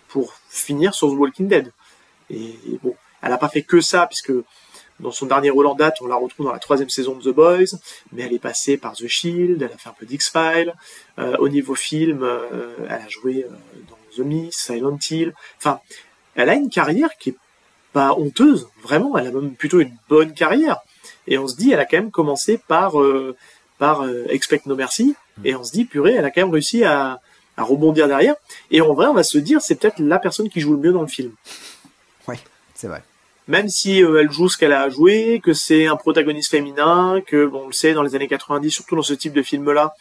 pour 0.09 0.35
finir 0.49 0.93
sur 0.93 1.09
The 1.09 1.15
Walking 1.15 1.47
Dead. 1.47 1.73
Et, 2.31 2.47
et 2.47 2.81
bon, 2.83 2.97
elle 3.21 3.31
n'a 3.31 3.39
pas 3.39 3.49
fait 3.49 3.63
que 3.63 3.81
ça, 3.81 4.07
puisque 4.09 4.33
dans 5.03 5.11
son 5.11 5.27
dernier 5.27 5.51
rôle 5.51 5.67
en 5.67 5.75
date, 5.75 5.97
on 6.01 6.07
la 6.07 6.17
retrouve 6.17 6.47
dans 6.47 6.53
la 6.53 6.59
troisième 6.59 6.89
saison 6.89 7.17
de 7.17 7.31
The 7.31 7.35
Boys, 7.35 7.79
mais 8.13 8.23
elle 8.23 8.33
est 8.33 8.39
passée 8.39 8.77
par 8.77 8.95
The 8.95 9.09
Shield, 9.09 9.61
elle 9.61 9.73
a 9.73 9.77
fait 9.77 9.89
un 9.89 9.95
peu 9.99 10.07
d'X-Files. 10.07 10.75
Euh, 11.19 11.37
au 11.39 11.49
niveau 11.49 11.75
film, 11.75 12.23
euh, 12.23 12.77
elle 12.85 13.03
a 13.03 13.09
joué 13.09 13.45
euh, 13.45 13.49
dans 13.89 13.99
The 14.17 14.25
Mist, 14.25 14.59
Silent 14.61 14.99
Hill. 15.11 15.35
Enfin, 15.59 15.81
elle 16.37 16.49
a 16.49 16.55
une 16.55 16.71
carrière 16.71 17.11
qui 17.19 17.31
est 17.31 17.37
pas 17.93 18.15
honteuse, 18.15 18.69
vraiment. 18.83 19.19
Elle 19.19 19.27
a 19.27 19.33
même 19.33 19.55
plutôt 19.55 19.81
une 19.81 19.95
bonne 20.09 20.33
carrière. 20.33 20.79
Et 21.27 21.37
on 21.37 21.47
se 21.47 21.57
dit, 21.57 21.73
elle 21.73 21.81
a 21.81 21.85
quand 21.85 21.99
même 21.99 22.11
commencé 22.11 22.57
par 22.57 22.95
par 23.79 24.07
Expect 24.29 24.67
No 24.67 24.77
Mercy, 24.77 25.17
et 25.45 25.57
on 25.57 25.65
se 25.65 25.73
dit, 25.73 25.85
purée, 25.85 26.13
elle 26.13 26.25
a 26.25 26.31
quand 26.31 26.43
même 26.43 26.53
réussi 26.53 26.85
à, 26.85 27.21
à 27.57 27.63
rebondir 27.65 28.07
derrière. 28.07 28.37
Et 28.71 28.81
en 28.81 28.95
vrai, 28.95 29.07
on 29.07 29.15
va 29.15 29.25
se 29.25 29.39
dire, 29.39 29.61
c'est 29.61 29.75
peut-être 29.75 29.99
la 29.99 30.21
personne 30.21 30.49
qui 30.49 30.61
joue 30.61 30.73
le 30.73 30.79
mieux 30.79 30.93
dans 30.93 31.03
le 31.03 31.09
film. 31.09 31.33
Oui, 32.29 32.37
c'est 32.75 32.87
vrai 32.87 33.03
même 33.49 33.69
si 33.69 34.03
euh, 34.03 34.21
elle 34.21 34.31
joue 34.31 34.49
ce 34.49 34.57
qu'elle 34.57 34.73
a 34.73 34.83
à 34.83 34.89
jouer, 34.89 35.41
que 35.43 35.53
c'est 35.53 35.87
un 35.87 35.97
protagoniste 35.97 36.51
féminin, 36.51 37.21
que 37.27 37.47
bon, 37.47 37.63
on 37.65 37.67
le 37.69 37.73
sait 37.73 37.93
dans 37.93 38.03
les 38.03 38.15
années 38.15 38.29
90, 38.29 38.71
surtout 38.71 38.97
dans 38.97 39.03
ce 39.03 39.15
type 39.15 39.33
de 39.33 39.43
film-là, 39.43 39.95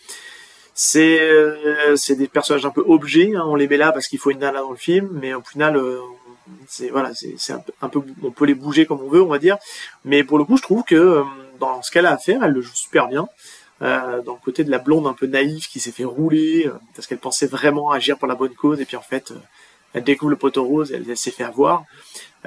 c'est 0.73 1.19
euh, 1.19 1.95
des 2.10 2.27
personnages 2.27 2.65
un 2.65 2.69
peu 2.69 2.84
objets. 2.88 3.34
Hein, 3.36 3.43
on 3.45 3.56
les 3.56 3.67
met 3.67 3.77
là 3.77 3.91
parce 3.91 4.08
qu'il 4.08 4.19
faut 4.19 4.32
une 4.32 4.39
nana 4.39 4.62
dans 4.62 4.71
le 4.71 4.77
film, 4.77 5.10
mais 5.13 5.34
au 5.34 5.41
final, 5.41 5.75
euh, 5.75 5.99
c'est 6.67 6.89
voilà, 6.89 7.12
c'est 7.13 7.54
un, 7.82 7.89
peu, 7.89 8.01
on 8.23 8.32
peut 8.32 8.45
les 8.45 8.54
bouger 8.54 8.86
comme 8.86 9.01
on 9.01 9.10
veut, 9.10 9.21
on 9.21 9.27
va 9.27 9.39
dire. 9.39 9.58
Mais 10.06 10.23
pour 10.23 10.38
le 10.38 10.43
coup, 10.43 10.58
je 10.58 10.62
trouve 10.62 10.84
que 10.84 11.23
dans 11.60 11.82
ce 11.82 11.91
qu'elle 11.91 12.06
a 12.06 12.13
à 12.13 12.17
faire, 12.17 12.43
elle 12.43 12.51
le 12.51 12.62
joue 12.62 12.75
super 12.75 13.08
bien. 13.08 13.27
dans 13.80 14.34
le 14.34 14.43
côté 14.43 14.63
de 14.63 14.71
la 14.71 14.80
blonde 14.80 15.08
un 15.08 15.13
peu 15.13 15.27
naïve 15.27 15.67
qui 15.67 15.80
s'est 15.80 15.91
fait 15.91 16.04
rouler 16.04 16.69
parce 16.95 17.08
qu'elle 17.08 17.19
pensait 17.19 17.47
vraiment 17.47 17.91
agir 17.91 18.17
pour 18.17 18.27
la 18.27 18.36
bonne 18.36 18.54
cause 18.54 18.82
et 18.82 18.86
puis 18.86 18.97
en 18.97 19.01
fait 19.01 19.34
elle 19.93 20.04
découvre 20.04 20.32
le 20.32 20.38
poteau 20.38 20.63
rose, 20.63 20.91
elle, 20.91 21.10
elle 21.10 21.17
s'est 21.17 21.32
fait 21.32 21.43
avoir. 21.43 21.86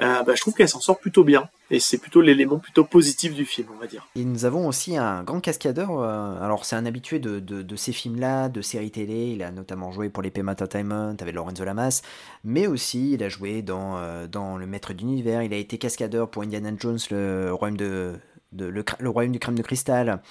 Euh, 0.01 0.23
bah, 0.23 0.33
je 0.35 0.41
trouve 0.41 0.53
qu'elle 0.53 0.69
s'en 0.69 0.81
sort 0.81 0.99
plutôt 0.99 1.23
bien. 1.23 1.49
Et 1.71 1.79
c'est 1.79 1.97
plutôt 1.97 2.21
l'élément 2.21 2.59
plutôt 2.59 2.83
positif 2.83 3.33
du 3.33 3.45
film, 3.45 3.69
on 3.75 3.79
va 3.79 3.87
dire. 3.87 4.07
Et 4.15 4.23
nous 4.23 4.45
avons 4.45 4.67
aussi 4.67 4.97
un 4.97 5.23
grand 5.23 5.39
cascadeur. 5.39 5.99
Euh, 5.99 6.39
alors, 6.41 6.65
c'est 6.65 6.75
un 6.75 6.85
habitué 6.85 7.19
de, 7.19 7.75
ces 7.75 7.91
films-là, 7.91 8.49
de 8.49 8.61
séries 8.61 8.91
télé. 8.91 9.31
Il 9.31 9.41
a 9.41 9.51
notamment 9.51 9.91
joué 9.91 10.09
pour 10.09 10.21
les 10.21 10.27
l'épée 10.27 10.43
Entertainment 10.47 11.15
avec 11.19 11.33
Lorenzo 11.33 11.63
Lamas. 11.63 12.01
Mais 12.43 12.67
aussi, 12.67 13.13
il 13.13 13.23
a 13.23 13.29
joué 13.29 13.61
dans, 13.61 13.97
euh, 13.97 14.27
dans 14.27 14.57
Le 14.57 14.67
Maître 14.67 14.93
d'Univers. 14.93 15.41
Il 15.41 15.53
a 15.53 15.57
été 15.57 15.77
cascadeur 15.77 16.29
pour 16.29 16.43
Indiana 16.43 16.71
Jones, 16.77 16.99
le 17.09 17.51
royaume 17.53 17.77
de. 17.77 18.13
Le, 18.57 18.83
le, 18.99 19.09
royaume 19.09 19.31
du 19.31 19.39
crème 19.39 19.55
de 19.55 19.63
cristal, 19.63 20.21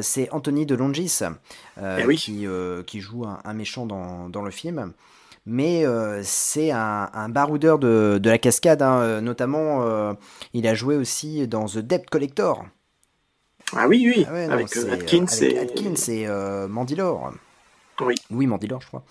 c'est 0.00 0.30
Anthony 0.30 0.66
de 0.66 0.74
Longis 0.74 1.20
eh 1.80 2.14
qui, 2.16 2.46
qui 2.86 3.00
joue 3.00 3.24
un, 3.24 3.40
un 3.44 3.54
méchant 3.54 3.86
dans, 3.86 4.28
dans 4.28 4.42
le 4.42 4.50
film 4.50 4.92
mais 5.46 5.86
euh, 5.86 6.20
c'est 6.24 6.72
un, 6.72 7.28
baroudeur 7.28 7.78
de, 7.78 8.20
la 8.22 8.38
cascade. 8.38 8.82
Hein. 8.82 8.98
Euh, 9.00 9.20
notamment, 9.20 9.82
euh, 9.82 10.12
il 10.52 10.66
a 10.66 10.74
joué 10.74 10.96
aussi 10.96 11.46
dans 11.46 11.66
The 11.66 11.78
Debt 11.78 12.10
Collector. 12.10 12.66
Ah 13.74 13.88
oui, 13.88 14.12
oui, 14.14 14.24
avec 14.24 14.76
Atkins, 14.76 15.26
et... 15.40 15.58
Atkins 15.58 15.94
et 16.08 16.28
Mandylor. 16.68 17.32
Oui. 18.00 18.14
Oui, 18.30 18.46
Mandylor, 18.46 18.80
je 18.80 18.88
crois. 18.88 19.04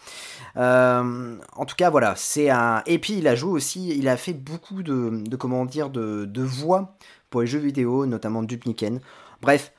en 0.56 1.66
tout 1.66 1.76
cas, 1.76 1.90
voilà, 1.90 2.14
c'est 2.16 2.50
un. 2.50 2.84
Et 2.86 3.00
puis, 3.00 3.18
il 3.18 3.28
a 3.28 3.36
joué 3.36 3.52
aussi, 3.52 3.98
il 3.98 4.08
a 4.08 4.16
fait 4.16 4.34
beaucoup 4.34 4.84
de, 4.84 5.24
de 5.26 5.36
comment 5.36 5.66
dire, 5.66 5.90
de, 5.90 6.26
de 6.26 6.44
voix 6.44 6.96
pour 7.36 7.42
les 7.42 7.48
jeux 7.48 7.60
vidéo, 7.60 8.06
notamment 8.06 8.44
Dupniken. 8.44 9.02
Bref, 9.42 9.74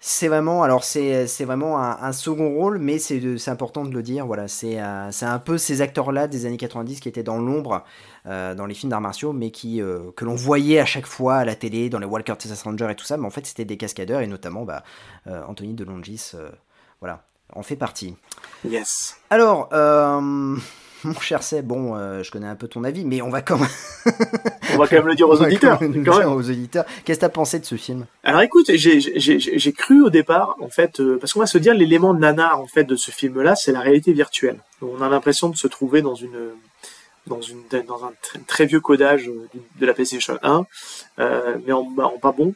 c'est 0.00 0.28
vraiment, 0.28 0.62
alors 0.62 0.84
c'est, 0.84 1.24
vraiment 1.46 1.78
un, 1.78 2.12
second 2.12 2.50
rôle, 2.50 2.76
mais 2.76 2.98
c'est, 2.98 3.48
important 3.48 3.86
de 3.86 3.90
le 3.94 4.02
dire. 4.02 4.26
Voilà, 4.26 4.48
c'est, 4.48 4.78
euh, 4.78 5.10
c'est 5.10 5.24
un 5.24 5.38
peu 5.38 5.56
ces 5.56 5.80
acteurs-là 5.80 6.28
des 6.28 6.44
années 6.44 6.58
90 6.58 7.00
qui 7.00 7.08
étaient 7.08 7.22
dans 7.22 7.38
l'ombre 7.38 7.84
euh, 8.26 8.54
dans 8.54 8.66
les 8.66 8.74
films 8.74 8.90
d'arts 8.90 9.00
martiaux, 9.00 9.32
mais 9.32 9.50
qui 9.50 9.80
euh, 9.80 10.10
que 10.14 10.26
l'on 10.26 10.34
voyait 10.34 10.78
à 10.78 10.84
chaque 10.84 11.06
fois 11.06 11.36
à 11.36 11.46
la 11.46 11.54
télé, 11.54 11.88
dans 11.88 12.00
les 12.00 12.04
Walker 12.04 12.34
Texas 12.36 12.62
Rangers 12.64 12.88
et 12.90 12.94
tout 12.94 13.06
ça. 13.06 13.16
Mais 13.16 13.24
en 13.26 13.30
fait, 13.30 13.46
c'était 13.46 13.64
des 13.64 13.78
cascadeurs 13.78 14.20
et 14.20 14.26
notamment 14.26 14.66
bah, 14.66 14.82
Anthony 15.24 15.72
DeLongis, 15.72 16.32
voilà, 17.00 17.24
en 17.54 17.62
fait 17.62 17.76
partie. 17.76 18.14
Yes. 18.62 19.16
Alors. 19.30 19.70
Mon 21.04 21.18
cher 21.18 21.42
Seb, 21.42 21.66
bon, 21.66 21.96
euh, 21.96 22.22
je 22.22 22.30
connais 22.30 22.46
un 22.46 22.56
peu 22.56 22.68
ton 22.68 22.84
avis, 22.84 23.04
mais 23.04 23.22
on 23.22 23.30
va 23.30 23.42
quand 23.42 23.58
même. 23.58 23.68
on 24.74 24.78
va 24.78 24.86
quand 24.86 24.96
même 24.96 25.06
le 25.06 25.14
dire 25.14 25.28
aux 25.28 25.40
auditeurs. 25.40 25.78
Quand 25.78 26.34
aux 26.34 26.50
auditeurs. 26.50 26.84
Qu'est-ce 27.04 27.18
que 27.18 27.24
t'as 27.24 27.30
pensé 27.30 27.58
de 27.58 27.64
ce 27.64 27.76
film? 27.76 28.06
Alors 28.22 28.42
écoute, 28.42 28.70
j'ai 28.74 29.72
cru 29.72 30.02
au 30.02 30.10
départ, 30.10 30.56
en 30.60 30.68
fait, 30.68 31.00
euh, 31.00 31.18
parce 31.18 31.32
qu'on 31.32 31.40
va 31.40 31.46
se 31.46 31.58
dire 31.58 31.74
l'élément 31.74 32.14
nanar 32.14 32.60
en 32.60 32.66
fait 32.66 32.84
de 32.84 32.96
ce 32.96 33.10
film-là, 33.10 33.56
c'est 33.56 33.72
la 33.72 33.80
réalité 33.80 34.12
virtuelle. 34.12 34.58
On 34.82 35.00
a 35.00 35.08
l'impression 35.08 35.48
de 35.48 35.56
se 35.56 35.68
trouver 35.68 36.02
dans 36.02 36.14
une 36.14 36.50
dans 37.26 37.40
une 37.40 37.62
dans 37.86 38.04
un 38.04 38.12
très, 38.46 38.66
vieux 38.66 38.80
codage 38.80 39.28
euh, 39.28 39.48
de 39.78 39.86
la 39.86 39.94
PlayStation 39.94 40.38
1, 40.42 40.64
mais 41.66 41.72
en, 41.72 41.88
en 41.98 42.18
pas 42.18 42.32
bon. 42.32 42.54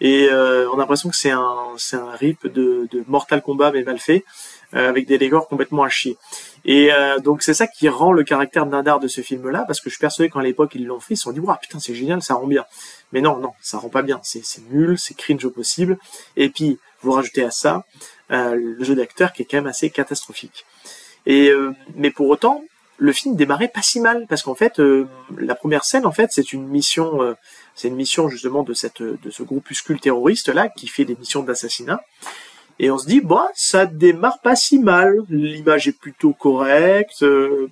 Et 0.00 0.28
on 0.32 0.74
a 0.74 0.78
l'impression 0.78 1.10
que 1.10 1.16
c'est 1.16 1.30
un 1.30 1.76
un 1.92 2.16
rip 2.16 2.46
de, 2.46 2.88
de 2.90 3.04
Mortal 3.06 3.40
Kombat 3.42 3.72
mais 3.72 3.84
mal 3.84 3.98
fait. 3.98 4.24
Avec 4.72 5.06
des 5.06 5.18
décors 5.18 5.48
complètement 5.48 5.82
à 5.82 5.90
chier. 5.90 6.16
Et 6.64 6.92
euh, 6.92 7.18
donc 7.18 7.42
c'est 7.42 7.54
ça 7.54 7.66
qui 7.66 7.88
rend 7.88 8.12
le 8.12 8.22
caractère 8.22 8.66
nadar 8.66 9.00
de 9.00 9.08
ce 9.08 9.20
film-là, 9.20 9.64
parce 9.66 9.80
que 9.80 9.90
je 9.90 9.94
suis 9.94 10.00
persuadé 10.00 10.30
qu'à 10.30 10.40
l'époque 10.42 10.74
ils 10.74 10.86
l'ont 10.86 11.00
fait, 11.00 11.14
ils 11.14 11.16
se 11.16 11.24
sont 11.24 11.32
dit 11.32 11.40
waouh 11.40 11.56
putain 11.60 11.80
c'est 11.80 11.94
génial, 11.94 12.22
ça 12.22 12.34
rend 12.34 12.46
bien. 12.46 12.64
Mais 13.12 13.20
non 13.20 13.38
non, 13.38 13.52
ça 13.60 13.78
rend 13.78 13.88
pas 13.88 14.02
bien, 14.02 14.20
c'est 14.22 14.42
nul, 14.70 14.98
c'est 14.98 15.14
cringe 15.14 15.44
au 15.44 15.50
possible. 15.50 15.98
Et 16.36 16.48
puis 16.50 16.78
vous 17.00 17.12
rajoutez 17.12 17.42
à 17.42 17.50
ça 17.50 17.84
euh, 18.30 18.54
le 18.54 18.84
jeu 18.84 18.94
d'acteur 18.94 19.32
qui 19.32 19.42
est 19.42 19.44
quand 19.44 19.56
même 19.56 19.66
assez 19.66 19.90
catastrophique. 19.90 20.64
Et 21.26 21.50
euh, 21.50 21.72
mais 21.96 22.10
pour 22.10 22.28
autant 22.28 22.62
le 22.98 23.12
film 23.12 23.34
démarrait 23.34 23.68
pas 23.68 23.82
si 23.82 23.98
mal 23.98 24.26
parce 24.28 24.42
qu'en 24.42 24.54
fait 24.54 24.80
la 25.36 25.56
première 25.56 25.84
scène 25.84 26.06
en 26.06 26.12
fait 26.12 26.30
c'est 26.30 26.52
une 26.52 26.68
mission 26.68 27.34
c'est 27.74 27.88
une 27.88 27.96
mission 27.96 28.28
justement 28.28 28.62
de 28.62 28.74
cette 28.74 29.02
de 29.02 29.30
ce 29.30 29.42
groupuscule 29.42 29.98
terroriste 29.98 30.48
là 30.48 30.68
qui 30.68 30.86
fait 30.86 31.04
des 31.04 31.16
missions 31.16 31.42
d'assassinat 31.42 32.00
et 32.78 32.90
on 32.90 32.98
se 32.98 33.06
dit, 33.06 33.20
bah, 33.20 33.48
ça 33.54 33.86
démarre 33.86 34.40
pas 34.40 34.56
si 34.56 34.78
mal. 34.78 35.18
L'image 35.28 35.88
est 35.88 35.98
plutôt 35.98 36.32
correcte. 36.32 37.22
Euh, 37.22 37.68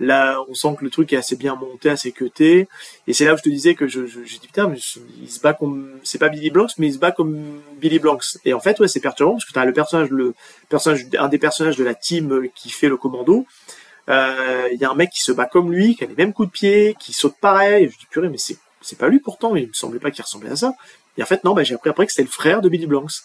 là, 0.00 0.38
on 0.48 0.54
sent 0.54 0.76
que 0.78 0.84
le 0.84 0.90
truc 0.90 1.12
est 1.12 1.16
assez 1.16 1.36
bien 1.36 1.56
monté, 1.56 1.90
assez 1.90 2.12
cuté. 2.12 2.68
Et 3.06 3.12
c'est 3.12 3.24
là 3.24 3.34
où 3.34 3.36
je 3.36 3.42
te 3.42 3.48
disais 3.48 3.74
que 3.74 3.86
je, 3.86 4.06
je, 4.06 4.20
j'ai 4.24 4.38
dit, 4.38 4.46
putain, 4.46 4.68
mais 4.68 4.78
il 5.20 5.30
se 5.30 5.40
bat 5.40 5.52
comme, 5.52 5.90
c'est 6.04 6.18
pas 6.18 6.28
Billy 6.28 6.50
Blanks, 6.50 6.72
mais 6.78 6.88
il 6.88 6.94
se 6.94 6.98
bat 6.98 7.12
comme 7.12 7.60
Billy 7.78 7.98
Blanks. 7.98 8.38
Et 8.44 8.54
en 8.54 8.60
fait, 8.60 8.78
ouais, 8.80 8.88
c'est 8.88 9.00
perturbant 9.00 9.32
parce 9.32 9.44
que 9.44 9.52
t'as 9.52 9.64
le 9.64 9.72
personnage, 9.72 10.10
le 10.10 10.34
personnage, 10.68 11.06
un 11.18 11.28
des 11.28 11.38
personnages 11.38 11.76
de 11.76 11.84
la 11.84 11.94
team 11.94 12.48
qui 12.54 12.70
fait 12.70 12.88
le 12.88 12.96
commando. 12.96 13.46
Euh, 14.08 14.68
il 14.72 14.78
y 14.80 14.84
a 14.84 14.90
un 14.90 14.94
mec 14.94 15.10
qui 15.10 15.22
se 15.22 15.32
bat 15.32 15.46
comme 15.46 15.72
lui, 15.72 15.96
qui 15.96 16.04
a 16.04 16.06
les 16.06 16.14
mêmes 16.14 16.32
coups 16.32 16.48
de 16.48 16.52
pied, 16.52 16.96
qui 16.98 17.12
saute 17.12 17.34
pareil. 17.40 17.90
Je 17.92 17.98
dis, 17.98 18.06
purée, 18.08 18.28
mais 18.28 18.38
c'est, 18.38 18.56
c'est 18.80 18.98
pas 18.98 19.08
lui 19.08 19.18
pourtant. 19.18 19.56
Il 19.56 19.68
me 19.68 19.72
semblait 19.72 19.98
pas 19.98 20.10
qu'il 20.10 20.22
ressemblait 20.22 20.50
à 20.50 20.56
ça. 20.56 20.74
Et 21.18 21.22
en 21.22 21.26
fait, 21.26 21.44
non, 21.44 21.54
bah, 21.54 21.62
j'ai 21.62 21.74
appris 21.74 21.90
après 21.90 22.06
que 22.06 22.12
c'était 22.12 22.24
le 22.24 22.28
frère 22.28 22.60
de 22.60 22.68
Billy 22.68 22.86
Blanks. 22.86 23.22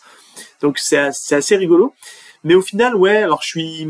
Donc 0.61 0.79
c'est 0.79 0.97
assez 0.97 1.55
rigolo. 1.55 1.93
Mais 2.43 2.55
au 2.55 2.61
final, 2.61 2.95
ouais, 2.95 3.17
alors 3.17 3.41
je 3.43 3.47
suis, 3.47 3.87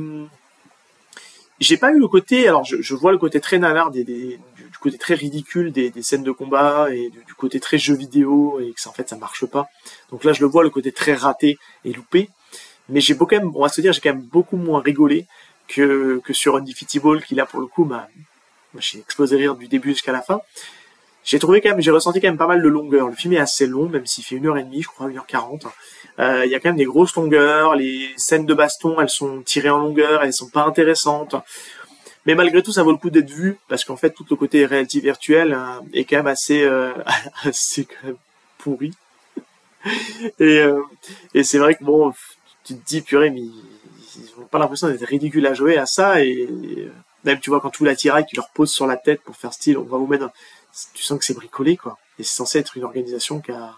j'ai 1.62 1.78
pas 1.78 1.92
eu 1.92 2.00
le 2.00 2.08
côté, 2.08 2.48
alors 2.48 2.66
je, 2.66 2.96
vois 2.96 3.12
le 3.12 3.18
côté 3.18 3.40
très 3.40 3.60
nanar, 3.60 3.92
du, 3.92 4.40
côté 4.82 4.98
très 4.98 5.14
ridicule 5.14 5.72
des, 5.72 5.94
scènes 6.02 6.24
de 6.24 6.32
combat 6.32 6.88
et 6.92 7.10
du, 7.12 7.34
côté 7.36 7.60
très 7.60 7.78
jeu 7.78 7.96
vidéo 7.96 8.60
et 8.60 8.74
que 8.74 8.82
ça, 8.82 8.90
en 8.90 8.94
fait 8.94 9.08
ça 9.08 9.16
marche 9.16 9.46
pas. 9.46 9.68
Donc 10.10 10.24
là 10.24 10.34
je 10.34 10.42
le 10.42 10.48
vois 10.48 10.64
le 10.64 10.70
côté 10.70 10.92
très 10.92 11.14
raté 11.14 11.58
et 11.86 11.94
loupé. 11.94 12.30
Mais 12.90 13.00
j'ai 13.00 13.14
beaucoup 13.14 13.36
même, 13.36 13.56
on 13.56 13.62
va 13.62 13.70
se 13.70 13.80
dire, 13.80 13.94
j'ai 13.94 14.02
quand 14.02 14.14
même 14.14 14.24
beaucoup 14.24 14.58
moins 14.58 14.82
rigolé 14.82 15.28
que, 15.68 16.20
que 16.26 16.34
sur 16.34 16.58
Undefeatable 16.58 17.22
qui 17.22 17.36
là 17.36 17.46
pour 17.46 17.62
le 17.62 17.68
coup, 17.68 17.86
bah, 17.86 18.10
j'ai 18.80 19.00
explosé 19.00 19.38
rire 19.38 19.56
du 19.56 19.68
début 19.68 19.90
jusqu'à 19.92 20.12
la 20.12 20.22
fin 20.22 20.42
j'ai 21.24 21.40
trouvé 21.40 21.62
quand 21.62 21.70
même, 21.70 21.82
j'ai 21.82 21.92
ressenti 21.92 22.20
quand 22.20 22.28
même 22.28 22.38
pas 22.38 22.48
mal 22.48 22.62
de 22.62 22.68
longueur. 22.68 23.08
Le 23.08 23.16
film 23.16 23.34
est 23.34 23.40
assez 23.40 23.68
long, 23.68 23.88
même 23.88 24.06
s'il 24.06 24.24
fait 24.24 24.36
une 24.36 24.48
heure 24.48 24.58
et 24.58 24.64
demie, 24.64 24.82
je 24.82 24.88
crois, 24.88 25.10
une 25.10 25.18
heure 25.18 25.28
quarante. 25.28 25.68
Euh, 26.20 26.46
il 26.46 26.52
y 26.52 26.56
a 26.56 26.60
quand 26.60 26.70
même 26.70 26.78
des 26.78 26.86
grosses 26.86 27.16
longueurs. 27.16 27.76
Les 27.76 28.10
scènes 28.18 28.46
de 28.46 28.54
baston, 28.54 29.00
elles 29.00 29.10
sont 29.10 29.42
tirées 29.42 29.70
en 29.70 29.80
longueur, 29.80 30.24
elles 30.24 30.34
sont 30.34 30.50
pas 30.50 30.64
intéressantes. 30.64 31.36
Mais 32.26 32.36
malgré 32.36 32.62
tout, 32.62 32.72
ça 32.72 32.84
vaut 32.84 32.92
le 32.92 32.98
coup 32.98 33.10
d'être 33.10 33.30
vu 33.30 33.58
parce 33.68 33.84
qu'en 33.84 33.98
fait, 33.98 34.12
tout 34.12 34.26
le 34.30 34.36
côté 34.36 34.66
réalité 34.66 35.00
virtuelle 35.00 35.54
euh, 35.54 35.80
est 35.94 36.06
quand 36.06 36.18
même 36.18 36.28
assez, 36.28 36.64
euh, 36.64 36.92
assez 37.44 37.86
quand 37.86 38.08
même 38.08 38.18
pourri. 38.58 38.92
et 40.40 41.44
c'est 41.44 41.58
vrai 41.58 41.74
que 41.76 41.84
bon, 41.84 42.14
tu 42.64 42.76
te 42.76 42.86
dis 42.86 43.02
purée, 43.02 43.32
mais 43.32 43.42
ils 43.42 44.34
ont 44.40 44.46
pas 44.46 44.60
l'impression 44.60 44.88
d'être 44.88 45.06
ridicules 45.06 45.48
à 45.48 45.54
jouer 45.54 45.78
à 45.78 45.86
ça 45.86 46.24
et, 46.24 46.48
même 47.24 47.40
tu 47.40 47.50
vois 47.50 47.62
quand 47.62 47.70
tout 47.70 47.84
l'attirail 47.84 48.26
qui 48.26 48.36
leur 48.36 48.50
pose 48.50 48.72
sur 48.72 48.88
la 48.88 48.98
tête 48.98 49.22
pour 49.22 49.36
faire 49.36 49.54
style, 49.54 49.78
on 49.78 49.84
va 49.84 49.98
vous 49.98 50.08
mettre 50.08 50.30
tu 50.94 51.04
sens 51.04 51.20
que 51.20 51.26
c'est 51.26 51.34
bricolé, 51.34 51.78
quoi. 51.78 51.98
Et 52.20 52.24
c'est 52.24 52.34
censé 52.36 52.60
être 52.60 52.78
une 52.78 52.84
organisation 52.84 53.40
qui 53.40 53.52
a, 53.52 53.76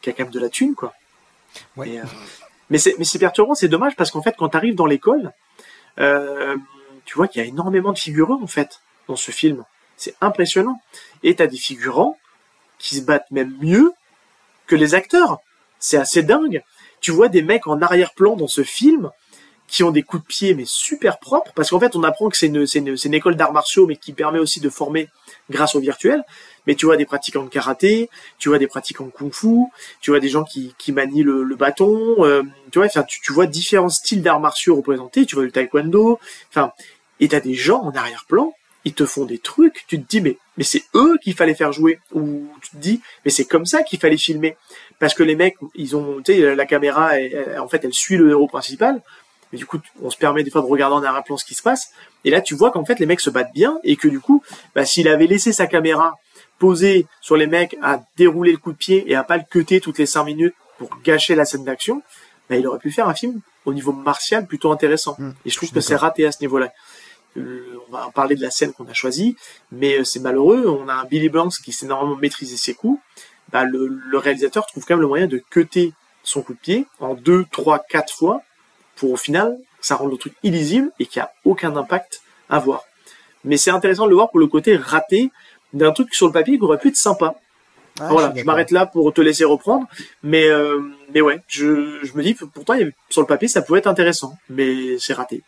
qui 0.00 0.10
a 0.10 0.12
quand 0.12 0.24
même 0.24 0.32
de 0.32 0.40
la 0.40 0.48
thune, 0.48 0.74
quoi. 0.74 0.94
Ouais. 1.76 1.98
Euh, 1.98 2.04
mais 2.70 2.78
c'est, 2.78 2.94
mais 2.98 3.04
c'est 3.04 3.18
perturbant, 3.18 3.54
c'est 3.54 3.68
dommage 3.68 3.94
parce 3.96 4.10
qu'en 4.10 4.22
fait, 4.22 4.34
quand 4.36 4.48
tu 4.48 4.56
arrives 4.56 4.74
dans 4.74 4.86
l'école, 4.86 5.32
euh, 5.98 6.56
tu 7.04 7.14
vois 7.14 7.28
qu'il 7.28 7.42
y 7.42 7.44
a 7.44 7.48
énormément 7.48 7.92
de 7.92 7.98
figurants, 7.98 8.42
en 8.42 8.46
fait, 8.46 8.80
dans 9.08 9.16
ce 9.16 9.30
film. 9.30 9.64
C'est 9.96 10.16
impressionnant. 10.20 10.80
Et 11.22 11.36
t'as 11.36 11.46
des 11.46 11.56
figurants 11.56 12.18
qui 12.78 12.96
se 12.96 13.02
battent 13.02 13.30
même 13.30 13.56
mieux 13.60 13.92
que 14.66 14.76
les 14.76 14.94
acteurs. 14.94 15.38
C'est 15.78 15.98
assez 15.98 16.22
dingue. 16.22 16.62
Tu 17.00 17.10
vois 17.10 17.28
des 17.28 17.42
mecs 17.42 17.66
en 17.66 17.80
arrière-plan 17.82 18.36
dans 18.36 18.48
ce 18.48 18.64
film 18.64 19.10
qui 19.66 19.82
ont 19.82 19.90
des 19.90 20.02
coups 20.02 20.22
de 20.22 20.26
pied 20.26 20.54
mais 20.54 20.64
super 20.66 21.18
propres 21.18 21.52
parce 21.54 21.70
qu'en 21.70 21.80
fait 21.80 21.96
on 21.96 22.02
apprend 22.02 22.28
que 22.28 22.36
c'est 22.36 22.46
une, 22.46 22.66
une, 22.74 22.96
une 23.02 23.14
école 23.14 23.34
d'arts 23.34 23.52
martiaux 23.52 23.86
mais 23.86 23.96
qui 23.96 24.12
permet 24.12 24.38
aussi 24.38 24.60
de 24.60 24.68
former 24.68 25.08
grâce 25.50 25.74
au 25.74 25.80
virtuel. 25.80 26.22
Mais 26.66 26.74
tu 26.74 26.86
vois 26.86 26.96
des 26.96 27.04
pratiquants 27.06 27.42
de 27.44 27.48
karaté 27.48 28.08
tu 28.38 28.48
vois 28.50 28.58
des 28.58 28.66
pratiquants 28.66 29.06
de 29.06 29.10
kung-fu 29.10 29.64
tu 30.00 30.10
vois 30.10 30.20
des 30.20 30.28
gens 30.28 30.44
qui, 30.44 30.74
qui 30.78 30.92
manient 30.92 31.22
le, 31.22 31.42
le 31.42 31.56
bâton 31.56 32.16
euh, 32.24 32.42
tu 32.70 32.78
vois 32.78 32.86
enfin 32.86 33.02
tu, 33.02 33.20
tu 33.20 33.32
vois 33.32 33.46
différents 33.46 33.88
styles 33.88 34.22
d'arts 34.22 34.40
martiaux 34.40 34.76
représentés. 34.76 35.26
Tu 35.26 35.34
vois 35.34 35.44
le 35.44 35.50
taekwondo 35.50 36.18
enfin 36.50 36.72
et 37.20 37.28
t'as 37.28 37.40
des 37.40 37.54
gens 37.54 37.80
en 37.82 37.90
arrière-plan 37.92 38.52
ils 38.86 38.92
te 38.92 39.06
font 39.06 39.24
des 39.24 39.38
trucs 39.38 39.84
tu 39.88 39.98
te 40.00 40.06
dis 40.08 40.20
mais 40.20 40.36
mais 40.56 40.64
c'est 40.64 40.84
eux 40.94 41.16
qu'il 41.22 41.34
fallait 41.34 41.54
faire 41.54 41.72
jouer. 41.72 41.98
Ou 42.12 42.46
tu 42.62 42.70
te 42.70 42.76
dis 42.76 43.00
mais 43.24 43.30
c'est 43.30 43.44
comme 43.46 43.66
ça 43.66 43.82
qu'il 43.82 43.98
fallait 43.98 44.16
filmer. 44.18 44.56
Parce 45.00 45.14
que 45.14 45.22
les 45.22 45.36
mecs 45.36 45.56
ils 45.74 45.96
ont 45.96 46.20
tu 46.22 46.54
la 46.54 46.66
caméra 46.66 47.18
elle- 47.18 47.58
en 47.58 47.66
fait 47.68 47.82
elle 47.84 47.94
suit 47.94 48.16
le 48.18 48.30
héros 48.30 48.46
principal 48.46 49.02
et 49.54 49.56
du 49.56 49.66
coup, 49.66 49.78
on 50.02 50.10
se 50.10 50.16
permet 50.16 50.42
des 50.42 50.50
fois 50.50 50.62
de 50.62 50.66
regarder 50.66 50.96
en 50.96 51.04
arrière-plan 51.04 51.36
ce 51.36 51.44
qui 51.44 51.54
se 51.54 51.62
passe. 51.62 51.92
Et 52.24 52.30
là, 52.30 52.40
tu 52.40 52.56
vois 52.56 52.72
qu'en 52.72 52.84
fait, 52.84 52.98
les 52.98 53.06
mecs 53.06 53.20
se 53.20 53.30
battent 53.30 53.52
bien 53.54 53.78
et 53.84 53.94
que 53.94 54.08
du 54.08 54.18
coup, 54.18 54.42
bah, 54.74 54.84
s'il 54.84 55.06
avait 55.06 55.28
laissé 55.28 55.52
sa 55.52 55.68
caméra 55.68 56.18
posée 56.58 57.06
sur 57.20 57.36
les 57.36 57.46
mecs 57.46 57.76
à 57.80 58.02
dérouler 58.16 58.50
le 58.50 58.58
coup 58.58 58.72
de 58.72 58.76
pied 58.76 59.04
et 59.06 59.14
à 59.14 59.22
pas 59.22 59.36
le 59.36 59.44
cuter 59.48 59.80
toutes 59.80 59.98
les 59.98 60.06
cinq 60.06 60.24
minutes 60.24 60.56
pour 60.76 60.90
gâcher 61.04 61.36
la 61.36 61.44
scène 61.44 61.64
d'action, 61.64 62.02
bah, 62.50 62.56
il 62.56 62.66
aurait 62.66 62.80
pu 62.80 62.90
faire 62.90 63.08
un 63.08 63.14
film 63.14 63.40
au 63.64 63.72
niveau 63.72 63.92
martial 63.92 64.44
plutôt 64.44 64.72
intéressant. 64.72 65.14
Mm, 65.18 65.30
et 65.46 65.50
je 65.50 65.56
trouve 65.56 65.70
que 65.70 65.80
c'est 65.80 65.94
raté 65.94 66.26
à 66.26 66.32
ce 66.32 66.40
niveau-là. 66.40 66.72
Euh, 67.36 67.78
on 67.88 67.92
va 67.92 68.08
en 68.08 68.10
parler 68.10 68.34
de 68.34 68.42
la 68.42 68.50
scène 68.50 68.72
qu'on 68.72 68.86
a 68.88 68.92
choisie, 68.92 69.36
mais 69.70 70.00
euh, 70.00 70.04
c'est 70.04 70.20
malheureux. 70.20 70.66
On 70.66 70.88
a 70.88 70.94
un 70.94 71.04
Billy 71.04 71.28
Blanks 71.28 71.54
qui 71.64 71.70
sait 71.70 71.86
normalement 71.86 72.16
maîtriser 72.16 72.56
ses 72.56 72.74
coups. 72.74 73.00
Bah, 73.52 73.62
le, 73.62 73.86
le 73.86 74.18
réalisateur 74.18 74.66
trouve 74.66 74.84
quand 74.84 74.94
même 74.94 75.02
le 75.02 75.06
moyen 75.06 75.28
de 75.28 75.40
cuter 75.50 75.92
son 76.24 76.42
coup 76.42 76.54
de 76.54 76.58
pied 76.58 76.86
en 76.98 77.14
deux, 77.14 77.44
trois, 77.52 77.78
quatre 77.78 78.12
fois 78.12 78.42
pour 78.96 79.12
au 79.12 79.16
final, 79.16 79.58
ça 79.80 79.96
rend 79.96 80.06
le 80.06 80.16
truc 80.16 80.34
illisible 80.42 80.90
et 80.98 81.06
qu'il 81.06 81.20
n'y 81.20 81.24
a 81.24 81.32
aucun 81.44 81.76
impact 81.76 82.22
à 82.48 82.58
voir. 82.58 82.82
Mais 83.44 83.56
c'est 83.56 83.70
intéressant 83.70 84.04
de 84.04 84.10
le 84.10 84.14
voir 84.16 84.30
pour 84.30 84.40
le 84.40 84.46
côté 84.46 84.76
raté 84.76 85.30
d'un 85.72 85.92
truc 85.92 86.14
sur 86.14 86.26
le 86.26 86.32
papier 86.32 86.56
qui 86.56 86.64
aurait 86.64 86.78
pu 86.78 86.88
être 86.88 86.96
sympa. 86.96 87.34
Ah, 88.00 88.08
voilà, 88.10 88.32
je 88.34 88.42
m'arrête 88.44 88.70
là 88.72 88.86
pour 88.86 89.12
te 89.12 89.20
laisser 89.20 89.44
reprendre. 89.44 89.86
Mais, 90.22 90.48
euh, 90.48 90.80
mais 91.12 91.20
ouais, 91.20 91.40
je, 91.46 92.00
je 92.02 92.12
me 92.16 92.22
dis, 92.22 92.34
pourtant, 92.34 92.74
sur 93.08 93.20
le 93.20 93.26
papier, 93.26 93.46
ça 93.46 93.62
pouvait 93.62 93.78
être 93.80 93.86
intéressant, 93.86 94.36
mais 94.48 94.98
c'est 94.98 95.12
raté. 95.14 95.42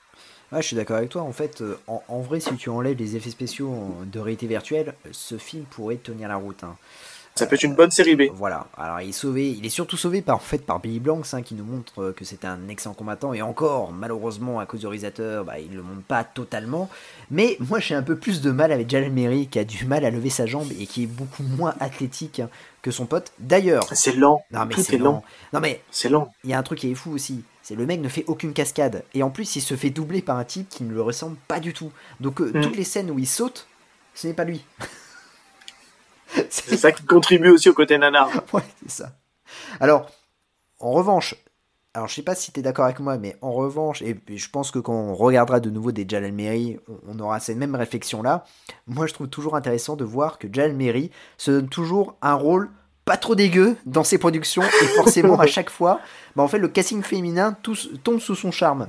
Ouais, 0.52 0.62
je 0.62 0.66
suis 0.68 0.76
d'accord 0.76 0.96
avec 0.98 1.08
toi. 1.08 1.22
En 1.22 1.32
fait, 1.32 1.60
euh, 1.60 1.76
en, 1.88 2.02
en 2.06 2.20
vrai, 2.20 2.38
si 2.38 2.54
tu 2.56 2.68
enlèves 2.70 2.98
les 2.98 3.16
effets 3.16 3.30
spéciaux 3.30 3.96
de 4.04 4.20
réalité 4.20 4.46
virtuelle, 4.46 4.94
ce 5.10 5.38
film 5.38 5.64
pourrait 5.64 5.96
tenir 5.96 6.28
la 6.28 6.36
route. 6.36 6.62
hein. 6.62 6.76
Ça 7.38 7.46
peut 7.46 7.54
être 7.54 7.62
une 7.64 7.74
bonne 7.74 7.90
série 7.90 8.16
B. 8.16 8.22
Voilà. 8.34 8.66
Alors, 8.78 9.00
il 9.02 9.10
est 9.10 9.12
sauvé. 9.12 9.50
Il 9.50 9.64
est 9.66 9.70
surtout 9.70 9.96
sauvé 9.96 10.22
par 10.22 10.36
en 10.36 10.40
fait 10.40 10.64
par 10.64 10.80
Billy 10.80 11.00
Blanks, 11.00 11.26
hein, 11.34 11.42
qui 11.42 11.54
nous 11.54 11.64
montre 11.64 12.02
euh, 12.02 12.12
que 12.12 12.24
c'est 12.24 12.44
un 12.46 12.68
excellent 12.68 12.94
combattant. 12.94 13.34
Et 13.34 13.42
encore, 13.42 13.92
malheureusement, 13.92 14.58
à 14.58 14.64
cause 14.66 14.80
du 14.80 14.86
réalisateur, 14.86 15.44
bah, 15.44 15.58
il 15.58 15.74
le 15.76 15.82
montre 15.82 16.02
pas 16.02 16.24
totalement. 16.24 16.88
Mais 17.30 17.56
moi, 17.60 17.78
j'ai 17.78 17.94
un 17.94 18.02
peu 18.02 18.16
plus 18.16 18.40
de 18.40 18.50
mal 18.50 18.72
avec 18.72 18.88
Jalal 18.88 19.10
Merry, 19.12 19.48
qui 19.48 19.58
a 19.58 19.64
du 19.64 19.84
mal 19.84 20.04
à 20.06 20.10
lever 20.10 20.30
sa 20.30 20.46
jambe 20.46 20.68
et 20.80 20.86
qui 20.86 21.02
est 21.02 21.06
beaucoup 21.06 21.42
moins 21.42 21.74
athlétique 21.78 22.40
hein, 22.40 22.48
que 22.80 22.90
son 22.90 23.04
pote. 23.06 23.32
D'ailleurs, 23.38 23.84
C'est 23.92 24.14
lent. 24.16 24.42
non 24.50 24.64
mais 24.64 24.74
c'est 24.82 24.94
est 24.94 24.98
lent. 24.98 25.04
lent. 25.12 25.24
Non 25.52 25.60
mais 25.60 25.82
C'est 25.90 26.08
lent. 26.08 26.32
il 26.44 26.50
y 26.50 26.54
a 26.54 26.58
un 26.58 26.62
truc 26.62 26.78
qui 26.78 26.90
est 26.90 26.94
fou 26.94 27.12
aussi. 27.12 27.42
C'est 27.62 27.74
le 27.74 27.84
mec 27.84 28.00
ne 28.00 28.08
fait 28.08 28.24
aucune 28.28 28.54
cascade. 28.54 29.04
Et 29.12 29.22
en 29.22 29.28
plus, 29.30 29.56
il 29.56 29.60
se 29.60 29.74
fait 29.74 29.90
doubler 29.90 30.22
par 30.22 30.38
un 30.38 30.44
type 30.44 30.68
qui 30.70 30.84
ne 30.84 30.94
le 30.94 31.02
ressemble 31.02 31.36
pas 31.48 31.60
du 31.60 31.74
tout. 31.74 31.92
Donc, 32.20 32.40
euh, 32.40 32.50
Mm. 32.54 32.60
toutes 32.62 32.76
les 32.76 32.84
scènes 32.84 33.10
où 33.10 33.18
il 33.18 33.26
saute, 33.26 33.66
ce 34.14 34.26
n'est 34.26 34.32
pas 34.34 34.44
lui. 34.44 34.64
C'est 36.50 36.76
ça 36.76 36.92
qui 36.92 37.04
contribue 37.04 37.50
aussi 37.50 37.68
au 37.68 37.74
côté 37.74 37.98
nanar. 37.98 38.30
Ouais, 38.52 38.62
c'est 38.82 39.02
ça. 39.02 39.12
Alors, 39.80 40.10
en 40.80 40.92
revanche, 40.92 41.34
alors 41.94 42.08
je 42.08 42.14
sais 42.14 42.22
pas 42.22 42.34
si 42.34 42.52
tu 42.52 42.60
es 42.60 42.62
d'accord 42.62 42.84
avec 42.84 43.00
moi, 43.00 43.16
mais 43.16 43.36
en 43.40 43.52
revanche, 43.52 44.02
et 44.02 44.16
je 44.28 44.50
pense 44.50 44.70
que 44.70 44.78
quand 44.78 44.92
on 44.92 45.14
regardera 45.14 45.60
de 45.60 45.70
nouveau 45.70 45.92
des 45.92 46.06
Jalal 46.06 46.32
Merry, 46.32 46.78
on, 47.08 47.18
aura 47.18 47.40
cette 47.40 47.56
même 47.56 47.74
réflexion-là. 47.74 48.44
Moi, 48.86 49.06
je 49.06 49.14
trouve 49.14 49.28
toujours 49.28 49.56
intéressant 49.56 49.96
de 49.96 50.04
voir 50.04 50.38
que 50.38 50.46
Jalal 50.52 50.74
Merry 50.74 51.10
se 51.38 51.50
donne 51.50 51.68
toujours 51.68 52.16
un 52.20 52.34
rôle 52.34 52.70
pas 53.06 53.16
trop 53.16 53.34
dégueu 53.34 53.76
dans 53.86 54.04
ses 54.04 54.18
productions, 54.18 54.62
et 54.62 54.86
forcément, 54.88 55.38
à 55.38 55.46
chaque 55.46 55.70
fois, 55.70 56.00
bah, 56.34 56.42
en 56.42 56.48
fait, 56.48 56.58
le 56.58 56.68
casting 56.68 57.02
féminin 57.02 57.56
tous- 57.62 57.88
tombe 58.02 58.20
sous 58.20 58.34
son 58.34 58.50
charme. 58.50 58.88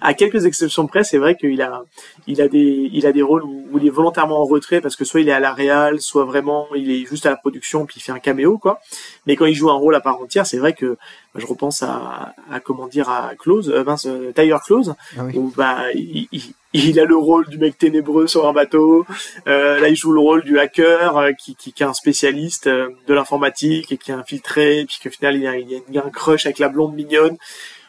À 0.00 0.12
quelques 0.14 0.44
exceptions 0.44 0.86
près, 0.86 1.04
c'est 1.04 1.18
vrai 1.18 1.36
qu'il 1.36 1.62
a, 1.62 1.84
il 2.26 2.42
a 2.42 2.48
des, 2.48 2.90
il 2.92 3.06
a 3.06 3.12
des 3.12 3.22
rôles 3.22 3.44
où, 3.44 3.66
où 3.70 3.78
il 3.78 3.86
est 3.86 3.90
volontairement 3.90 4.40
en 4.40 4.44
retrait 4.44 4.80
parce 4.80 4.96
que 4.96 5.04
soit 5.04 5.20
il 5.20 5.28
est 5.28 5.32
à 5.32 5.40
la 5.40 5.52
réal, 5.52 6.00
soit 6.00 6.24
vraiment 6.24 6.66
il 6.74 6.90
est 6.90 7.06
juste 7.06 7.26
à 7.26 7.30
la 7.30 7.36
production 7.36 7.86
puis 7.86 7.96
il 7.98 8.02
fait 8.02 8.12
un 8.12 8.18
caméo 8.18 8.58
quoi. 8.58 8.80
Mais 9.26 9.36
quand 9.36 9.46
il 9.46 9.54
joue 9.54 9.70
un 9.70 9.74
rôle 9.74 9.94
à 9.94 10.00
part 10.00 10.20
entière, 10.20 10.46
c'est 10.46 10.58
vrai 10.58 10.72
que 10.72 10.96
bah, 11.32 11.40
je 11.40 11.46
repense 11.46 11.82
à, 11.82 12.34
à 12.50 12.60
comment 12.60 12.88
dire 12.88 13.08
à 13.08 13.32
Close, 13.38 13.70
euh, 13.70 13.84
mince, 13.84 14.06
euh, 14.06 14.32
Tyler 14.32 14.56
Close, 14.64 14.94
Ah 15.16 15.22
oui. 15.24 15.32
où 15.38 15.52
bah 15.56 15.92
il, 15.94 16.26
il- 16.32 16.54
il 16.72 17.00
a 17.00 17.04
le 17.06 17.16
rôle 17.16 17.46
du 17.48 17.56
mec 17.56 17.78
ténébreux 17.78 18.26
sur 18.26 18.46
un 18.46 18.52
bateau. 18.52 19.06
Euh, 19.46 19.80
là, 19.80 19.88
il 19.88 19.96
joue 19.96 20.12
le 20.12 20.20
rôle 20.20 20.42
du 20.44 20.58
hacker 20.58 21.16
euh, 21.16 21.32
qui, 21.32 21.54
qui, 21.56 21.72
qui 21.72 21.82
est 21.82 21.86
un 21.86 21.94
spécialiste 21.94 22.66
euh, 22.66 22.90
de 23.06 23.14
l'informatique 23.14 23.92
et 23.92 23.96
qui 23.96 24.10
est 24.10 24.14
infiltré, 24.14 24.84
puis 24.86 24.98
qu'au 25.02 25.08
final 25.10 25.36
il 25.36 25.42
y 25.42 25.46
a, 25.46 25.56
il 25.56 25.70
y 25.70 25.76
a- 25.76 25.78
il 25.88 25.94
y 25.94 25.98
a 25.98 26.04
un 26.04 26.10
crush 26.10 26.44
avec 26.44 26.58
la 26.58 26.68
blonde 26.68 26.94
mignonne. 26.94 27.36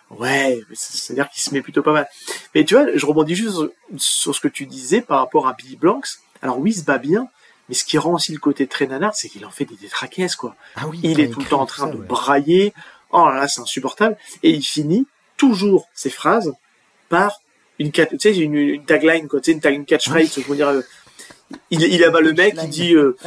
Ouais, 0.09 0.61
c'est-à-dire 0.73 1.29
qu'il 1.29 1.41
se 1.41 1.53
met 1.53 1.61
plutôt 1.61 1.81
pas 1.83 1.91
mal. 1.91 2.07
Mais 2.55 2.63
tu 2.63 2.75
vois, 2.75 2.85
je 2.95 3.05
rebondis 3.05 3.35
juste 3.35 3.57
sur, 3.97 4.33
ce 4.33 4.39
que 4.39 4.47
tu 4.47 4.65
disais 4.65 5.01
par 5.01 5.19
rapport 5.19 5.47
à 5.47 5.53
Billy 5.53 5.75
Blanks. 5.75 6.07
Alors 6.41 6.59
oui, 6.59 6.71
il 6.71 6.79
se 6.79 6.83
bat 6.85 6.97
bien, 6.97 7.27
mais 7.67 7.75
ce 7.75 7.83
qui 7.83 7.97
rend 7.97 8.13
aussi 8.13 8.31
le 8.31 8.39
côté 8.39 8.67
très 8.67 8.87
nanar, 8.87 9.15
c'est 9.15 9.27
qu'il 9.27 9.45
en 9.45 9.49
fait 9.51 9.65
des 9.65 9.75
détraquaises, 9.75 10.35
quoi. 10.35 10.55
Ah 10.75 10.87
oui, 10.87 10.99
Il 11.03 11.19
est 11.19 11.29
tout 11.29 11.39
le 11.41 11.45
temps 11.45 11.59
en 11.61 11.65
train 11.65 11.87
ça, 11.87 11.91
de 11.91 11.97
ouais. 11.97 12.05
brailler. 12.05 12.73
Oh 13.11 13.27
là 13.27 13.35
là, 13.35 13.47
c'est 13.49 13.59
insupportable. 13.61 14.17
Et 14.43 14.51
il 14.51 14.63
finit 14.63 15.07
toujours 15.35 15.87
ses 15.93 16.09
phrases 16.09 16.53
par 17.09 17.41
une, 17.79 17.91
tu 17.91 18.03
sais, 18.19 18.35
une, 18.37 18.55
une 18.55 18.85
tagline, 18.85 19.27
quoi. 19.27 19.41
Tu 19.41 19.45
sais, 19.45 19.51
une, 19.51 19.61
tag- 19.61 19.75
une 19.75 19.85
catchphrase, 19.85 20.33
je 20.39 20.41
veux 20.41 20.55
dire, 20.55 20.69
euh, 20.69 20.81
il, 21.69 21.81
il 21.83 22.03
a 22.03 22.09
bah, 22.11 22.21
le 22.21 22.33
mec 22.33 22.55
Punchline. 22.55 22.69
dit, 22.71 22.95
euh, 22.95 23.17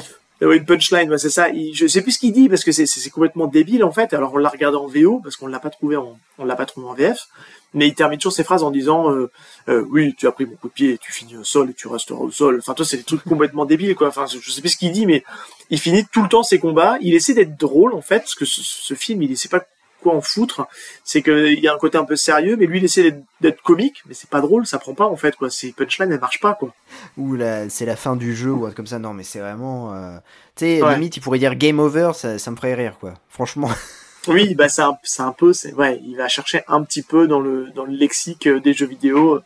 euh, 0.42 0.52
une 0.52 0.64
punchline, 0.64 1.10
ouais, 1.10 1.18
c'est 1.18 1.30
ça. 1.30 1.48
Il, 1.50 1.74
je 1.74 1.86
sais 1.86 2.02
plus 2.02 2.12
ce 2.12 2.18
qu'il 2.18 2.32
dit 2.32 2.48
parce 2.48 2.64
que 2.64 2.72
c'est, 2.72 3.10
complètement 3.10 3.46
débile 3.46 3.84
en 3.84 3.92
fait. 3.92 4.14
Alors 4.14 4.32
on 4.34 4.38
l'a 4.38 4.48
regardé 4.48 4.76
en 4.76 4.86
VO 4.86 5.20
parce 5.22 5.36
qu'on 5.36 5.46
l'a 5.46 5.60
pas 5.60 5.70
trouvé 5.70 5.96
en, 5.96 6.18
on 6.38 6.44
l'a 6.44 6.56
pas 6.56 6.66
trouvé 6.66 6.86
en 6.86 6.94
VF. 6.94 7.28
Mais 7.72 7.86
il 7.86 7.94
termine 7.94 8.18
toujours 8.18 8.32
ses 8.32 8.42
phrases 8.42 8.64
en 8.64 8.72
disant, 8.72 9.12
euh, 9.12 9.30
euh, 9.68 9.84
oui, 9.90 10.14
tu 10.18 10.26
as 10.26 10.32
pris 10.32 10.44
mon 10.44 10.56
coup 10.56 10.66
de 10.68 10.72
pied, 10.72 10.98
tu 10.98 11.12
finis 11.12 11.36
au 11.36 11.44
sol 11.44 11.70
et 11.70 11.74
tu 11.74 11.86
resteras 11.86 12.18
au 12.18 12.30
sol. 12.30 12.56
Enfin, 12.58 12.74
toi, 12.74 12.84
c'est 12.84 12.96
des 12.96 13.04
trucs 13.04 13.22
complètement 13.22 13.64
débiles, 13.64 13.94
quoi. 13.94 14.08
Enfin, 14.08 14.26
je 14.26 14.50
sais 14.50 14.60
plus 14.60 14.70
ce 14.70 14.76
qu'il 14.76 14.90
dit, 14.90 15.06
mais 15.06 15.22
il 15.70 15.78
finit 15.78 16.04
tout 16.04 16.22
le 16.22 16.28
temps 16.28 16.42
ses 16.42 16.58
combats. 16.58 16.96
Il 17.00 17.14
essaie 17.14 17.34
d'être 17.34 17.56
drôle 17.56 17.94
en 17.94 18.00
fait 18.00 18.20
parce 18.20 18.34
que 18.34 18.44
ce, 18.44 18.60
ce 18.62 18.94
film, 18.94 19.22
il 19.22 19.36
sait 19.36 19.48
pas 19.48 19.64
quoi 20.00 20.14
en 20.14 20.20
foutre. 20.20 20.66
C'est 21.04 21.22
qu'il 21.22 21.60
y 21.60 21.68
a 21.68 21.74
un 21.74 21.78
côté 21.78 21.98
un 21.98 22.04
peu 22.04 22.16
sérieux, 22.16 22.56
mais 22.58 22.66
lui, 22.66 22.78
il 22.78 22.84
essaie 22.84 23.20
d'être, 23.40 23.62
comique, 23.62 24.02
mais 24.06 24.14
c'est 24.14 24.28
pas 24.30 24.40
drôle, 24.40 24.66
ça 24.66 24.78
prend 24.78 24.94
pas 24.94 25.06
en 25.06 25.16
fait, 25.16 25.36
quoi. 25.36 25.50
Ces 25.50 25.72
punchlines, 25.72 26.10
elles 26.12 26.20
marchent 26.20 26.40
pas, 26.40 26.54
quoi. 26.54 26.72
Ou 27.16 27.36
c'est 27.68 27.86
la 27.86 27.96
fin 27.96 28.16
du 28.16 28.34
jeu 28.34 28.50
ou 28.52 28.70
comme 28.72 28.86
ça. 28.86 28.98
Non, 28.98 29.12
mais 29.12 29.22
c'est 29.24 29.40
vraiment. 29.40 29.94
euh, 29.94 30.16
Tu 30.56 30.64
sais, 30.66 30.82
Ouais. 30.82 30.94
limite, 30.94 31.16
il 31.16 31.20
pourrait 31.20 31.38
dire 31.38 31.54
game 31.54 31.78
over, 31.78 32.12
ça, 32.14 32.38
ça 32.38 32.50
me 32.50 32.56
ferait 32.56 32.74
rire, 32.74 32.96
quoi. 32.98 33.14
Franchement. 33.28 33.70
Oui, 34.28 34.54
bah 34.54 34.68
c'est 34.68 34.82
un, 34.82 34.98
c'est 35.02 35.22
un 35.22 35.32
peu, 35.32 35.54
c'est 35.54 35.72
ouais, 35.72 35.98
il 36.04 36.14
va 36.14 36.28
chercher 36.28 36.62
un 36.68 36.82
petit 36.84 37.00
peu 37.02 37.26
dans 37.26 37.40
le 37.40 37.70
dans 37.74 37.86
le 37.86 37.92
lexique 37.94 38.46
euh, 38.48 38.60
des 38.60 38.74
jeux 38.74 38.84
vidéo. 38.84 39.40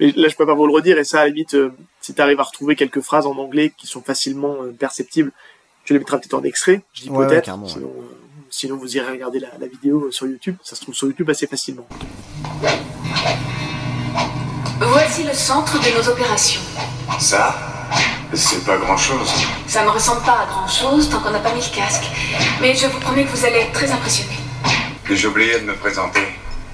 Mais 0.00 0.10
là, 0.16 0.26
je 0.26 0.34
peux 0.34 0.44
pas 0.44 0.54
vous 0.54 0.66
le 0.66 0.72
redire. 0.72 0.98
Et 0.98 1.04
ça, 1.04 1.20
à 1.20 1.22
la 1.22 1.28
limite, 1.28 1.54
euh, 1.54 1.70
si 2.00 2.14
tu 2.14 2.20
arrives 2.20 2.40
à 2.40 2.42
retrouver 2.42 2.74
quelques 2.74 3.00
phrases 3.00 3.26
en 3.26 3.36
anglais 3.38 3.72
qui 3.78 3.86
sont 3.86 4.02
facilement 4.02 4.56
euh, 4.64 4.72
perceptibles, 4.76 5.30
tu 5.84 5.92
les 5.92 6.00
mettras 6.00 6.18
peut-être 6.18 6.34
en 6.34 6.42
extrait. 6.42 6.82
Je 6.94 7.02
dis 7.02 7.10
Ouais, 7.10 7.28
peut-être. 7.28 7.44
carrément, 7.44 7.66
ouais. 7.66 7.72
sinon, 7.72 7.92
euh, 7.96 8.02
sinon, 8.50 8.76
vous 8.76 8.96
irez 8.96 9.10
regarder 9.10 9.40
la, 9.40 9.48
la 9.58 9.66
vidéo 9.66 10.04
euh, 10.06 10.10
sur 10.10 10.26
YouTube. 10.26 10.56
Ça 10.62 10.76
se 10.76 10.82
trouve 10.82 10.94
sur 10.94 11.06
YouTube 11.06 11.28
assez 11.30 11.46
facilement. 11.46 11.86
Voici 14.80 15.24
le 15.24 15.32
centre 15.34 15.78
de 15.78 15.96
nos 15.98 16.08
opérations. 16.08 16.60
Ça, 17.18 17.54
c'est 18.32 18.64
pas 18.64 18.76
grand-chose. 18.76 19.30
Ça 19.66 19.84
ne 19.84 19.88
ressemble 19.88 20.22
pas 20.22 20.40
à 20.42 20.46
grand 20.46 20.68
chose 20.68 21.10
tant 21.10 21.20
qu'on 21.20 21.30
n'a 21.30 21.40
pas 21.40 21.52
mis 21.52 21.60
le 21.60 21.74
casque. 21.74 22.04
Mais 22.60 22.74
je 22.74 22.86
vous 22.86 23.00
promets 23.00 23.24
que 23.24 23.30
vous 23.30 23.44
allez 23.44 23.58
être 23.58 23.72
très 23.72 23.90
impressionnés. 23.90 24.38
J'ai 25.10 25.26
oublié 25.26 25.58
de 25.58 25.64
me 25.64 25.74
présenter. 25.74 26.20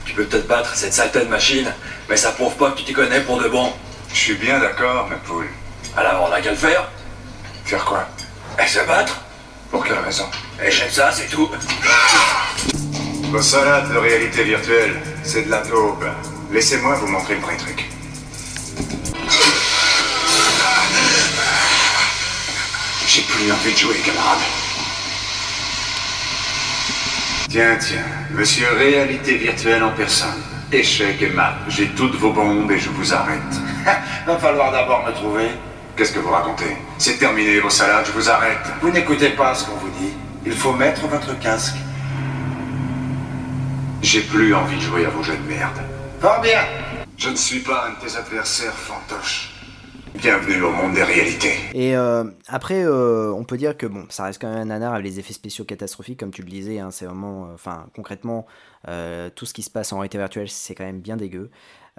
Tu 0.04 0.12
peux 0.14 0.24
peut-être 0.24 0.46
battre 0.46 0.74
cette 0.74 0.92
saleté 0.92 1.20
de 1.20 1.28
machine, 1.30 1.72
mais 2.08 2.16
ça 2.16 2.32
prouve 2.32 2.54
pas 2.56 2.72
que 2.72 2.78
tu 2.78 2.84
t'y 2.84 2.92
connais 2.92 3.20
pour 3.20 3.40
de 3.40 3.48
bon. 3.48 3.72
Je 4.10 4.16
suis 4.16 4.34
bien 4.34 4.58
d'accord, 4.58 5.08
ma 5.08 5.16
poule. 5.16 5.48
Alors 5.96 6.28
on 6.28 6.32
a 6.32 6.40
qu'à 6.40 6.50
le 6.50 6.56
faire. 6.56 6.90
Faire 7.64 7.84
quoi? 7.84 8.06
Et 8.62 8.66
se 8.66 8.80
battre. 8.86 9.23
Pour 9.74 9.84
quelle 9.84 9.98
raison 9.98 10.26
Et 10.64 10.70
j'aime 10.70 10.88
ça, 10.88 11.10
c'est 11.10 11.26
tout. 11.26 11.50
Vos 13.32 13.42
salades 13.42 13.92
de 13.92 13.98
réalité 13.98 14.44
virtuelle, 14.44 15.02
c'est 15.24 15.46
de 15.46 15.50
la 15.50 15.62
taupe. 15.62 16.04
Laissez-moi 16.52 16.94
vous 16.94 17.08
montrer 17.08 17.34
le 17.34 17.40
vrai 17.40 17.56
truc. 17.56 17.90
J'ai 23.08 23.22
plus 23.22 23.50
envie 23.50 23.72
de 23.72 23.76
jouer, 23.76 23.96
camarade. 23.96 24.38
Tiens, 27.48 27.76
tiens, 27.80 28.06
monsieur 28.30 28.68
réalité 28.78 29.38
virtuelle 29.38 29.82
en 29.82 29.90
personne. 29.90 30.40
Échec 30.70 31.20
et 31.20 31.30
mat, 31.30 31.56
j'ai 31.66 31.88
toutes 31.88 32.14
vos 32.14 32.32
bombes 32.32 32.70
et 32.70 32.78
je 32.78 32.90
vous 32.90 33.12
arrête. 33.12 33.40
Va 34.26 34.38
falloir 34.38 34.70
d'abord 34.70 35.04
me 35.04 35.10
trouver. 35.10 35.48
Qu'est-ce 35.96 36.12
que 36.12 36.18
vous 36.18 36.30
racontez? 36.30 36.76
C'est 36.98 37.18
terminé 37.18 37.60
vos 37.60 37.70
salades, 37.70 38.04
je 38.06 38.10
vous 38.10 38.28
arrête. 38.28 38.58
Vous 38.82 38.90
n'écoutez 38.90 39.30
pas 39.30 39.54
ce 39.54 39.64
qu'on 39.64 39.76
vous 39.76 39.90
dit. 39.90 40.12
Il 40.44 40.50
faut 40.52 40.72
mettre 40.72 41.06
votre 41.06 41.38
casque. 41.38 41.76
J'ai 44.02 44.22
plus 44.22 44.52
envie 44.54 44.74
de 44.74 44.80
jouer 44.80 45.06
à 45.06 45.10
vos 45.10 45.22
jeux 45.22 45.36
de 45.36 45.48
merde. 45.48 45.78
Fort 46.20 46.40
bien. 46.40 46.62
Je 47.16 47.30
ne 47.30 47.36
suis 47.36 47.60
pas 47.60 47.86
un 47.86 47.90
de 47.92 48.08
tes 48.08 48.16
adversaires, 48.16 48.74
fantoche. 48.74 49.52
Bienvenue 50.16 50.62
au 50.62 50.72
monde 50.72 50.94
des 50.94 51.04
réalités. 51.04 51.54
Et 51.74 51.96
euh, 51.96 52.24
après, 52.48 52.84
euh, 52.84 53.32
on 53.32 53.44
peut 53.44 53.56
dire 53.56 53.76
que 53.76 53.86
bon, 53.86 54.04
ça 54.08 54.24
reste 54.24 54.40
quand 54.40 54.48
même 54.48 54.58
un 54.62 54.64
nanar 54.64 54.94
avec 54.94 55.06
les 55.06 55.20
effets 55.20 55.32
spéciaux 55.32 55.64
catastrophiques, 55.64 56.18
comme 56.18 56.32
tu 56.32 56.42
le 56.42 56.50
disais. 56.50 56.80
hein, 56.80 56.90
c'est 56.90 57.04
vraiment, 57.04 57.44
euh, 57.46 57.54
enfin, 57.54 57.86
concrètement, 57.94 58.46
euh, 58.88 59.30
tout 59.34 59.46
ce 59.46 59.54
qui 59.54 59.62
se 59.62 59.70
passe 59.70 59.92
en 59.92 59.98
réalité 59.98 60.18
virtuelle, 60.18 60.48
c'est 60.48 60.74
quand 60.74 60.84
même 60.84 61.00
bien 61.00 61.16
dégueu. 61.16 61.50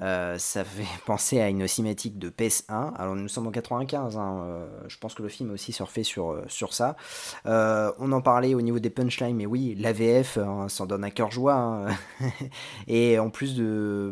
Euh, 0.01 0.37
ça 0.37 0.65
fait 0.65 0.83
penser 1.05 1.39
à 1.39 1.49
une 1.49 1.67
cinématique 1.67 2.19
de 2.19 2.29
PS1. 2.29 2.93
Alors 2.95 3.15
nous 3.15 3.27
sommes 3.27 3.47
en 3.47 3.51
95. 3.51 4.17
hein, 4.17 4.43
euh, 4.45 4.67
je 4.87 4.97
pense 4.97 5.13
que 5.13 5.23
le 5.23 5.29
film 5.29 5.51
a 5.51 5.53
aussi 5.53 5.71
surfé 5.71 6.03
sur, 6.03 6.31
euh, 6.31 6.43
sur 6.47 6.73
ça. 6.73 6.95
On 7.45 8.11
en 8.11 8.21
parlait 8.21 8.53
au 8.55 8.61
niveau 8.61 8.79
des 8.79 8.89
punchlines, 8.89 9.35
mais 9.35 9.45
oui, 9.45 9.75
l'AVF 9.75 10.37
hein, 10.37 10.67
s'en 10.69 10.85
donne 10.85 11.03
à 11.03 11.11
cœur 11.11 11.31
joie. 11.31 11.55
hein. 11.55 11.87
Et 12.87 13.19
en 13.19 13.29
plus 13.29 13.55
de, 13.55 14.11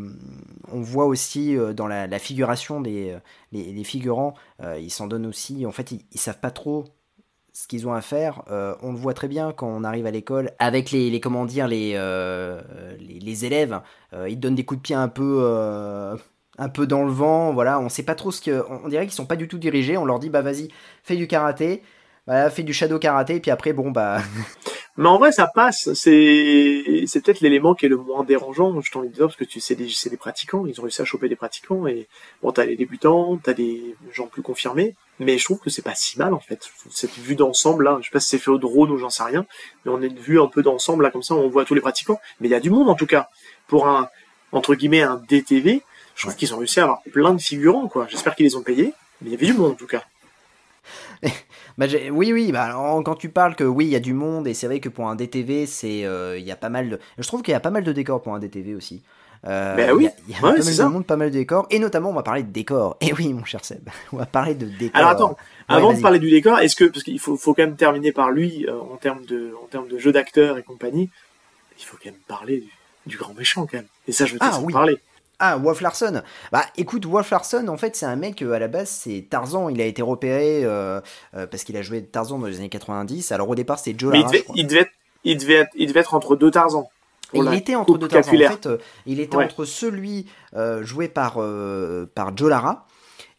on 0.72 0.82
voit 0.82 1.06
aussi 1.06 1.56
dans 1.76 1.88
la, 1.88 2.20
figuration 2.20 2.82
des 2.82 3.18
les, 3.52 3.84
figurants, 3.84 4.34
ils 4.80 4.92
s'en 4.92 5.08
donnent 5.08 5.26
aussi. 5.26 5.66
En 5.66 5.72
fait, 5.72 5.92
ils, 5.92 6.06
ils 6.12 6.20
savent 6.20 6.40
pas 6.40 6.52
trop 6.52 6.86
ce 7.54 7.68
qu'ils 7.68 7.88
ont 7.88 7.94
à 7.94 8.02
faire. 8.02 8.44
Euh, 8.52 8.76
on 8.82 8.92
le 8.92 8.98
voit 8.98 9.14
très 9.14 9.28
bien 9.28 9.52
quand 9.52 9.68
on 9.68 9.84
arrive 9.84 10.06
à 10.08 10.12
l'école 10.12 10.52
avec 10.60 10.92
les, 10.92 11.20
comment 11.20 11.46
dire 11.46 11.68
les 11.68 11.94
euh, 11.96 12.62
les, 13.00 13.46
élèves. 13.46 13.80
Euh, 14.14 14.28
ils 14.28 14.40
donnent 14.40 14.56
des 14.56 14.66
coups 14.66 14.80
de 14.80 14.84
pied 14.84 14.96
un 14.96 15.08
peu 15.08 16.18
un 16.58 16.70
peu 16.70 16.88
dans 16.88 17.04
le 17.04 17.12
vent. 17.12 17.54
Voilà, 17.54 17.80
on 17.80 17.90
sait 17.90 18.04
pas 18.04 18.16
trop 18.16 18.32
ce 18.32 18.42
que. 18.42 18.66
On, 18.70 18.90
dirait 18.90 19.06
qu'ils 19.06 19.14
sont 19.14 19.26
pas 19.28 19.36
du 19.36 19.48
tout 19.48 19.60
dirigés. 19.60 19.98
On 19.98 20.06
leur 20.06 20.20
dit 20.20 20.30
bah 20.30 20.42
vas-y, 20.42 20.70
fais 21.04 21.16
du 21.16 21.28
karaté. 21.28 21.84
Voilà, 22.26 22.50
fais 22.50 22.64
du 22.64 22.74
shadow 22.74 23.00
karaté, 23.00 23.40
puis 23.40 23.52
après, 23.52 23.74
bon, 23.74 23.92
bah. 23.92 24.20
Mais 24.96 25.10
en 25.10 25.18
vrai, 25.18 25.32
ça 25.32 25.48
passe. 25.48 25.92
C'est, 25.94 27.04
c'est 27.08 27.24
peut-être 27.24 27.42
l'élément 27.42 27.74
qui 27.74 27.88
est 27.88 27.90
le 27.90 27.98
moins 27.98 28.24
dérangeant, 28.24 28.80
je 28.80 28.92
t'en 28.92 29.00
envie 29.00 29.10
de 29.10 29.14
dire, 29.14 29.26
parce 29.26 29.36
que 29.36 29.44
tu 29.44 29.60
sais, 29.60 29.74
des, 29.74 29.90
c'est 29.90 30.12
des 30.12 30.18
pratiquants. 30.18 30.66
Ils 30.68 30.80
ont 30.80 30.84
réussi 30.84 31.02
à 31.02 31.06
choper 31.06 31.30
des 31.30 31.36
pratiquants 31.36 31.88
et 31.88 32.08
bon, 32.44 32.52
t'as 32.52 32.66
les 32.66 32.76
débutants, 32.76 33.38
t'as 33.38 33.54
des 33.54 33.96
gens 34.12 34.28
plus 34.28 34.44
confirmés. 34.44 34.96
Mais 35.20 35.38
je 35.40 35.46
trouve 35.46 35.60
que 35.60 35.72
c'est 35.72 35.82
pas 35.82 35.96
si 35.96 36.20
mal, 36.20 36.34
en 36.34 36.40
fait. 36.40 36.70
Cette 36.92 37.18
vue 37.18 37.36
d'ensemble, 37.36 37.86
là, 37.86 37.98
je 38.02 38.06
sais 38.06 38.12
pas 38.12 38.20
si 38.20 38.30
c'est 38.30 38.38
fait 38.38 38.52
au 38.52 38.60
drone 38.60 38.92
ou 38.92 38.98
j'en 38.98 39.10
sais 39.10 39.24
rien, 39.24 39.46
mais 39.84 39.92
on 39.92 40.02
a 40.02 40.06
une 40.06 40.20
vue 40.20 40.40
un 40.40 40.48
peu 40.48 40.62
d'ensemble, 40.62 41.04
là, 41.04 41.12
comme 41.12 41.24
ça, 41.24 41.34
on 41.34 41.50
voit 41.50 41.66
tous 41.66 41.74
les 41.74 41.82
pratiquants. 41.82 42.20
Mais 42.40 42.48
il 42.48 42.52
y 42.52 42.56
a 42.56 42.60
du 42.60 42.70
monde, 42.70 42.90
en 42.90 42.96
tout 42.96 43.08
cas. 43.08 43.30
Pour 43.68 43.88
un, 43.88 44.10
entre 44.52 44.76
guillemets, 44.76 45.02
un 45.02 45.22
DTV, 45.28 45.82
je 46.16 46.22
trouve 46.22 46.36
qu'ils 46.36 46.54
ont 46.54 46.58
réussi 46.58 46.80
à 46.80 46.84
avoir 46.84 47.02
plein 47.12 47.34
de 47.34 47.42
figurants, 47.42 47.88
quoi. 47.88 48.08
J'espère 48.10 48.36
qu'ils 48.36 48.46
les 48.46 48.56
ont 48.56 48.62
payés, 48.64 48.94
mais 49.22 49.30
il 49.30 49.32
y 49.32 49.36
avait 49.36 49.48
du 49.48 49.54
monde, 49.54 49.72
en 49.72 49.76
tout 49.76 49.88
cas. 49.88 50.04
Bah, 51.78 51.86
oui, 52.12 52.32
oui, 52.34 52.52
bah, 52.52 52.64
alors, 52.64 53.04
quand 53.04 53.16
tu 53.16 53.30
parles 53.30 53.56
que 53.56 53.64
oui, 53.64 53.86
il 53.86 53.92
y 53.92 53.96
a 53.96 54.00
du 54.00 54.14
monde, 54.14 54.48
et 54.48 54.54
c'est 54.54 54.68
vrai 54.68 54.80
que 54.80 54.90
pour 54.90 55.10
un 55.10 55.16
DTV, 55.16 55.66
c'est, 55.66 56.06
euh, 56.06 56.38
il 56.38 56.46
y 56.46 56.52
a 56.52 56.56
pas 56.56 56.70
mal 56.70 56.90
de... 56.90 57.00
Je 57.18 57.28
trouve 57.28 57.42
qu'il 57.42 57.52
y 57.52 57.56
a 57.56 57.60
pas 57.60 57.72
mal 57.72 57.84
de 57.84 57.92
décors 57.92 58.22
pour 58.22 58.34
un 58.36 58.40
DTV 58.40 58.76
aussi. 58.76 59.02
Euh, 59.46 59.76
Ben 59.76 59.92
oui, 59.92 60.04
il 60.04 60.06
y 60.06 60.08
a, 60.08 60.12
il 60.30 60.34
y 60.34 60.38
a 60.38 60.42
ouais, 60.52 60.58
pas 60.58 60.64
mal 60.64 60.78
de 60.78 60.84
monde, 60.84 61.06
pas 61.06 61.18
mal 61.18 61.30
de 61.30 61.34
décors, 61.38 61.68
et 61.70 61.80
notamment 61.80 62.12
on 62.12 62.14
va 62.14 62.24
parler 62.24 62.44
de 62.44 62.52
décors. 62.52 62.96
Et 63.02 63.12
oui, 63.14 63.34
mon 63.34 63.44
cher 63.44 63.66
Seb, 63.66 63.90
on 64.14 64.18
va 64.18 64.26
parler 64.26 64.56
de 64.56 64.68
décors. 64.68 64.98
Alors 65.02 65.10
attends, 65.10 65.30
Ouais, 65.70 65.76
avant 65.76 65.94
de 65.94 66.02
parler 66.02 66.20
du 66.20 66.30
décor, 66.30 66.60
est-ce 66.60 66.76
que 66.78 66.86
parce 66.86 67.04
qu'il 67.04 67.20
faut, 67.20 67.36
faut 67.36 67.54
quand 67.54 67.64
même 67.64 67.76
terminer 67.76 68.12
par 68.14 68.32
lui 68.32 68.66
euh, 68.68 68.80
en 68.80 68.96
termes 68.98 69.26
de 69.26 69.54
en 69.62 69.68
termes 69.68 69.88
de 69.90 69.98
jeu 69.98 70.12
d'acteur 70.14 70.58
et 70.58 70.64
compagnie, 70.64 71.10
il 71.80 71.84
faut 71.86 71.98
quand 72.02 72.12
même 72.12 72.20
parler 72.28 72.60
du, 72.62 72.70
du 73.08 73.18
grand 73.18 73.34
méchant 73.34 73.66
quand 73.66 73.78
même. 73.78 73.88
Et 74.08 74.12
ça, 74.14 74.26
je 74.26 74.34
veux 74.34 74.40
te 74.40 74.46
Ah, 74.46 74.60
oui. 74.62 74.72
parler. 74.74 74.98
Ah, 75.40 75.58
Wolf 75.58 75.82
Larson. 75.82 76.22
Bah, 76.52 76.64
écoute, 76.78 77.06
Wolf 77.06 77.30
Larson, 77.32 77.68
en 77.68 77.78
fait, 77.78 77.96
c'est 77.96 78.06
un 78.06 78.16
mec, 78.16 78.42
euh, 78.42 78.54
à 78.54 78.60
la 78.60 78.68
base, 78.68 78.90
c'est 78.90 79.26
Tarzan. 79.30 79.68
Il 79.70 79.82
a 79.82 79.86
été 79.86 80.02
repéré 80.02 80.64
euh, 80.64 81.02
euh, 81.36 81.48
parce 81.48 81.64
qu'il 81.64 81.76
a 81.76 81.82
joué 81.82 82.04
Tarzan 82.04 82.40
dans 82.40 82.48
les 82.48 82.58
années 82.58 82.70
90. 82.70 83.32
Alors, 83.32 83.50
au 83.50 83.56
départ, 83.56 83.80
c'était 83.80 83.98
Joe 84.00 84.12
Mais 84.12 84.20
il 84.20 84.22
Lara, 84.22 84.32
devait, 84.32 84.46
il 84.56 84.68
devait 84.68 84.80
être, 84.82 84.92
il 85.26 85.38
devait 85.38 85.54
être, 85.56 85.72
il 85.76 85.88
devait 85.88 86.00
être 86.00 86.14
entre 86.14 86.36
deux 86.36 86.52
Tarzans. 86.52 86.90
Et 87.34 87.40
il 87.40 87.54
était 87.56 87.76
entre 87.76 87.98
deux 87.98 88.08
Tarzans. 88.08 88.32
En 88.32 88.38
fait, 88.52 88.68
euh, 88.68 88.78
il 89.06 89.20
était 89.20 89.36
Ouais. 89.38 89.46
entre 89.46 89.66
celui 89.66 90.28
euh, 90.56 90.84
joué 90.84 91.08
par, 91.08 91.36
euh, 91.42 92.10
par 92.14 92.38
Joe 92.38 92.50
Lara 92.50 92.86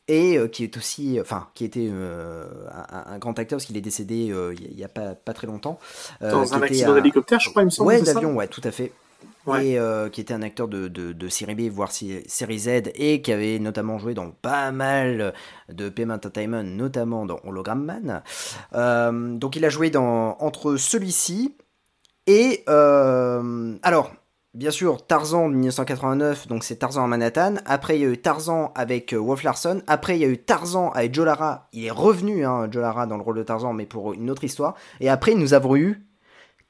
et 0.09 0.37
euh, 0.37 0.49
qui 0.49 0.65
est 0.65 0.77
aussi, 0.77 1.19
enfin, 1.21 1.47
qui 1.55 1.65
était 1.65 1.89
euh, 1.91 2.45
un, 2.91 3.13
un 3.15 3.19
grand 3.19 3.39
acteur 3.39 3.57
parce 3.57 3.65
qu'il 3.67 3.77
est 3.77 3.81
décédé 3.81 4.31
euh, 4.33 4.53
il 4.61 4.79
y 4.79 4.85
a 4.85 4.89
pas, 4.89 5.15
pas 5.15 5.33
très 5.33 5.47
longtemps. 5.47 5.79
euh, 6.23 6.31
Dans 6.33 6.53
un 6.55 6.61
accident 6.61 6.93
d'hélicoptère, 6.95 7.39
je 7.41 7.49
crois, 7.51 7.63
il 7.63 7.67
me 7.67 7.71
semble. 7.71 7.89
Ouais, 7.89 7.99
c'est 8.05 8.13
d'avion, 8.13 8.35
ouais, 8.35 8.49
tout 8.49 8.61
à 8.65 8.71
fait. 8.73 8.93
Euh, 9.47 10.09
qui 10.09 10.21
était 10.21 10.35
un 10.35 10.43
acteur 10.43 10.69
de, 10.69 10.89
de, 10.89 11.29
série 11.29 11.55
B, 11.55 11.73
voire 11.73 11.93
série 11.93 12.59
Z, 12.59 12.69
et 12.95 13.21
qui 13.21 13.33
avait 13.33 13.59
notamment 13.59 13.99
joué 13.99 14.15
dans 14.15 14.31
pas 14.31 14.73
mal 14.73 15.35
de 15.69 15.89
PM 15.89 16.11
Entertainment, 16.11 16.63
notamment 16.63 17.27
dans 17.27 17.41
Hologram 17.45 17.85
Man. 17.85 18.23
Euh, 18.75 19.37
donc 19.37 19.57
il 19.57 19.65
a 19.65 19.69
joué 19.69 19.91
dans, 19.91 20.37
entre 20.41 20.77
celui-ci 20.77 21.57
et... 22.27 22.65
euh, 22.71 23.77
alors, 23.83 24.13
bien 24.55 24.71
sûr, 24.71 25.07
Tarzan 25.07 25.51
de 25.51 25.55
1989, 25.55 26.47
donc 26.49 26.65
c'est 26.65 26.77
Tarzan 26.77 27.05
à 27.05 27.07
Manhattan. 27.07 27.57
Après, 27.67 27.99
il 27.99 28.03
y 28.03 28.07
a 28.07 28.09
eu 28.09 28.19
Tarzan 28.19 28.73
avec 28.75 29.13
Wolf 29.13 29.43
Larson. 29.43 29.83
Après, 29.87 30.17
il 30.17 30.23
y 30.23 30.25
a 30.25 30.29
eu 30.29 30.39
Tarzan 30.39 30.91
avec 30.93 31.13
Joe 31.13 31.27
Lara. 31.27 31.69
Il 31.75 31.85
est 31.85 31.91
revenu, 31.91 32.47
hein, 32.47 32.69
dans 32.69 33.17
le 33.17 33.23
rôle 33.23 33.37
de 33.37 33.43
Tarzan, 33.43 33.75
mais 33.75 33.85
pour 33.85 34.15
une 34.15 34.31
autre 34.31 34.45
histoire. 34.45 34.75
Et 35.01 35.11
après, 35.11 35.35
nous 35.35 35.53
avons 35.53 35.77
eu 35.77 36.07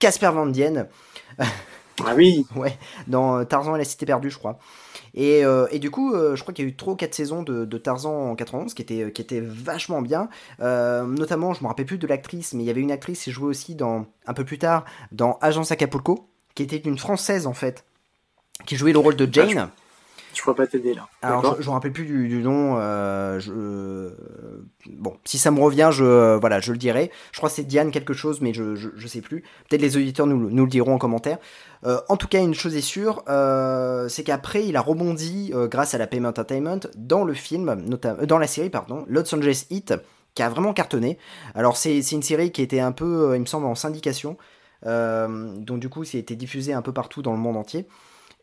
Casper 0.00 0.30
Van 0.34 0.46
Dien. 0.46 0.88
Ah 2.04 2.14
oui. 2.16 2.46
Ouais, 2.56 2.78
dans 3.06 3.38
euh, 3.38 3.44
Tarzan 3.44 3.74
et 3.74 3.78
la 3.78 3.84
Cité 3.84 4.06
perdue, 4.06 4.30
je 4.30 4.38
crois. 4.38 4.58
Et, 5.14 5.44
euh, 5.44 5.66
et 5.70 5.78
du 5.78 5.90
coup, 5.90 6.12
euh, 6.12 6.34
je 6.34 6.42
crois 6.42 6.52
qu'il 6.52 6.64
y 6.64 6.68
a 6.68 6.70
eu 6.70 6.74
3 6.74 6.94
ou 6.94 6.96
4 6.96 7.14
saisons 7.14 7.42
de, 7.42 7.64
de 7.64 7.78
Tarzan 7.78 8.30
en 8.30 8.34
91 8.34 8.74
qui 8.74 8.82
étaient, 8.82 9.12
qui 9.12 9.22
étaient 9.22 9.40
vachement 9.40 10.02
bien. 10.02 10.28
Euh, 10.60 11.04
notamment, 11.04 11.54
je 11.54 11.62
me 11.62 11.68
rappelle 11.68 11.86
plus 11.86 11.98
de 11.98 12.06
l'actrice, 12.06 12.52
mais 12.52 12.64
il 12.64 12.66
y 12.66 12.70
avait 12.70 12.80
une 12.80 12.90
actrice 12.90 13.22
qui 13.22 13.30
jouait 13.30 13.48
aussi 13.48 13.76
dans, 13.76 14.06
un 14.26 14.34
peu 14.34 14.44
plus 14.44 14.58
tard 14.58 14.84
dans 15.12 15.38
Agence 15.40 15.70
Acapulco, 15.70 16.28
qui 16.54 16.64
était 16.64 16.76
une 16.78 16.98
française 16.98 17.46
en 17.46 17.54
fait, 17.54 17.84
qui 18.66 18.76
jouait 18.76 18.92
le 18.92 18.98
rôle 18.98 19.16
de 19.16 19.32
Jane. 19.32 19.70
Je 20.34 20.42
pourrais 20.42 20.56
pas 20.56 20.66
t'aider 20.66 20.94
là. 20.94 21.08
Alors, 21.22 21.56
je, 21.56 21.62
je 21.62 21.68
me 21.68 21.72
rappelle 21.72 21.92
plus 21.92 22.04
du, 22.04 22.28
du 22.28 22.42
nom. 22.42 22.76
euh, 22.78 23.38
je, 23.40 24.12
bon, 24.90 25.16
si 25.24 25.38
ça 25.38 25.50
me 25.50 25.60
revient, 25.60 25.90
je, 25.92 26.36
voilà, 26.36 26.60
je 26.60 26.72
le 26.72 26.78
dirai. 26.78 27.10
Je 27.32 27.38
crois 27.38 27.48
que 27.48 27.54
c'est 27.54 27.64
Diane 27.64 27.90
quelque 27.90 28.12
chose, 28.12 28.40
mais 28.40 28.52
je, 28.52 28.74
je 28.74 29.06
sais 29.06 29.20
plus. 29.20 29.42
Peut-être 29.68 29.82
les 29.82 29.96
auditeurs 29.96 30.26
nous, 30.26 30.50
nous 30.50 30.64
le 30.64 30.70
diront 30.70 30.94
en 30.94 30.98
commentaire. 30.98 31.38
Euh, 31.86 32.00
en 32.08 32.16
tout 32.16 32.28
cas, 32.28 32.40
une 32.40 32.54
chose 32.54 32.74
est 32.76 32.80
sûre, 32.80 33.22
euh, 33.28 34.08
c'est 34.08 34.24
qu'après, 34.24 34.66
il 34.66 34.76
a 34.76 34.80
rebondi 34.80 35.52
euh, 35.54 35.68
grâce 35.68 35.94
à 35.94 35.98
la 35.98 36.06
Payment 36.06 36.28
Entertainment 36.28 36.80
dans 36.96 37.24
le 37.24 37.34
film, 37.34 37.74
notamment 37.86 38.22
dans 38.24 38.38
la 38.38 38.46
série, 38.46 38.70
pardon, 38.70 39.04
Los 39.06 39.34
Angeles 39.34 39.66
Heat, 39.70 39.94
qui 40.34 40.42
a 40.42 40.48
vraiment 40.48 40.72
cartonné. 40.72 41.18
Alors, 41.54 41.76
c'est 41.76 42.00
une 42.12 42.22
série 42.22 42.52
qui 42.52 42.62
était 42.62 42.80
un 42.80 42.92
peu, 42.92 43.30
euh, 43.30 43.36
il 43.36 43.40
me 43.40 43.46
semble, 43.46 43.66
en 43.66 43.74
syndication. 43.74 44.36
Euh, 44.86 45.54
donc, 45.58 45.78
du 45.80 45.88
coup, 45.88 46.04
c'est 46.04 46.18
été 46.18 46.36
diffusé 46.36 46.72
un 46.72 46.82
peu 46.82 46.92
partout 46.92 47.22
dans 47.22 47.32
le 47.32 47.38
monde 47.38 47.56
entier. 47.56 47.86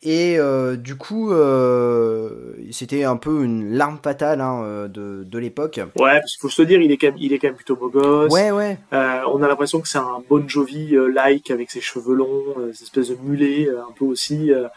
Et 0.04 0.40
euh, 0.40 0.78
du 0.78 0.96
coup, 0.96 1.32
euh, 1.32 2.54
c'était 2.72 3.04
un 3.04 3.18
peu 3.18 3.44
une 3.44 3.74
larme 3.74 4.00
fatale 4.02 4.42
hein, 4.42 4.64
euh, 4.64 4.88
de, 4.88 5.24
de 5.24 5.38
l'époque. 5.38 5.80
Ouais, 5.96 6.20
parce 6.20 6.32
qu'il 6.32 6.42
faut 6.42 6.50
se 6.50 6.60
le 6.64 6.68
dire, 6.68 6.82
il 6.82 6.92
est 6.92 6.98
quand 6.98 7.08
même, 7.08 7.18
il 7.20 7.34
est 7.34 7.38
quand 7.38 7.50
même 7.50 7.56
plutôt 7.56 7.76
beau 7.76 7.90
gosse. 7.90 8.34
Ouais, 8.34 8.50
ouais. 8.50 8.80
Euh, 8.94 9.22
on 9.32 9.44
a 9.44 9.48
l'impression 9.48 9.80
que 9.80 9.88
c'est 9.88 10.00
un 10.00 10.24
Bon 10.28 10.48
Jovi 10.48 10.96
euh, 10.96 11.06
like 11.08 11.52
avec 11.52 11.70
ses 11.70 11.82
cheveux 11.82 12.16
longs, 12.16 12.44
euh, 12.58 12.72
cette 12.74 12.84
espèce 12.84 13.10
de 13.10 13.18
mulet 13.22 13.68
euh, 13.68 13.82
un 13.82 13.92
peu 13.96 14.06
aussi 14.06 14.52
euh, 14.52 14.68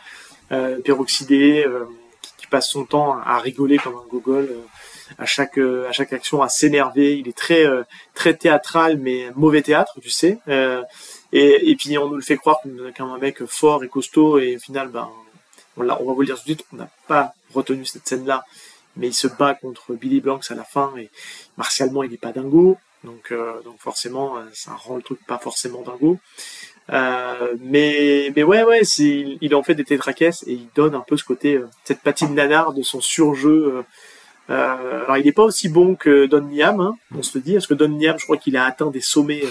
euh, 0.52 0.78
peroxydé, 0.84 1.64
euh, 1.66 1.84
qui, 2.20 2.32
qui 2.40 2.46
passe 2.46 2.68
son 2.68 2.84
temps 2.84 3.16
à 3.24 3.38
rigoler 3.38 3.78
comme 3.78 3.94
un 3.94 4.06
gogol 4.10 4.48
euh, 4.50 4.60
à 5.16 5.24
chaque 5.24 5.56
euh, 5.56 5.88
à 5.88 5.92
chaque 5.92 6.12
action, 6.12 6.42
à 6.42 6.50
s'énerver. 6.50 7.16
Il 7.16 7.28
est 7.28 7.36
très 7.36 7.64
euh, 7.66 7.82
très 8.12 8.34
théâtral, 8.34 8.98
mais 8.98 9.28
mauvais 9.36 9.62
théâtre, 9.62 9.98
tu 10.02 10.10
sais. 10.10 10.38
Euh, 10.48 10.82
et, 11.36 11.74
puis 11.76 11.98
on 11.98 12.08
nous 12.08 12.16
le 12.16 12.22
fait 12.22 12.36
croire 12.36 12.60
comme 12.62 12.92
comme 12.96 13.10
un 13.10 13.18
mec 13.18 13.44
fort 13.44 13.82
et 13.82 13.88
costaud, 13.88 14.38
et 14.38 14.56
au 14.56 14.60
final, 14.60 14.88
ben 14.88 15.10
on, 15.76 15.84
va 15.84 15.96
vous 15.96 16.20
le 16.20 16.26
dire 16.26 16.36
tout 16.36 16.42
de 16.42 16.54
suite, 16.54 16.64
on 16.72 16.76
n'a 16.76 16.88
pas 17.08 17.34
retenu 17.52 17.84
cette 17.84 18.06
scène-là, 18.06 18.44
mais 18.96 19.08
il 19.08 19.14
se 19.14 19.26
bat 19.26 19.54
contre 19.54 19.94
Billy 19.94 20.20
Blanks 20.20 20.50
à 20.50 20.54
la 20.54 20.64
fin, 20.64 20.92
et 20.96 21.10
martialement 21.56 22.04
il 22.04 22.12
est 22.14 22.18
pas 22.18 22.32
dingo. 22.32 22.78
Donc, 23.02 23.32
euh, 23.32 23.60
donc 23.62 23.76
forcément, 23.80 24.36
euh, 24.36 24.42
ça 24.52 24.72
rend 24.72 24.96
le 24.96 25.02
truc 25.02 25.18
pas 25.26 25.38
forcément 25.38 25.82
dingo. 25.82 26.18
Euh, 26.92 27.54
mais, 27.60 28.32
mais 28.34 28.42
ouais, 28.42 28.62
ouais, 28.62 28.82
il 28.82 29.54
en 29.54 29.62
fait 29.62 29.74
des 29.74 29.84
tétraquesses 29.84 30.44
et 30.46 30.52
il 30.52 30.68
donne 30.74 30.94
un 30.94 31.00
peu 31.00 31.16
ce 31.16 31.24
côté, 31.24 31.60
cette 31.84 32.00
patine 32.00 32.34
nanar 32.34 32.72
de 32.72 32.82
son 32.82 33.00
surjeu. 33.00 33.84
alors, 34.48 35.16
il 35.16 35.24
n'est 35.24 35.32
pas 35.32 35.42
aussi 35.42 35.68
bon 35.68 35.96
que 35.96 36.26
Don 36.26 36.42
Niam, 36.42 36.80
hein, 36.80 36.96
on 37.14 37.22
se 37.22 37.36
le 37.38 37.42
dit, 37.42 37.54
parce 37.54 37.66
que 37.66 37.74
Don 37.74 37.88
Niam, 37.88 38.18
je 38.18 38.24
crois 38.24 38.36
qu'il 38.36 38.56
a 38.56 38.64
atteint 38.64 38.90
des 38.90 39.00
sommets 39.00 39.42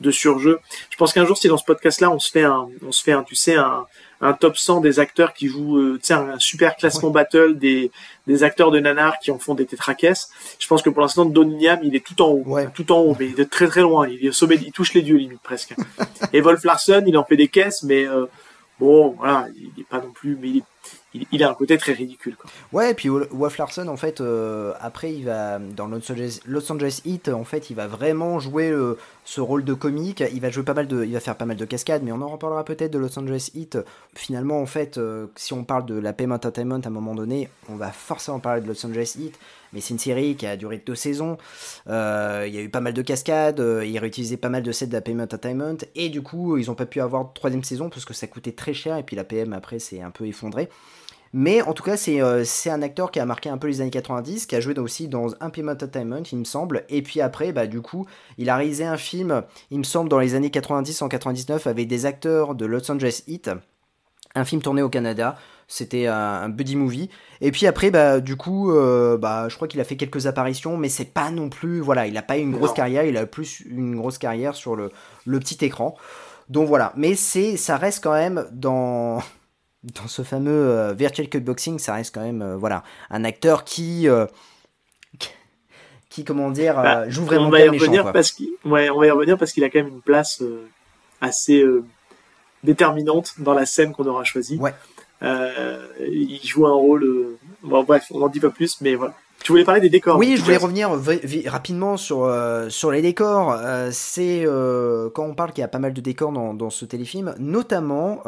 de 0.00 0.10
surjeu. 0.10 0.58
Je 0.90 0.96
pense 0.96 1.12
qu'un 1.12 1.24
jour, 1.24 1.36
si 1.38 1.48
dans 1.48 1.56
ce 1.56 1.64
podcast-là, 1.64 2.10
on 2.10 2.18
se 2.18 2.30
fait 2.30 2.44
un, 2.44 2.68
on 2.86 2.92
se 2.92 3.02
fait 3.02 3.12
un, 3.12 3.22
tu 3.22 3.34
sais, 3.34 3.54
un, 3.56 3.86
un 4.20 4.32
top 4.32 4.56
100 4.58 4.80
des 4.80 4.98
acteurs 5.00 5.32
qui 5.32 5.48
jouent, 5.48 5.78
euh, 5.78 5.94
tu 5.98 6.06
sais, 6.08 6.14
un, 6.14 6.38
super 6.38 6.76
classement 6.76 7.10
battle 7.10 7.56
des, 7.58 7.90
des 8.26 8.42
acteurs 8.42 8.70
de 8.70 8.78
nanar 8.78 9.18
qui 9.20 9.30
en 9.30 9.38
font 9.38 9.54
des 9.54 9.66
tétraquesses. 9.66 10.28
Je 10.58 10.66
pense 10.66 10.82
que 10.82 10.90
pour 10.90 11.02
l'instant, 11.02 11.24
Don 11.24 11.44
Niam, 11.44 11.80
il 11.82 11.94
est 11.96 12.04
tout 12.04 12.20
en 12.22 12.28
haut, 12.28 12.42
Ouais. 12.46 12.68
tout 12.74 12.90
en 12.92 12.98
haut, 13.00 13.16
mais 13.18 13.26
il 13.28 13.40
est 13.40 13.50
très 13.50 13.66
très 13.68 13.80
loin. 13.82 14.06
Il 14.08 14.24
est 14.24 14.28
au 14.28 14.32
sommet, 14.32 14.56
il 14.56 14.72
touche 14.72 14.92
les 14.94 15.02
dieux 15.02 15.16
limite 15.16 15.40
presque. 15.42 15.74
Et 16.32 16.40
Wolf 16.40 16.62
Larson, 16.64 17.02
il 17.06 17.16
en 17.16 17.24
fait 17.24 17.36
des 17.36 17.48
caisses, 17.48 17.82
mais 17.82 18.06
euh, 18.06 18.26
bon, 18.78 19.14
voilà, 19.18 19.46
il 19.56 19.80
est 19.80 19.86
pas 19.88 19.98
non 20.00 20.10
plus, 20.12 20.36
mais 20.40 20.48
il 20.48 20.56
est, 20.58 20.62
il, 21.32 21.42
a 21.42 21.50
un 21.50 21.54
côté 21.54 21.78
très 21.78 21.92
ridicule. 21.92 22.36
Quoi. 22.36 22.50
Ouais, 22.72 22.90
et 22.90 22.94
puis 22.94 23.08
Wolf 23.08 23.58
Larson, 23.58 23.88
en 23.88 23.96
fait, 23.96 24.20
euh, 24.20 24.72
après, 24.80 25.12
il 25.12 25.24
va 25.24 25.58
dans 25.58 25.86
Los 25.86 26.10
Angeles, 26.10 26.40
Los 26.46 26.60
Heat, 27.04 27.28
en 27.28 27.44
fait, 27.44 27.70
il 27.70 27.76
va 27.76 27.86
vraiment 27.86 28.38
jouer 28.38 28.70
euh, 28.70 28.98
ce 29.24 29.40
rôle 29.40 29.64
de 29.64 29.74
comique. 29.74 30.22
Il 30.32 30.40
va 30.40 30.50
jouer 30.50 30.64
pas 30.64 30.74
mal 30.74 30.86
de, 30.86 31.04
il 31.04 31.12
va 31.12 31.20
faire 31.20 31.36
pas 31.36 31.46
mal 31.46 31.56
de 31.56 31.64
cascades, 31.64 32.02
mais 32.02 32.12
on 32.12 32.20
en 32.22 32.28
reparlera 32.28 32.64
peut-être 32.64 32.92
de 32.92 32.98
Los 32.98 33.18
Angeles 33.18 33.50
Heat. 33.54 33.78
Finalement, 34.14 34.60
en 34.60 34.66
fait, 34.66 34.98
euh, 34.98 35.26
si 35.36 35.52
on 35.52 35.64
parle 35.64 35.86
de 35.86 35.98
la 35.98 36.12
PM 36.12 36.32
Entertainment 36.32 36.80
à 36.84 36.88
un 36.88 36.90
moment 36.90 37.14
donné, 37.14 37.48
on 37.68 37.76
va 37.76 37.92
forcément 37.92 38.40
parler 38.40 38.60
de 38.60 38.66
Los 38.66 38.84
Angeles 38.84 39.16
Heat. 39.18 39.38
Mais 39.72 39.80
c'est 39.80 39.94
une 39.94 39.98
série 39.98 40.36
qui 40.36 40.46
a 40.46 40.56
duré 40.56 40.78
deux 40.84 40.94
saisons. 40.94 41.36
il 41.86 41.92
y 41.92 42.58
a 42.58 42.62
eu 42.62 42.68
pas 42.68 42.80
mal 42.80 42.94
de 42.94 43.02
cascades. 43.02 43.62
il 43.84 43.98
réutilisait 43.98 44.36
pas 44.36 44.48
mal 44.48 44.62
de 44.62 44.72
sets 44.72 44.86
de 44.86 44.92
la 44.92 45.00
PM 45.00 45.20
Entertainment. 45.20 45.76
Et 45.96 46.08
du 46.08 46.22
coup, 46.22 46.56
ils 46.56 46.70
ont 46.70 46.74
pas 46.74 46.86
pu 46.86 47.00
avoir 47.00 47.32
troisième 47.32 47.64
saison 47.64 47.90
parce 47.90 48.04
que 48.04 48.14
ça 48.14 48.26
coûtait 48.26 48.52
très 48.52 48.74
cher. 48.74 48.96
Et 48.96 49.02
puis 49.02 49.16
la 49.16 49.24
PM 49.24 49.52
après, 49.52 49.78
c'est 49.78 50.00
un 50.00 50.10
peu 50.10 50.26
effondré. 50.26 50.68
Mais 51.32 51.60
en 51.60 51.74
tout 51.74 51.82
cas, 51.82 51.96
euh, 52.08 52.44
c'est 52.46 52.70
un 52.70 52.80
acteur 52.80 53.10
qui 53.10 53.20
a 53.20 53.26
marqué 53.26 53.50
un 53.50 53.58
peu 53.58 53.66
les 53.66 53.82
années 53.82 53.90
90, 53.90 54.46
qui 54.46 54.56
a 54.56 54.60
joué 54.60 54.78
aussi 54.78 55.06
dans 55.06 55.28
Implement 55.40 55.72
Entertainment, 55.72 56.22
il 56.32 56.38
me 56.38 56.44
semble. 56.44 56.84
Et 56.88 57.02
puis 57.02 57.20
après, 57.20 57.52
bah, 57.52 57.66
du 57.66 57.82
coup, 57.82 58.06
il 58.38 58.48
a 58.48 58.56
réalisé 58.56 58.86
un 58.86 58.96
film, 58.96 59.42
il 59.70 59.78
me 59.78 59.84
semble, 59.84 60.08
dans 60.08 60.18
les 60.18 60.34
années 60.34 60.50
90 60.50 61.02
en 61.02 61.08
99, 61.08 61.66
avec 61.66 61.88
des 61.88 62.06
acteurs 62.06 62.54
de 62.54 62.64
Los 62.64 62.90
Angeles 62.90 63.22
Heat. 63.26 63.50
Un 64.34 64.44
film 64.46 64.62
tourné 64.62 64.80
au 64.80 64.88
Canada. 64.88 65.36
C'était 65.68 66.06
un, 66.06 66.48
buddy 66.48 66.76
movie. 66.76 67.10
Et 67.40 67.50
puis 67.50 67.66
après, 67.66 67.90
bah, 67.90 68.20
du 68.20 68.36
coup, 68.36 68.70
euh, 68.70 69.18
bah, 69.18 69.48
je 69.50 69.56
crois 69.56 69.68
qu'il 69.68 69.80
a 69.80 69.84
fait 69.84 69.96
quelques 69.96 70.26
apparitions, 70.26 70.78
mais 70.78 70.88
c'est 70.88 71.12
pas 71.12 71.30
non 71.30 71.50
plus. 71.50 71.80
Voilà, 71.80 72.06
il 72.06 72.14
n'a 72.14 72.22
pas 72.22 72.38
eu 72.38 72.42
une 72.42 72.52
grosse 72.52 72.72
carrière, 72.72 73.04
il 73.04 73.16
a 73.16 73.26
plus 73.26 73.60
une 73.68 73.96
grosse 73.96 74.16
carrière 74.16 74.54
sur 74.54 74.74
le, 74.74 74.90
le 75.26 75.38
petit 75.38 75.62
écran. 75.64 75.96
Donc 76.48 76.66
voilà, 76.66 76.92
mais 76.96 77.14
c'est, 77.14 77.56
ça 77.56 77.76
reste 77.76 78.02
quand 78.02 78.12
même 78.12 78.46
dans, 78.52 79.18
dans 79.82 80.08
ce 80.08 80.22
fameux 80.22 80.50
euh, 80.50 80.92
virtual 80.94 81.28
cutboxing, 81.28 81.78
ça 81.78 81.94
reste 81.94 82.14
quand 82.14 82.22
même 82.22 82.42
euh, 82.42 82.56
voilà 82.56 82.82
un 83.10 83.24
acteur 83.24 83.64
qui 83.64 84.08
euh, 84.08 84.26
qui 86.08 86.24
comment 86.24 86.50
dire 86.50 86.74
bah, 86.74 87.08
joue 87.08 87.24
vraiment 87.24 87.46
on 87.46 87.50
va 87.50 87.60
y 87.60 87.68
revenir 87.68 88.12
parce 88.12 88.32
qu'il 88.32 88.48
ouais, 88.64 88.90
on 88.90 88.98
va 88.98 89.06
y 89.06 89.10
revenir 89.10 89.38
parce 89.38 89.52
qu'il 89.52 89.64
a 89.64 89.70
quand 89.70 89.78
même 89.78 89.88
une 89.88 90.02
place 90.02 90.42
assez 91.20 91.64
déterminante 92.64 93.34
dans 93.38 93.54
la 93.54 93.66
scène 93.66 93.92
qu'on 93.92 94.06
aura 94.06 94.24
choisie. 94.24 94.58
Ouais. 94.58 94.74
il 95.20 96.40
joue 96.42 96.66
un 96.66 96.74
rôle 96.74 97.36
bon 97.62 97.84
bref, 97.84 98.06
on 98.10 98.18
n'en 98.20 98.28
dit 98.28 98.40
pas 98.40 98.50
plus 98.50 98.80
mais 98.80 98.94
voilà. 98.94 99.14
Tu 99.46 99.52
voulais 99.52 99.64
parler 99.64 99.80
des 99.80 99.90
décors. 99.90 100.18
Oui, 100.18 100.36
je 100.36 100.42
voulais 100.42 100.56
revenir 100.56 100.90
rapidement 101.46 101.96
sur, 101.96 102.28
sur 102.68 102.90
les 102.90 103.00
décors. 103.00 103.56
c'est 103.92 104.44
quand 105.14 105.24
on 105.24 105.34
parle 105.36 105.52
qu'il 105.52 105.62
y 105.62 105.64
a 105.64 105.68
pas 105.68 105.78
mal 105.78 105.92
de 105.92 106.00
décors 106.00 106.32
dans, 106.32 106.52
dans 106.52 106.70
ce 106.70 106.84
téléfilm, 106.84 107.32
notamment, 107.38 108.22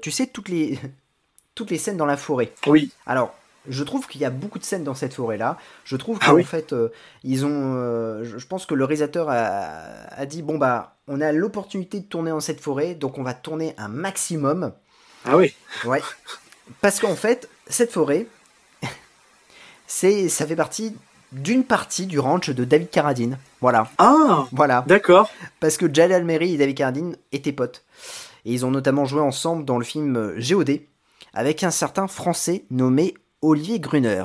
tu 0.00 0.12
sais, 0.12 0.28
toutes 0.28 0.48
les, 0.48 0.78
toutes 1.56 1.72
les 1.72 1.78
scènes 1.78 1.96
dans 1.96 2.06
la 2.06 2.16
forêt. 2.16 2.52
Oui. 2.68 2.92
Alors, 3.04 3.34
je 3.68 3.84
trouve 3.84 4.06
qu'il 4.06 4.20
y 4.20 4.24
a 4.24 4.30
beaucoup 4.30 4.58
de 4.58 4.64
scènes 4.64 4.84
dans 4.84 4.94
cette 4.94 5.14
forêt-là. 5.14 5.58
Je 5.84 5.96
trouve 5.96 6.18
ah 6.22 6.30
qu'en 6.30 6.42
fait, 6.42 6.72
euh, 6.72 6.88
ils 7.24 7.44
ont. 7.44 7.74
Euh, 7.76 8.24
je 8.24 8.46
pense 8.46 8.64
que 8.64 8.74
le 8.74 8.84
réalisateur 8.84 9.28
a, 9.28 10.26
dit 10.26 10.42
bon, 10.42 10.56
bah, 10.56 10.96
on 11.08 11.20
a 11.20 11.32
l'opportunité 11.32 12.00
de 12.00 12.06
tourner 12.06 12.30
dans 12.30 12.40
cette 12.40 12.60
forêt, 12.60 12.94
donc 12.94 13.18
on 13.18 13.22
va 13.22 13.34
tourner 13.34 13.74
un 13.76 13.88
maximum. 13.88 14.72
Ah 15.24 15.36
oui 15.36 15.54
Ouais. 15.84 16.00
Parce 16.80 17.00
qu'en 17.00 17.16
fait, 17.16 17.48
cette 17.66 17.92
forêt, 17.92 18.26
c'est, 19.90 20.28
ça 20.28 20.46
fait 20.46 20.54
partie 20.54 20.94
d'une 21.32 21.64
partie 21.64 22.06
du 22.06 22.20
ranch 22.20 22.48
de 22.48 22.64
David 22.64 22.90
Carradine. 22.90 23.38
Voilà. 23.60 23.90
Ah 23.98 24.46
Voilà. 24.52 24.84
D'accord. 24.86 25.30
Parce 25.58 25.76
que 25.76 25.92
Jalal 25.92 26.20
Almeri 26.20 26.54
et 26.54 26.56
David 26.56 26.76
Carradine 26.76 27.16
étaient 27.32 27.52
potes. 27.52 27.84
Et 28.44 28.52
ils 28.52 28.64
ont 28.64 28.70
notamment 28.70 29.04
joué 29.04 29.20
ensemble 29.20 29.64
dans 29.64 29.78
le 29.78 29.84
film 29.84 30.34
GOD, 30.38 30.80
avec 31.34 31.64
un 31.64 31.72
certain 31.72 32.06
Français 32.06 32.64
nommé 32.70 33.14
Olivier 33.42 33.80
Gruner. 33.80 34.22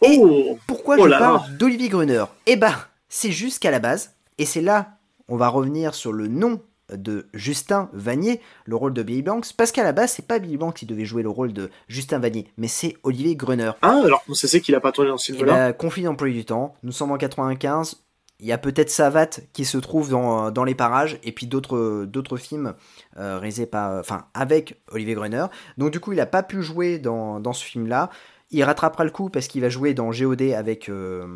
Et 0.00 0.18
oh, 0.18 0.58
pourquoi 0.66 0.96
je 0.96 1.06
parle 1.06 1.56
d'Olivier 1.58 1.90
Gruner? 1.90 2.24
Eh 2.46 2.56
ben, 2.56 2.74
c'est 3.10 3.30
juste 3.30 3.58
qu'à 3.58 3.70
la 3.70 3.78
base, 3.78 4.14
et 4.38 4.46
c'est 4.46 4.62
là, 4.62 4.96
on 5.28 5.36
va 5.36 5.48
revenir 5.48 5.94
sur 5.94 6.14
le 6.14 6.28
nom 6.28 6.62
de 6.96 7.26
Justin 7.34 7.88
Vanier, 7.92 8.40
le 8.64 8.76
rôle 8.76 8.92
de 8.94 9.02
Billy 9.02 9.22
Blanks, 9.22 9.52
parce 9.56 9.72
qu'à 9.72 9.84
la 9.84 9.92
base, 9.92 10.12
c'est 10.12 10.26
pas 10.26 10.38
Billy 10.38 10.56
Blanks 10.56 10.74
qui 10.74 10.86
devait 10.86 11.04
jouer 11.04 11.22
le 11.22 11.28
rôle 11.28 11.52
de 11.52 11.70
Justin 11.88 12.18
Vanier, 12.18 12.46
mais 12.56 12.68
c'est 12.68 12.96
Olivier 13.02 13.36
Gruner. 13.36 13.72
Ah, 13.82 14.02
alors 14.04 14.22
on 14.28 14.34
sait 14.34 14.60
qu'il 14.60 14.74
a 14.74 14.80
pas 14.80 14.92
tourné 14.92 15.10
dans 15.10 15.18
ce 15.18 15.32
film-là. 15.32 15.72
conflit 15.72 16.02
d'emploi 16.02 16.28
du 16.30 16.44
temps, 16.44 16.74
nous 16.82 16.92
sommes 16.92 17.12
en 17.12 17.16
95, 17.16 18.02
il 18.42 18.46
y 18.48 18.52
a 18.52 18.58
peut-être 18.58 18.90
Savat 18.90 19.30
qui 19.52 19.64
se 19.64 19.78
trouve 19.78 20.10
dans, 20.10 20.50
dans 20.50 20.64
les 20.64 20.74
parages, 20.74 21.18
et 21.22 21.30
puis 21.30 21.46
d'autres, 21.46 22.04
d'autres 22.06 22.36
films 22.36 22.74
euh, 23.16 23.40
par, 23.70 24.00
enfin, 24.00 24.26
avec 24.34 24.82
Olivier 24.90 25.14
Gruner. 25.14 25.46
Donc 25.78 25.92
du 25.92 26.00
coup, 26.00 26.12
il 26.12 26.16
n'a 26.16 26.26
pas 26.26 26.42
pu 26.42 26.60
jouer 26.60 26.98
dans, 26.98 27.38
dans 27.38 27.52
ce 27.52 27.64
film-là. 27.64 28.10
Il 28.50 28.64
rattrapera 28.64 29.04
le 29.04 29.10
coup 29.10 29.30
parce 29.30 29.46
qu'il 29.46 29.62
va 29.62 29.68
jouer 29.68 29.94
dans 29.94 30.10
GOD 30.10 30.42
avec 30.56 30.88
euh, 30.88 31.26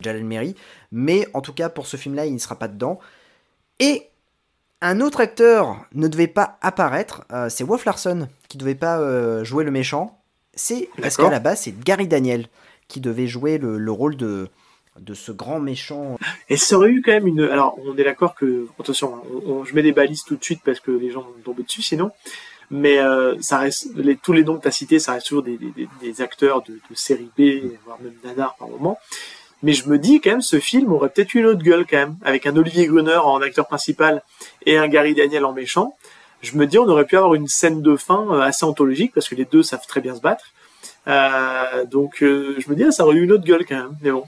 Jalal 0.00 0.22
Meri. 0.22 0.54
Mais 0.92 1.26
en 1.34 1.40
tout 1.40 1.52
cas, 1.52 1.68
pour 1.68 1.88
ce 1.88 1.96
film-là, 1.96 2.24
il 2.24 2.34
ne 2.34 2.38
sera 2.38 2.56
pas 2.56 2.68
dedans. 2.68 3.00
Et 3.80 4.08
un 4.80 5.00
autre 5.00 5.20
acteur 5.20 5.86
ne 5.94 6.08
devait 6.08 6.26
pas 6.26 6.58
apparaître. 6.60 7.24
Euh, 7.32 7.48
c'est 7.48 7.64
Wolf 7.64 7.84
Larson 7.84 8.28
qui 8.48 8.58
devait 8.58 8.74
pas 8.74 8.98
euh, 8.98 9.44
jouer 9.44 9.64
le 9.64 9.70
méchant. 9.70 10.20
C'est 10.54 10.88
parce 11.00 11.16
qu'à 11.16 11.30
la 11.30 11.40
base, 11.40 11.62
c'est 11.62 11.78
Gary 11.80 12.06
Daniel 12.06 12.46
qui 12.86 13.00
devait 13.00 13.26
jouer 13.26 13.58
le, 13.58 13.78
le 13.78 13.90
rôle 13.90 14.16
de, 14.16 14.48
de 15.00 15.14
ce 15.14 15.32
grand 15.32 15.58
méchant. 15.58 16.18
Et 16.48 16.56
ça 16.56 16.76
aurait 16.76 16.90
eu 16.90 17.02
quand 17.02 17.12
même 17.12 17.26
une. 17.26 17.42
Alors, 17.42 17.76
on 17.84 17.96
est 17.96 18.04
d'accord 18.04 18.34
que. 18.34 18.68
Attention, 18.78 19.22
je 19.64 19.74
mets 19.74 19.82
des 19.82 19.92
balises 19.92 20.22
tout 20.22 20.36
de 20.36 20.44
suite 20.44 20.60
parce 20.64 20.80
que 20.80 20.90
les 20.90 21.10
gens 21.10 21.22
vont 21.22 21.34
tomber 21.44 21.62
dessus 21.62 21.82
sinon. 21.82 22.10
Mais 22.70 22.98
euh, 22.98 23.36
ça 23.40 23.58
reste. 23.58 23.88
Les, 23.96 24.16
tous 24.16 24.32
les 24.32 24.44
noms 24.44 24.56
que 24.56 24.62
tu 24.62 24.68
as 24.68 24.72
cités, 24.72 24.98
ça 24.98 25.12
reste 25.12 25.26
toujours 25.26 25.42
des, 25.42 25.58
des, 26.00 26.20
acteurs 26.22 26.62
de, 26.62 26.74
de, 26.74 26.94
série 26.94 27.30
B, 27.36 27.74
voire 27.84 27.98
même 28.00 28.14
nanar 28.22 28.56
par 28.56 28.68
moment. 28.68 28.98
Mais 29.62 29.72
je 29.72 29.88
me 29.88 29.98
dis 29.98 30.20
quand 30.20 30.30
même, 30.30 30.42
ce 30.42 30.60
film 30.60 30.92
aurait 30.92 31.08
peut-être 31.08 31.34
une 31.34 31.46
autre 31.46 31.62
gueule 31.62 31.86
quand 31.88 31.96
même, 31.96 32.16
avec 32.24 32.46
un 32.46 32.56
Olivier 32.56 32.86
Gruner 32.86 33.16
en 33.16 33.40
acteur 33.40 33.66
principal 33.66 34.22
et 34.66 34.76
un 34.76 34.88
Gary 34.88 35.14
Daniel 35.14 35.44
en 35.44 35.52
méchant. 35.52 35.96
Je 36.42 36.56
me 36.56 36.66
dis, 36.66 36.78
on 36.78 36.86
aurait 36.86 37.06
pu 37.06 37.16
avoir 37.16 37.34
une 37.34 37.48
scène 37.48 37.80
de 37.80 37.96
fin 37.96 38.26
euh, 38.30 38.40
assez 38.40 38.66
anthologique 38.66 39.12
parce 39.14 39.28
que 39.28 39.34
les 39.34 39.46
deux 39.46 39.62
savent 39.62 39.86
très 39.86 40.02
bien 40.02 40.14
se 40.14 40.20
battre. 40.20 40.44
Euh, 41.08 41.86
donc, 41.86 42.22
euh, 42.22 42.56
je 42.58 42.68
me 42.68 42.76
dis, 42.76 42.84
ah, 42.84 42.90
ça 42.90 43.04
aurait 43.04 43.16
eu 43.16 43.24
une 43.24 43.32
autre 43.32 43.44
gueule 43.44 43.64
quand 43.66 43.76
même. 43.76 43.96
Mais 44.02 44.10
bon. 44.10 44.24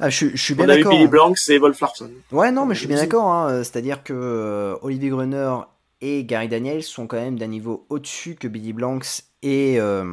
Ah, 0.00 0.10
je, 0.10 0.36
suis 0.36 0.54
bien 0.54 0.66
d'accord. 0.66 0.90
Billy 0.90 1.04
hein. 1.04 1.08
Blanks 1.08 1.48
et 1.48 1.58
Wolf 1.58 1.80
Larson. 1.80 2.10
Ouais, 2.32 2.50
non, 2.50 2.66
mais 2.66 2.74
je 2.74 2.80
suis 2.80 2.88
bien 2.88 2.96
d'accord. 2.96 3.30
Hein. 3.30 3.62
C'est-à-dire 3.62 4.02
que 4.02 4.12
euh, 4.12 4.74
Olivier 4.82 5.10
Gruner 5.10 5.54
et 6.00 6.24
Gary 6.24 6.48
Daniels 6.48 6.82
sont 6.82 7.06
quand 7.06 7.18
même 7.18 7.38
d'un 7.38 7.46
niveau 7.46 7.86
au-dessus 7.88 8.34
que 8.34 8.48
Billy 8.48 8.72
Blanks 8.72 9.22
et, 9.42 9.78
euh, 9.78 10.04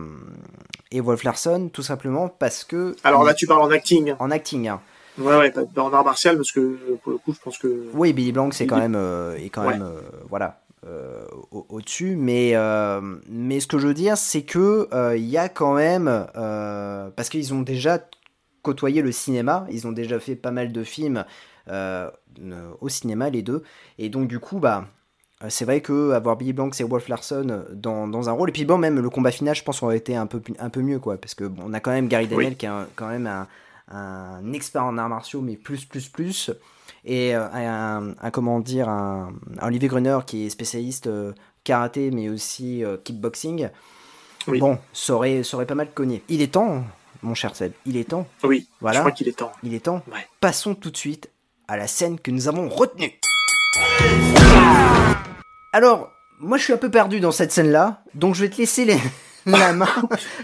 et 0.92 1.02
Wolf 1.02 1.24
Larson, 1.24 1.70
tout 1.72 1.84
simplement 1.84 2.30
parce 2.30 2.64
que. 2.64 2.96
Alors 3.04 3.24
là, 3.24 3.34
tu 3.34 3.48
parles 3.48 3.62
en 3.62 3.72
acting. 3.72 4.16
En 4.20 4.32
acting. 4.32 4.68
Hein. 4.68 4.82
Ouais, 5.18 5.38
ouais, 5.38 5.52
pas 5.52 5.82
en 5.82 5.94
art 5.94 6.06
martial, 6.06 6.38
parce 6.38 6.52
que 6.52 6.78
pour 7.04 7.12
le 7.12 7.18
coup, 7.18 7.34
je 7.34 7.40
pense 7.40 7.58
que. 7.58 7.86
Oui, 7.94 8.14
Billy 8.14 8.32
Blanks 8.32 8.60
est 8.62 8.68
quand 8.68 8.78
même, 8.78 8.96
euh, 8.96 9.36
est 9.36 9.50
quand 9.50 9.68
même 9.68 9.86
voilà, 10.30 10.62
au-dessus. 11.52 12.16
mais, 12.16 12.54
mais 13.30 13.60
ce 13.60 13.68
que 13.68 13.78
je 13.80 13.88
veux 13.88 13.94
dire, 13.94 14.18
c'est 14.18 14.44
que 14.44 14.88
il 15.16 15.26
y 15.26 15.38
a 15.38 15.50
quand 15.50 15.74
même. 15.74 16.28
parce 16.36 17.30
qu'ils 17.30 17.54
ont 17.54 17.62
déjà 17.62 18.00
côtoyer 18.62 19.02
le 19.02 19.12
cinéma. 19.12 19.66
Ils 19.72 19.88
ont 19.88 19.92
déjà 19.92 20.20
fait 20.20 20.36
pas 20.36 20.52
mal 20.52 20.72
de 20.72 20.84
films 20.84 21.26
euh, 21.70 22.10
au 22.82 22.90
cinéma, 22.90 23.30
les 23.30 23.42
deux. 23.42 23.64
Et 23.98 24.10
donc, 24.10 24.28
du 24.28 24.40
coup, 24.40 24.60
bah. 24.60 24.86
C'est 25.48 25.64
vrai 25.64 25.80
que 25.80 26.12
avoir 26.12 26.36
Billy 26.36 26.52
Blanks 26.52 26.82
et 26.82 26.84
Wolf 26.84 27.08
Larson 27.08 27.64
dans, 27.72 28.08
dans, 28.10 28.28
un 28.28 28.34
rôle, 28.34 28.50
et 28.50 28.52
puis 28.52 28.66
bon, 28.66 28.78
même 28.78 29.00
le 29.00 29.10
combat 29.10 29.32
final, 29.32 29.56
je 29.56 29.64
pense, 29.64 29.82
aurait 29.82 29.96
été 29.96 30.16
un 30.16 30.26
peu, 30.26 30.42
un 30.60 30.70
peu 30.70 30.82
mieux, 30.82 31.00
quoi. 31.00 31.16
Parce 31.16 31.34
que 31.34 31.46
bon, 31.46 31.64
on 31.66 31.74
a 31.74 31.80
quand 31.80 31.92
même 31.92 32.10
Gary 32.10 32.28
Daniel 32.28 32.58
qui 32.58 32.66
est 32.66 32.70
quand 32.96 33.08
même 33.08 33.26
un, 33.26 33.48
un, 33.90 34.52
expert 34.52 34.84
en 34.84 34.98
arts 34.98 35.08
martiaux, 35.08 35.40
mais 35.40 35.56
plus, 35.56 35.86
plus, 35.86 36.10
plus. 36.10 36.52
Et 37.06 37.34
euh, 37.36 37.48
un, 37.54 38.16
un, 38.22 38.32
comment 38.32 38.60
dire, 38.60 38.90
un, 38.90 39.34
Olivier 39.62 39.88
Gruner 39.88 40.20
qui 40.28 40.46
est 40.46 40.50
spécialiste 40.50 41.08
euh, 41.08 41.32
karaté, 41.64 42.12
mais 42.12 42.28
aussi 42.28 42.84
kickboxing. 43.06 43.70
Bon, 44.48 44.78
ça 44.94 45.14
aurait, 45.14 45.44
ça 45.44 45.56
aurait 45.58 45.66
pas 45.66 45.76
mal 45.76 45.92
cogné. 45.94 46.24
Il 46.28 46.42
est 46.42 46.54
temps, 46.54 46.84
mon 47.22 47.34
cher 47.34 47.56
Seb. 47.56 47.72
Il 47.86 47.98
est 47.98 48.10
temps. 48.10 48.28
Oui, 48.44 48.68
voilà. 48.82 48.98
je 48.98 49.02
crois 49.04 49.12
qu'il 49.12 49.28
est 49.28 49.38
temps. 49.38 49.52
Il 49.64 49.74
est 49.74 49.86
temps. 49.86 50.02
Passons 50.40 50.76
tout 50.76 50.92
de 50.92 50.98
suite 50.98 51.30
à 51.68 51.78
la 51.78 51.88
scène 51.88 52.20
que 52.20 52.32
nous 52.32 52.48
avons 52.48 52.68
retenue. 52.68 53.20
Alors, 55.72 56.12
moi 56.40 56.58
je 56.58 56.64
suis 56.64 56.74
un 56.74 56.78
peu 56.78 56.90
perdu 56.90 57.20
dans 57.20 57.32
cette 57.32 57.52
scène-là, 57.52 58.02
donc 58.16 58.36
je 58.36 58.42
vais 58.42 58.50
te 58.50 58.58
laisser 58.58 58.86
la 59.46 59.74
main 59.74 59.88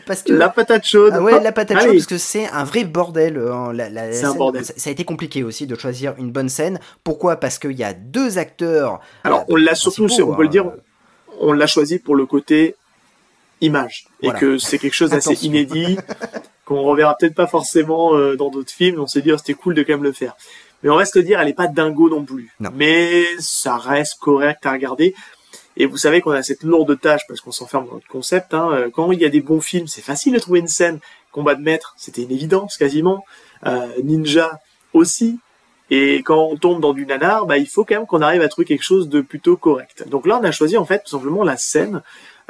parce 0.05 0.23
que 0.23 0.33
la 0.33 0.49
patate 0.49 0.85
chaude. 0.85 1.13
Ah 1.15 1.21
ouais, 1.21 1.41
la 1.41 1.51
patate 1.51 1.81
chaude 1.81 1.93
parce 1.93 2.05
que 2.05 2.17
c'est 2.17 2.47
un 2.47 2.63
vrai 2.63 2.83
bordel. 2.83 3.37
Hein, 3.37 3.73
c'est 4.11 4.25
un 4.25 4.35
bordel. 4.35 4.63
Ça, 4.65 4.89
a 4.89 4.93
été 4.93 5.03
compliqué 5.03 5.43
aussi 5.43 5.67
de 5.67 5.75
choisir 5.75 6.15
une 6.17 6.31
bonne 6.31 6.49
scène. 6.49 6.79
Pourquoi? 7.03 7.37
Parce 7.37 7.59
qu'il 7.59 7.73
y 7.73 7.83
a 7.83 7.93
deux 7.93 8.37
acteurs. 8.37 8.99
Alors 9.23 9.41
euh, 9.41 9.45
on 9.49 9.55
l'a 9.55 9.75
surtout, 9.75 10.07
on 10.21 10.35
peut 10.35 10.43
le 10.43 10.49
dire, 10.49 10.71
on 11.39 11.53
l'a 11.53 11.67
choisi 11.67 11.99
pour 11.99 12.15
le 12.15 12.25
côté 12.25 12.75
image 13.61 14.07
et 14.21 14.31
que 14.31 14.57
c'est 14.57 14.77
quelque 14.77 14.93
chose 14.93 15.11
d'assez 15.11 15.45
inédit 15.45 15.97
qu'on 16.65 16.81
reverra 16.81 17.15
peut-être 17.15 17.35
pas 17.35 17.47
forcément 17.47 18.15
euh, 18.15 18.35
dans 18.35 18.49
d'autres 18.49 18.71
films. 18.71 18.99
On 18.99 19.07
s'est 19.07 19.21
dit 19.21 19.31
oh, 19.31 19.37
c'était 19.37 19.53
cool 19.53 19.75
de 19.75 19.83
quand 19.83 19.93
même 19.93 20.03
le 20.03 20.11
faire. 20.11 20.35
Mais 20.85 20.91
on 20.91 20.97
reste 20.97 21.17
dire, 21.17 21.39
elle 21.39 21.47
est 21.49 21.53
pas 21.53 21.65
dingo 21.65 22.11
non 22.11 22.23
plus. 22.23 22.51
Mais 22.75 23.25
ça 23.39 23.75
reste 23.75 24.19
correct 24.21 24.67
à 24.67 24.71
regarder. 24.71 25.15
Et 25.77 25.87
vous 25.87 25.97
savez 25.97 26.21
qu'on 26.21 26.29
a 26.29 26.43
cette 26.43 26.61
lourde 26.61 26.99
tâche 26.99 27.23
parce 27.27 27.41
qu'on 27.41 27.51
s'enferme 27.51 27.87
dans 27.87 27.95
notre 27.95 28.07
concept. 28.07 28.53
Hein. 28.53 28.69
Euh, 28.71 28.89
quand 28.93 29.11
il 29.11 29.19
y 29.19 29.25
a 29.25 29.29
des 29.29 29.41
bons 29.41 29.61
films, 29.61 29.87
c'est 29.87 30.03
facile 30.03 30.33
de 30.33 30.39
trouver 30.39 30.59
une 30.59 30.67
scène. 30.67 30.99
Combat 31.31 31.55
de 31.55 31.63
maître, 31.63 31.95
c'était 31.97 32.21
une 32.21 32.31
évidence 32.31 32.77
quasiment. 32.77 33.25
Euh, 33.65 33.87
Ninja 34.03 34.59
aussi. 34.93 35.39
Et 35.89 36.17
quand 36.17 36.49
on 36.51 36.55
tombe 36.55 36.81
dans 36.81 36.93
du 36.93 37.07
nanar, 37.07 37.47
bah, 37.47 37.57
il 37.57 37.67
faut 37.67 37.83
quand 37.83 37.95
même 37.95 38.05
qu'on 38.05 38.21
arrive 38.21 38.43
à 38.43 38.47
trouver 38.47 38.65
quelque 38.65 38.83
chose 38.83 39.09
de 39.09 39.21
plutôt 39.21 39.57
correct. 39.57 40.07
Donc 40.07 40.27
là, 40.27 40.37
on 40.39 40.43
a 40.43 40.51
choisi 40.51 40.77
en 40.77 40.85
fait 40.85 40.99
tout 41.03 41.17
simplement 41.17 41.43
la 41.43 41.57
scène 41.57 42.03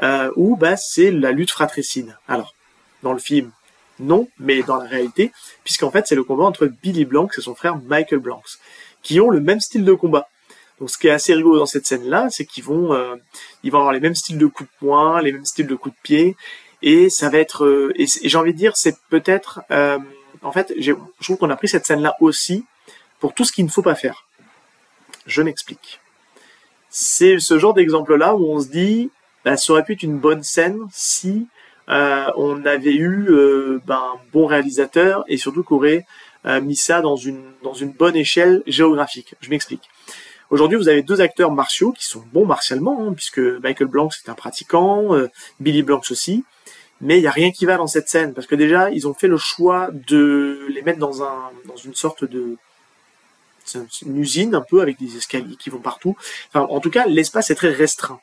euh, 0.04 0.30
où 0.36 0.58
bah, 0.58 0.76
c'est 0.76 1.10
la 1.10 1.32
lutte 1.32 1.52
fratricide. 1.52 2.18
Alors, 2.28 2.54
dans 3.02 3.14
le 3.14 3.20
film, 3.20 3.52
non, 4.00 4.28
mais 4.39 4.64
dans 4.64 4.78
la 4.78 4.88
réalité, 4.88 5.32
puisqu'en 5.64 5.91
fait 5.91 6.06
c'est 6.08 6.16
le 6.16 6.24
combat 6.24 6.43
entre 6.43 6.68
Billy 6.68 7.06
Blanks 7.06 7.34
et 7.38 7.41
son 7.41 7.56
frère 7.56 7.78
Michael 7.78 8.20
Blanks, 8.20 8.58
qui 9.02 9.20
ont 9.20 9.30
le 9.30 9.39
même 9.39 9.60
style 9.60 9.86
de 9.86 9.93
combat. 9.93 10.28
Donc 10.80 10.89
ce 10.89 10.98
qui 10.98 11.08
est 11.08 11.12
assez 11.12 11.34
rigolo 11.34 11.60
dans 11.60 11.66
cette 11.66 11.86
scène-là, 11.86 12.28
c'est 12.30 12.46
qu'ils 12.46 12.64
vont, 12.64 12.93
euh, 12.93 13.16
ils 13.64 13.72
vont 13.72 13.80
avoir 13.80 13.93
les 13.93 14.00
mêmes 14.00 14.16
styles 14.16 14.38
de 14.38 14.46
coups 14.46 14.70
de 14.70 14.76
poing, 14.80 15.22
les 15.22 15.32
mêmes 15.32 15.46
styles 15.46 15.68
de 15.68 15.76
coups 15.76 15.96
de 15.96 16.02
pied, 16.02 16.36
et 16.82 17.10
ça 17.10 17.30
va 17.30 17.38
être, 17.38 17.66
euh, 17.66 17.93
et, 17.96 18.06
j'ai 18.08 18.38
envie 18.38 18.54
de 18.54 18.58
dire, 18.58 18.76
c'est 18.76 18.96
peut-être, 19.10 19.62
euh, 19.72 19.98
en 20.41 20.52
fait, 20.52 20.74
je 20.78 20.93
trouve 21.22 21.38
qu'on 21.38 21.50
a 21.50 21.56
pris 21.56 21.70
cette 21.70 21.86
scène-là 21.86 22.16
aussi 22.20 22.66
pour 23.20 23.34
tout 23.34 23.46
ce 23.46 23.54
qu'il 23.54 23.66
ne 23.66 23.70
faut 23.70 23.82
pas 23.82 23.96
faire. 23.96 24.28
Je 25.26 25.41
m'explique. 25.41 26.00
C'est 26.89 27.39
ce 27.39 27.58
genre 27.58 27.74
d'exemple-là 27.74 28.36
où 28.36 28.46
on 28.46 28.60
se 28.60 28.68
dit, 28.68 29.10
bah, 29.43 29.58
ça 29.58 29.74
aurait 29.74 29.84
pu 29.84 29.93
être 29.93 30.04
une 30.04 30.20
bonne 30.20 30.43
scène 30.43 30.80
si 30.91 31.48
euh, 31.90 32.32
on 32.36 32.66
avait 32.66 32.96
eu 32.96 33.28
euh, 33.30 33.80
ben, 33.86 33.96
un 33.96 34.20
bon 34.34 34.46
réalisateur 34.46 35.24
et 35.28 35.38
surtout 35.38 35.64
qu'on 35.64 35.76
aurait 35.76 36.06
mis 36.62 36.76
ça 36.76 37.02
dans 37.02 37.16
une, 37.16 37.42
dans 37.64 37.74
une 37.74 37.92
bonne 37.92 38.16
échelle 38.16 38.62
géographique. 38.68 39.34
Je 39.42 39.50
m'explique. 39.50 39.82
Aujourd'hui, 40.52 40.78
vous 40.78 40.90
avez 40.90 41.02
deux 41.02 41.22
acteurs 41.22 41.52
martiaux 41.52 41.92
qui 41.92 42.06
sont 42.06 42.24
bons 42.32 42.46
martialement, 42.46 43.08
hein, 43.08 43.14
puisque 43.14 43.40
Michael 43.40 43.88
Blanc 43.88 44.10
c'est 44.12 44.30
un 44.30 44.36
pratiquant, 44.36 45.16
euh, 45.16 45.28
Billy 45.60 45.82
Blanks 45.82 46.12
aussi, 46.12 46.44
mais 47.02 47.18
il 47.18 47.22
n'y 47.22 47.28
a 47.28 47.32
rien 47.32 47.52
qui 47.52 47.66
va 47.66 47.78
dans 47.78 47.88
cette 47.88 48.10
scène, 48.10 48.34
parce 48.34 48.46
que 48.46 48.56
déjà, 48.56 48.92
ils 48.92 49.08
ont 49.08 49.16
fait 49.16 49.28
le 49.28 49.38
choix 49.38 49.90
de 49.92 50.68
les 50.70 50.84
mettre 50.84 51.00
dans, 51.00 51.24
un, 51.24 51.50
dans 51.66 51.76
une 51.76 51.96
sorte 51.96 52.26
de... 52.26 52.58
une 54.05 54.18
usine 54.18 54.55
un 54.55 54.61
peu 54.61 54.82
avec 54.82 54.99
des 54.99 55.18
escaliers 55.18 55.55
qui 55.55 55.70
vont 55.70 55.80
partout. 55.80 56.16
Enfin, 56.49 56.68
en 56.70 56.80
tout 56.80 56.89
cas, 56.91 57.05
l'espace 57.07 57.49
est 57.51 57.55
très 57.55 57.72
restreint. 57.72 58.20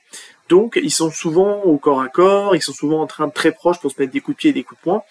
Donc, 0.48 0.78
ils 0.82 0.90
sont 0.90 1.10
souvent 1.10 1.62
au 1.62 1.78
corps 1.78 2.00
à 2.00 2.08
corps, 2.08 2.54
ils 2.54 2.62
sont 2.62 2.72
souvent 2.72 3.00
en 3.00 3.06
train 3.06 3.26
de 3.26 3.32
très 3.32 3.52
proches 3.52 3.80
pour 3.80 3.90
se 3.90 4.00
mettre 4.00 4.12
des 4.12 4.20
coups 4.20 4.36
de 4.36 4.38
pied 4.38 4.50
et 4.50 4.52
des 4.52 4.64
coups 4.64 4.80
de 4.80 4.84
poing. 4.84 5.02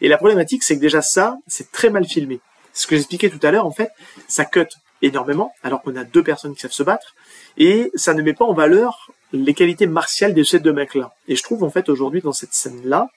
Et 0.00 0.08
la 0.08 0.16
problématique, 0.16 0.62
c'est 0.62 0.76
que 0.76 0.80
déjà 0.80 1.02
ça, 1.02 1.38
c'est 1.46 1.70
très 1.70 1.90
mal 1.90 2.04
filmé. 2.04 2.40
Ce 2.72 2.86
que 2.86 2.96
j'expliquais 2.96 3.30
tout 3.30 3.44
à 3.44 3.50
l'heure, 3.50 3.66
en 3.66 3.72
fait, 3.72 3.90
ça 4.26 4.44
cut 4.44 4.66
énormément, 5.02 5.52
alors 5.62 5.82
qu'on 5.82 5.96
a 5.96 6.04
deux 6.04 6.22
personnes 6.22 6.54
qui 6.54 6.60
savent 6.60 6.72
se 6.72 6.82
battre, 6.82 7.14
et 7.56 7.90
ça 7.94 8.14
ne 8.14 8.22
met 8.22 8.34
pas 8.34 8.44
en 8.44 8.54
valeur 8.54 9.10
les 9.32 9.54
qualités 9.54 9.86
martiales 9.86 10.34
de 10.34 10.42
ces 10.42 10.58
deux 10.58 10.72
mecs-là. 10.72 11.14
Et 11.28 11.36
je 11.36 11.42
trouve 11.42 11.62
en 11.62 11.70
fait 11.70 11.88
aujourd'hui 11.88 12.20
dans 12.20 12.32
cette 12.32 12.54
scène-là, 12.54 13.08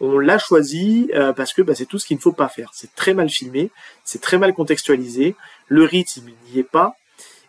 on 0.00 0.18
l'a 0.18 0.38
choisi 0.38 1.10
euh, 1.14 1.32
parce 1.32 1.52
que 1.52 1.62
bah, 1.62 1.74
c'est 1.74 1.86
tout 1.86 1.98
ce 1.98 2.06
qu'il 2.06 2.16
ne 2.16 2.22
faut 2.22 2.32
pas 2.32 2.48
faire. 2.48 2.70
C'est 2.72 2.94
très 2.94 3.14
mal 3.14 3.28
filmé, 3.28 3.70
c'est 4.04 4.20
très 4.20 4.38
mal 4.38 4.54
contextualisé, 4.54 5.34
le 5.68 5.84
rythme 5.84 6.30
n'y 6.50 6.60
est 6.60 6.68
pas, 6.68 6.96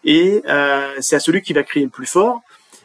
et 0.04 0.41
euh, 0.48 0.96
c'est 1.00 1.16
à 1.16 1.20
celui 1.20 1.41
qui 1.41 1.54
va 1.54 1.64
crier 1.64 1.86
le 1.86 1.91
plus 1.91 2.06
fort, 2.06 2.41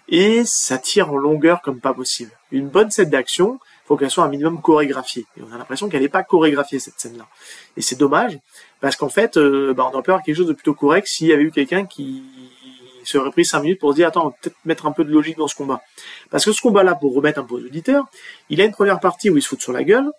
et 0.08 0.44
ça 0.44 0.78
tire 0.78 1.12
en 1.12 1.16
longueur 1.16 1.62
comme 1.62 1.80
pas 1.80 1.94
possible. 1.94 2.32
Une 2.50 2.68
bonne 2.68 2.90
scène 2.90 3.10
d'action, 3.10 3.60
faut 3.86 3.96
qu'elle 3.96 4.10
soit 4.10 4.24
un 4.24 4.28
minimum 4.28 4.60
chorégraphiée. 4.60 5.26
Et 5.36 5.42
on 5.42 5.52
a 5.52 5.58
l'impression 5.58 5.88
qu'elle 5.88 6.02
n'est 6.02 6.08
pas 6.08 6.22
chorégraphiée 6.22 6.78
cette 6.78 6.98
scène-là. 6.98 7.26
Et 7.76 7.82
c'est 7.82 7.96
dommage 7.96 8.38
parce 8.80 8.96
qu'en 8.96 9.08
fait, 9.08 9.36
euh, 9.36 9.74
bah, 9.74 9.88
on 9.88 9.94
aurait 9.94 10.02
pu 10.02 10.10
avoir 10.10 10.24
quelque 10.24 10.36
chose 10.36 10.46
de 10.46 10.52
plutôt 10.52 10.74
correct 10.74 11.06
s'il 11.06 11.28
y 11.28 11.32
avait 11.32 11.42
eu 11.42 11.50
quelqu'un 11.50 11.86
qui 11.86 12.22
serait 13.04 13.30
pris 13.30 13.44
cinq 13.44 13.62
minutes 13.62 13.80
pour 13.80 13.90
se 13.90 13.96
dire 13.96 14.08
attends, 14.08 14.34
peut-être 14.42 14.56
mettre 14.64 14.86
un 14.86 14.92
peu 14.92 15.04
de 15.04 15.10
logique 15.10 15.36
dans 15.36 15.48
ce 15.48 15.54
combat. 15.54 15.82
Parce 16.30 16.44
que 16.44 16.52
ce 16.52 16.60
combat-là, 16.60 16.94
pour 16.94 17.14
remettre 17.14 17.40
un 17.40 17.44
peu 17.44 17.54
aux 17.54 17.64
auditeurs, 17.64 18.06
il 18.48 18.60
a 18.60 18.64
une 18.64 18.72
première 18.72 19.00
partie 19.00 19.30
où 19.30 19.36
il 19.36 19.42
se 19.42 19.48
fout 19.48 19.60
sur 19.60 19.72
la 19.72 19.84
gueule, 19.84 20.10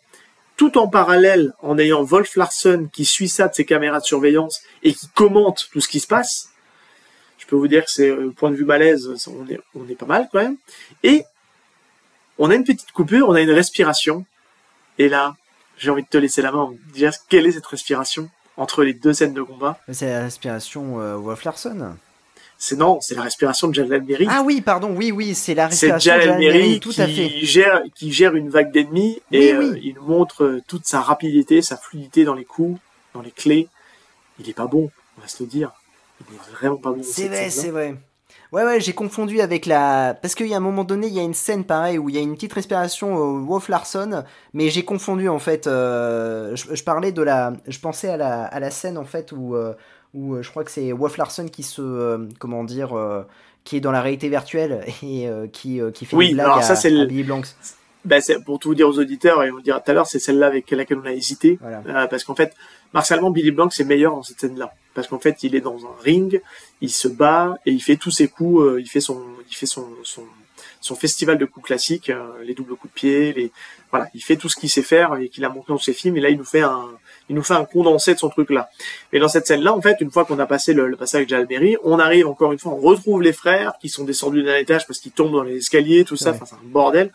tout 0.58 0.78
en 0.78 0.88
parallèle 0.88 1.54
en 1.62 1.78
ayant 1.78 2.04
Wolf 2.04 2.36
Larsen 2.36 2.90
qui 2.90 3.06
suit 3.06 3.30
ça 3.30 3.48
de 3.48 3.54
ses 3.54 3.66
caméras 3.66 4.00
de 4.00 4.06
surveillance 4.06 4.62
et 4.84 4.94
qui 4.94 5.08
commente 5.16 5.70
tout 5.72 5.82
ce 5.82 5.88
qui 5.88 6.00
se 6.00 6.08
passe. 6.08 6.50
Je 7.38 7.46
peux 7.48 7.56
vous 7.56 7.68
dire 7.68 7.84
que 7.84 7.92
c'est, 7.92 8.10
euh, 8.10 8.32
point 8.32 8.52
de 8.52 8.56
vue 8.56 8.66
malaise, 8.66 9.28
on 9.28 9.48
est, 9.50 9.60
on 9.76 9.88
est 9.90 9.96
pas 9.96 10.06
mal 10.06 10.30
quand 10.32 10.40
même. 10.40 10.58
Et 11.04 11.24
on 12.38 12.50
a 12.50 12.56
une 12.56 12.64
petite 12.64 12.92
coupure, 12.92 13.30
on 13.30 13.34
a 13.34 13.42
une 13.42 13.52
respiration. 13.52 14.26
Et 14.98 15.10
là, 15.10 15.36
j'ai 15.78 15.90
envie 15.90 16.04
de 16.04 16.08
te 16.08 16.18
laisser 16.18 16.42
la 16.42 16.52
main. 16.52 16.74
Dire 16.94 17.12
quelle 17.28 17.48
est 17.48 17.54
cette 17.54 17.66
respiration 17.66 18.30
entre 18.58 18.84
les 18.84 18.94
deux 18.94 19.14
scènes 19.14 19.34
de 19.34 19.42
combat? 19.42 19.80
C'est 19.92 20.10
la 20.10 20.22
respiration 20.22 21.02
euh, 21.02 21.16
Wolf 21.16 21.44
Larson. 21.44 21.96
C'est 22.64 22.76
non, 22.76 23.02
c'est 23.02 23.16
la 23.16 23.24
respiration 23.24 23.70
de 23.70 23.74
Jalal 23.74 24.04
Meri. 24.04 24.28
Ah 24.30 24.44
oui, 24.46 24.62
pardon, 24.62 24.94
oui, 24.96 25.12
oui, 25.12 25.34
c'est 25.34 25.56
la 25.56 25.66
respiration 25.66 26.16
de 26.16 26.22
Jalal 26.22 26.38
Meri 26.38 26.80
tout 26.80 26.92
qui 26.92 27.02
à 27.02 27.08
fait. 27.08 27.30
Gère, 27.42 27.82
qui 27.96 28.12
gère 28.12 28.36
une 28.36 28.50
vague 28.52 28.72
d'ennemis 28.72 29.20
et 29.32 29.52
euh, 29.52 29.76
il 29.82 30.00
montre 30.00 30.44
euh, 30.44 30.62
toute 30.68 30.86
sa 30.86 31.02
rapidité, 31.02 31.64
sa 31.64 31.76
fluidité 31.76 32.24
dans 32.24 32.36
les 32.36 32.46
coups, 32.46 32.80
dans 33.16 33.24
les 33.24 33.32
clés. 33.32 33.68
Il 34.40 34.48
est 34.48 34.54
pas 34.54 34.68
bon, 34.68 34.92
on 35.18 35.22
va 35.22 35.28
se 35.28 35.42
le 35.42 35.50
dire. 35.50 35.72
Il 36.20 36.36
est 36.36 36.56
vraiment 36.56 36.78
pas 36.78 36.92
bon. 36.92 37.02
C'est 37.02 37.30
vrai, 37.30 37.50
c'est 37.50 37.72
vrai. 37.72 37.96
Ouais, 38.52 38.64
ouais, 38.64 38.80
j'ai 38.80 38.94
confondu 38.94 39.42
avec 39.42 39.66
la. 39.66 40.16
Parce 40.22 40.36
qu'il 40.36 40.46
y 40.46 40.54
a 40.54 40.58
un 40.58 40.60
moment 40.60 40.84
donné, 40.84 41.08
il 41.08 41.14
y 41.14 41.20
a 41.20 41.24
une 41.24 41.34
scène 41.34 41.64
pareil 41.64 41.98
où 41.98 42.10
il 42.10 42.16
y 42.16 42.20
a 42.20 42.22
une 42.22 42.36
petite 42.36 42.54
respiration 42.54 43.16
au 43.16 43.44
Wolf 43.44 43.70
Larson, 43.70 44.24
mais 44.54 44.70
j'ai 44.70 44.86
confondu 44.86 45.30
en 45.30 45.40
fait. 45.40 45.66
Euh, 45.66 46.56
je, 46.56 46.84
parlais 46.84 47.12
de 47.12 47.24
la. 47.24 47.54
Je 47.68 47.80
pensais 47.80 48.10
à 48.10 48.18
la, 48.18 48.44
à 48.44 48.60
la 48.60 48.70
scène 48.70 49.00
en 49.00 49.06
fait 49.06 49.32
où, 49.32 49.56
euh, 49.56 49.74
où 50.14 50.36
euh, 50.36 50.42
je 50.42 50.50
crois 50.50 50.64
que 50.64 50.72
c'est 50.72 50.92
Wolf 50.92 51.18
Larson 51.18 51.48
qui 51.48 51.64
se. 51.64 52.28
comment 52.40 52.64
dire. 52.64 52.96
qui 53.64 53.78
est 53.78 53.82
dans 53.82 53.92
la 53.92 54.02
réalité 54.02 54.30
virtuelle 54.30 54.86
et 55.04 55.28
qui, 55.52 55.80
qui 55.94 56.06
fait 56.06 56.16
oui, 56.16 56.30
une 56.30 56.34
blague 56.36 56.46
alors 56.46 56.64
ça, 56.64 56.74
à, 56.74 56.76
c'est 56.76 56.90
le... 56.90 57.06
Billy 57.06 57.24
Blanks. 57.24 57.48
Ben, 58.04 58.20
pour 58.46 58.58
tout 58.58 58.70
vous 58.70 58.76
dire 58.76 58.88
aux 58.88 58.98
auditeurs, 58.98 59.44
et 59.44 59.52
on 59.52 59.58
le 59.58 59.62
dira 59.62 59.80
tout 59.80 59.92
à 59.92 59.94
l'heure, 59.94 60.08
c'est 60.08 60.18
celle-là 60.18 60.48
avec 60.48 60.72
laquelle 60.72 60.98
on 60.98 61.06
a 61.06 61.14
hésité. 61.14 61.60
Voilà. 61.62 62.08
parce 62.08 62.24
qu'en 62.24 62.34
fait, 62.34 62.56
martialement, 62.94 63.30
Billy 63.30 63.52
Blanks 63.52 63.80
est 63.80 63.84
meilleur 63.84 64.16
dans 64.16 64.24
cette 64.24 64.40
scène-là. 64.40 64.74
Parce 64.96 65.08
qu'en 65.08 65.20
fait, 65.20 65.44
il 65.44 65.56
est 65.56 65.62
dans 65.62 65.86
un 65.86 66.02
ring, 66.04 66.42
il 66.82 66.90
se 66.90 67.08
bat 67.08 67.58
et 67.66 67.72
il 67.72 67.82
fait 67.82 67.96
tous 67.96 68.12
ses 68.12 68.28
coups, 68.28 68.64
euh, 68.64 68.82
il 68.82 68.88
fait 68.90 69.00
son, 69.00 69.22
il 69.50 69.56
fait 69.56 69.68
son, 69.68 69.88
son, 70.04 70.24
son 70.82 70.96
festival 70.96 71.38
de 71.38 71.46
coups 71.46 71.68
classiques, 71.68 72.10
euh, 72.10 72.44
les 72.44 72.54
doubles 72.54 72.76
coups 72.76 72.92
de 72.94 72.96
pied, 72.96 73.34
les, 73.34 73.52
voilà, 73.92 74.10
il 74.14 74.22
fait 74.22 74.36
tout 74.36 74.50
ce 74.50 74.56
qu'il 74.56 74.70
sait 74.70 74.82
faire 74.82 75.16
et 75.16 75.30
qu'il 75.30 75.46
a 75.46 75.50
montré 75.50 75.72
dans 75.72 75.80
ses 75.80 75.94
films. 75.94 76.18
Et 76.18 76.22
là, 76.22 76.30
il 76.30 76.38
nous 76.38 76.44
fait 76.44 76.62
un, 76.62 76.90
il 77.32 77.36
nous 77.36 77.44
fait 77.44 77.54
un 77.54 77.64
condensé 77.64 78.14
de 78.14 78.20
son 78.20 78.28
truc-là. 78.28 78.70
Et 79.14 79.20
dans 79.20 79.30
cette 79.30 79.48
scène-là, 79.48 79.74
en 79.74 79.82
fait, 79.82 80.02
une 80.02 80.12
fois 80.12 80.26
qu'on 80.26 80.38
a 80.40 80.46
passé 80.46 80.74
le, 80.74 80.88
le 80.88 80.98
passage 80.98 81.24
de 81.24 81.30
Jalmeri, 81.30 81.78
on 81.82 81.98
arrive 81.98 82.28
encore 82.28 82.52
une 82.52 82.60
fois, 82.60 82.74
on 82.74 82.78
retrouve 82.78 83.22
les 83.22 83.32
frères 83.32 83.72
qui 83.80 83.88
sont 83.88 84.04
descendus 84.04 84.44
d'un 84.44 84.58
étage 84.58 84.86
parce 84.86 85.00
qu'ils 85.00 85.14
tombent 85.14 85.32
dans 85.32 85.44
les 85.44 85.56
escaliers, 85.56 86.04
tout 86.04 86.18
ça. 86.18 86.32
Ouais. 86.32 86.40
C'est 86.46 86.56
un 86.56 86.60
bordel. 86.66 87.10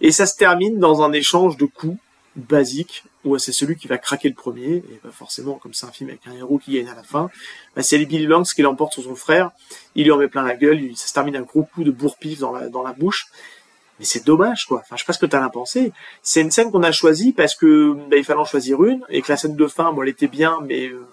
Et 0.00 0.10
ça 0.10 0.26
se 0.26 0.36
termine 0.36 0.80
dans 0.80 1.02
un 1.02 1.12
échange 1.12 1.56
de 1.56 1.66
coups 1.66 1.96
basique 2.34 3.04
où 3.24 3.38
c'est 3.38 3.52
celui 3.52 3.76
qui 3.76 3.86
va 3.86 3.96
craquer 3.96 4.28
le 4.28 4.34
premier 4.34 4.76
et 4.76 5.00
bah 5.02 5.10
forcément 5.12 5.54
comme 5.54 5.74
c'est 5.74 5.86
un 5.86 5.92
film 5.92 6.10
avec 6.10 6.26
un 6.26 6.32
héros 6.32 6.58
qui 6.58 6.74
gagne 6.74 6.88
à 6.88 6.94
la 6.94 7.02
fin 7.02 7.30
bah 7.74 7.82
c'est 7.82 7.98
Billy 7.98 8.28
Blanks 8.28 8.54
qui 8.54 8.62
l'emporte 8.62 8.92
sur 8.92 9.02
son 9.02 9.16
frère 9.16 9.50
il 9.96 10.04
lui 10.04 10.12
en 10.12 10.18
met 10.18 10.28
plein 10.28 10.44
la 10.44 10.54
gueule 10.54 10.80
ça 10.94 11.08
se 11.08 11.12
termine 11.14 11.34
un 11.34 11.42
gros 11.42 11.64
coup 11.64 11.82
de 11.82 11.90
bourre-pif 11.90 12.38
dans 12.38 12.52
la, 12.52 12.68
dans 12.68 12.84
la 12.84 12.92
bouche 12.92 13.26
mais 13.98 14.04
c'est 14.04 14.24
dommage 14.24 14.66
quoi 14.66 14.80
enfin 14.80 14.96
je 14.96 15.02
sais 15.02 15.06
pas 15.06 15.12
ce 15.12 15.18
que 15.18 15.26
t'en 15.26 15.42
as 15.42 15.50
pensé 15.50 15.92
c'est 16.22 16.40
une 16.40 16.50
scène 16.50 16.70
qu'on 16.70 16.82
a 16.82 16.92
choisie 16.92 17.32
parce 17.32 17.54
que 17.54 17.92
bah, 18.10 18.16
il 18.16 18.24
fallait 18.24 18.40
en 18.40 18.44
choisir 18.44 18.82
une 18.84 19.02
et 19.08 19.22
que 19.22 19.30
la 19.30 19.36
scène 19.36 19.56
de 19.56 19.66
fin 19.66 19.92
bon 19.92 20.02
elle 20.02 20.08
était 20.08 20.28
bien 20.28 20.58
mais 20.66 20.88
euh, 20.88 21.06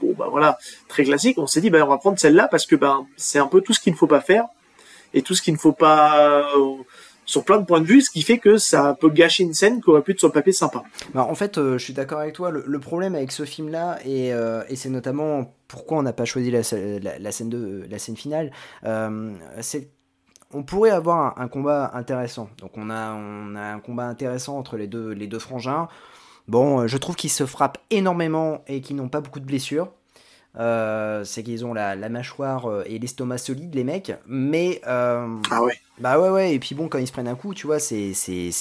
bon 0.00 0.14
bah 0.18 0.28
voilà 0.30 0.58
très 0.88 1.04
classique 1.04 1.38
on 1.38 1.46
s'est 1.46 1.60
dit 1.60 1.70
bah 1.70 1.80
on 1.84 1.88
va 1.88 1.98
prendre 1.98 2.18
celle-là 2.18 2.48
parce 2.50 2.66
que 2.66 2.76
ben 2.76 3.06
c'est 3.16 3.38
un 3.38 3.46
peu 3.46 3.60
tout 3.60 3.72
ce 3.72 3.80
qu'il 3.80 3.92
ne 3.92 3.98
faut 3.98 4.06
pas 4.06 4.20
faire 4.20 4.44
et 5.14 5.22
tout 5.22 5.34
ce 5.34 5.42
qu'il 5.42 5.54
ne 5.54 5.58
faut 5.58 5.72
pas 5.72 6.56
euh, 6.56 6.74
sur 7.24 7.44
plein 7.44 7.58
de 7.58 7.64
points 7.64 7.80
de 7.80 7.86
vue, 7.86 8.00
ce 8.00 8.10
qui 8.10 8.22
fait 8.22 8.38
que 8.38 8.56
ça 8.56 8.96
peut 8.98 9.10
gâcher 9.10 9.44
une 9.44 9.54
scène 9.54 9.80
qui 9.80 9.90
aurait 9.90 10.02
pu 10.02 10.12
être 10.12 10.18
sur 10.18 10.28
le 10.28 10.32
papier 10.32 10.52
sympa. 10.52 10.82
Bah, 11.14 11.24
en 11.28 11.34
fait, 11.34 11.56
euh, 11.56 11.78
je 11.78 11.84
suis 11.84 11.92
d'accord 11.92 12.18
avec 12.18 12.34
toi. 12.34 12.50
Le, 12.50 12.80
problème 12.80 13.14
avec 13.14 13.30
ce 13.30 13.44
film-là, 13.44 13.98
et, 14.04 14.32
c'est 14.74 14.88
notamment 14.88 15.54
pourquoi 15.68 15.98
on 15.98 16.02
n'a 16.02 16.12
pas 16.12 16.24
choisi 16.24 16.50
la, 16.50 16.62
scène 16.62 18.16
finale, 18.16 18.50
c'est 19.60 19.88
on 20.52 20.62
pourrait 20.62 20.90
avoir 20.90 21.38
un, 21.38 21.44
un, 21.44 21.48
combat 21.48 21.90
intéressant. 21.94 22.48
Donc 22.58 22.72
on 22.76 22.90
a, 22.90 23.12
on 23.12 23.54
a 23.56 23.72
un 23.72 23.80
combat 23.80 24.04
intéressant 24.04 24.58
entre 24.58 24.76
les 24.76 24.86
deux, 24.86 25.10
les 25.10 25.26
deux 25.26 25.38
frangins. 25.38 25.88
Bon, 26.48 26.86
je 26.86 26.96
trouve 26.96 27.16
qu'ils 27.16 27.30
se 27.30 27.46
frappent 27.46 27.78
énormément 27.90 28.62
et 28.66 28.80
qu'ils 28.80 28.96
n'ont 28.96 29.08
pas 29.08 29.20
beaucoup 29.20 29.40
de 29.40 29.44
blessures. 29.44 29.88
Euh, 30.58 31.24
c'est 31.24 31.42
qu'ils 31.42 31.64
ont 31.64 31.72
la, 31.72 31.96
la 31.96 32.10
mâchoire 32.10 32.66
euh, 32.66 32.84
et 32.86 32.98
l'estomac 32.98 33.38
solide, 33.38 33.74
les 33.74 33.84
mecs. 33.84 34.12
Mais. 34.26 34.80
Euh, 34.86 35.26
ah 35.50 35.62
ouais. 35.62 35.74
Bah 35.98 36.18
ouais, 36.18 36.28
ouais. 36.28 36.54
Et 36.54 36.58
puis 36.58 36.74
bon, 36.74 36.88
quand 36.88 36.98
ils 36.98 37.06
se 37.06 37.12
prennent 37.12 37.28
un 37.28 37.34
coup, 37.34 37.54
tu 37.54 37.66
vois, 37.66 37.78
c'est 37.78 38.12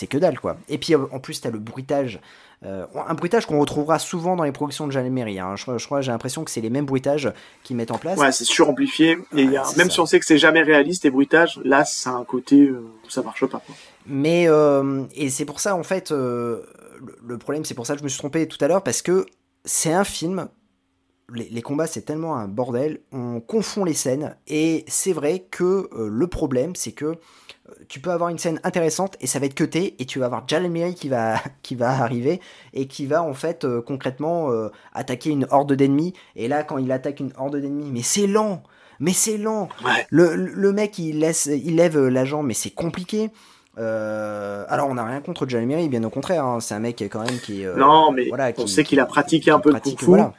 que 0.10 0.18
dalle, 0.18 0.40
quoi. 0.40 0.58
Et 0.70 0.78
puis 0.78 0.96
en 0.96 1.20
plus, 1.20 1.42
t'as 1.42 1.50
le 1.50 1.60
bruitage. 1.60 2.20
Euh, 2.64 2.86
un 3.08 3.16
bruitage 3.16 3.48
qu'on 3.48 3.60
retrouvera 3.60 3.98
souvent 3.98 4.36
dans 4.36 4.44
les 4.44 4.52
productions 4.52 4.86
de 4.86 4.92
Jeanne 4.92 5.10
Méry. 5.10 5.40
Hein. 5.40 5.56
Je, 5.56 5.78
je, 5.78 5.86
crois, 5.86 6.02
j'ai 6.02 6.12
l'impression 6.12 6.44
que 6.44 6.52
c'est 6.52 6.62
les 6.62 6.70
mêmes 6.70 6.86
bruitages 6.86 7.32
qu'ils 7.64 7.76
mettent 7.76 7.90
en 7.90 7.98
place. 7.98 8.20
Ouais, 8.20 8.32
c'est 8.32 8.46
suramplifié. 8.46 9.18
Et 9.36 9.46
ouais, 9.46 9.54
y 9.54 9.58
a, 9.58 9.64
même 9.78 9.88
ça. 9.88 9.94
si 9.94 10.00
on 10.00 10.06
sait 10.06 10.20
que 10.20 10.26
c'est 10.26 10.38
jamais 10.38 10.62
réaliste, 10.62 11.04
les 11.04 11.10
bruitages, 11.10 11.60
là, 11.64 11.86
ça 11.86 12.12
a 12.12 12.14
un 12.14 12.24
côté 12.24 12.70
où 12.70 13.10
ça 13.10 13.24
marche 13.24 13.46
pas. 13.48 13.62
Quoi. 13.66 13.76
Mais, 14.06 14.48
euh, 14.48 15.04
et 15.16 15.32
c'est 15.32 15.46
pour 15.46 15.60
ça, 15.60 15.76
en 15.76 15.84
fait, 15.84 16.12
euh, 16.12 16.62
le, 17.00 17.18
le 17.28 17.38
problème, 17.40 17.66
c'est 17.66 17.74
pour 17.74 17.88
ça 17.88 17.94
que 17.94 18.00
je 18.00 18.04
me 18.04 18.10
suis 18.10 18.20
trompé 18.20 18.48
tout 18.48 18.64
à 18.64 18.68
l'heure, 18.68 18.84
parce 18.84 19.02
que 19.02 19.26
c'est 19.66 19.94
un 19.94 20.04
film 20.04 20.48
les, 21.34 21.50
les 21.50 21.62
combats 21.62 21.88
c'est 21.88 22.02
tellement 22.02 22.36
un 22.38 22.48
bordel, 22.48 23.00
on 23.12 23.40
confond 23.40 23.84
les 23.84 23.94
scènes 23.94 24.36
et 24.48 24.86
c'est 24.88 25.14
vrai 25.14 25.46
que 25.52 25.90
euh, 25.94 26.10
le 26.10 26.28
problème 26.28 26.76
c'est 26.76 26.92
que 26.92 27.18
euh, 27.72 27.74
tu 27.88 28.00
peux 28.00 28.12
avoir 28.12 28.30
une 28.30 28.38
scène 28.38 28.60
intéressante 28.64 29.18
et 29.22 29.28
ça 29.28 29.40
va 29.40 29.46
être 29.46 29.56
cuté 29.56 29.96
et 30.00 30.06
tu 30.06 30.20
vas 30.20 30.26
avoir 30.26 30.48
Jalmiri 30.48 30.96
qui 30.96 31.10
va 31.10 31.36
qui 31.62 31.76
va 31.76 31.90
arriver 31.90 32.42
et 32.74 32.88
qui 32.88 33.06
va 33.06 33.24
en 33.24 33.34
fait 33.34 33.66
euh, 33.66 33.82
concrètement 33.82 34.52
euh, 34.52 34.70
attaquer 34.94 35.30
une 35.30 35.48
horde 35.52 35.74
d'ennemis. 35.74 36.14
Et 36.36 36.48
là 36.48 36.64
quand 36.64 36.78
il 36.78 36.92
attaque 36.92 37.20
une 37.20 37.34
horde 37.38 37.58
d'ennemis 37.58 37.92
mais 37.92 38.02
c'est 38.02 38.28
lent 38.28 38.64
mais 39.00 39.14
c'est 39.14 39.38
lent. 39.38 39.70
Ouais. 39.86 40.06
le, 40.10 40.36
le 40.36 40.74
mec 40.74 40.98
il 41.00 41.20
laisse 41.20 41.48
il 41.48 41.76
lève 41.76 41.98
la 41.98 42.26
jambe 42.26 42.48
mais 42.48 42.54
c'est 42.54 42.72
compliqué. 42.72 43.30
Euh, 43.78 44.66
alors 44.68 44.90
on 44.90 44.96
n'a 44.96 45.06
rien 45.06 45.22
contre 45.22 45.48
Jalmiri 45.48 45.88
bien 45.88 46.04
au 46.04 46.10
contraire 46.10 46.44
hein, 46.44 46.60
c'est 46.60 46.74
un 46.74 46.80
mec 46.80 47.02
quand 47.10 47.22
même 47.22 47.40
qui 47.40 47.64
non, 47.78 48.12
mais 48.12 48.28
voilà, 48.28 48.52
on 48.58 48.68
sait 48.68 48.84
qu'il 48.84 49.00
a 49.00 49.06
pratiqué 49.06 49.50
un 49.50 49.60
peu 49.60 49.72
de 49.72 49.80
kung 49.80 49.98
fu, 49.98 50.06
voilà. 50.06 50.34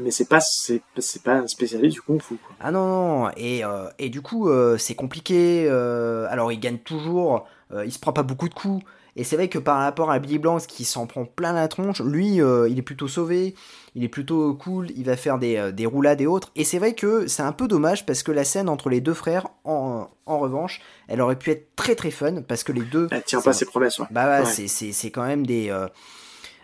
Mais 0.00 0.10
c'est 0.10 0.28
pas 0.28 0.40
c'est 0.40 0.82
c'est 0.98 1.22
pas 1.22 1.34
un 1.34 1.46
spécialiste 1.46 1.94
du 1.94 2.00
kung 2.02 2.20
fu. 2.22 2.36
Quoi. 2.36 2.54
Ah 2.60 2.70
non, 2.70 2.86
non, 2.86 3.30
et, 3.36 3.64
euh, 3.64 3.88
et 3.98 4.08
du 4.08 4.20
coup, 4.22 4.48
euh, 4.48 4.78
c'est 4.78 4.94
compliqué. 4.94 5.66
euh, 5.68 6.26
alors, 6.30 6.50
il 6.52 6.58
gagne 6.60 6.78
toujours, 6.78 7.46
il 7.84 7.92
se 7.92 7.98
prend 7.98 8.12
pas 8.12 8.22
beaucoup 8.22 8.48
de 8.48 8.54
coups. 8.54 8.84
Et 9.16 9.24
c'est 9.24 9.34
vrai 9.36 9.48
que 9.48 9.58
par 9.58 9.78
rapport 9.78 10.10
à 10.12 10.18
Billy 10.20 10.38
Blancs 10.38 10.62
qui 10.68 10.84
s'en 10.84 11.06
prend 11.06 11.24
plein 11.24 11.52
la 11.52 11.66
tronche, 11.66 12.00
lui, 12.00 12.36
il 12.36 12.78
est 12.78 12.82
plutôt 12.82 13.08
sauvé, 13.08 13.54
il 13.96 14.04
est 14.04 14.08
plutôt 14.08 14.54
cool, 14.54 14.90
il 14.96 15.04
va 15.04 15.16
faire 15.16 15.38
des, 15.38 15.72
des 15.72 15.84
roulades 15.84 16.20
et 16.20 16.26
autres. 16.28 16.52
Et 16.54 16.62
c'est 16.64 16.78
vrai 16.78 16.94
que 16.94 17.26
c'est 17.26 17.42
un 17.42 17.50
peu 17.52 17.66
dommage 17.66 18.06
parce 18.06 18.22
que 18.22 18.30
la 18.30 18.44
scène 18.44 18.68
entre 18.68 18.88
les 18.88 19.00
deux 19.00 19.12
frères, 19.14 19.48
en, 19.64 20.06
en 20.26 20.38
revanche, 20.38 20.80
elle 21.08 21.20
aurait 21.20 21.36
pu 21.36 21.50
être 21.50 21.74
très 21.74 21.96
très 21.96 22.12
fun 22.12 22.42
parce 22.42 22.62
que 22.62 22.70
les 22.72 22.82
deux. 22.82 23.08
Elle 23.10 23.24
tient 23.24 23.40
pas 23.42 23.52
ses 23.52 23.66
promesses. 23.66 23.98
Ouais. 23.98 24.06
bah 24.12 24.26
ouais, 24.28 24.44
Ouais. 24.46 24.50
c'est- 24.52 24.68
c'est 24.68 24.92
c'est 24.92 25.10
quand 25.10 25.26
même 25.26 25.44
des, 25.44 25.74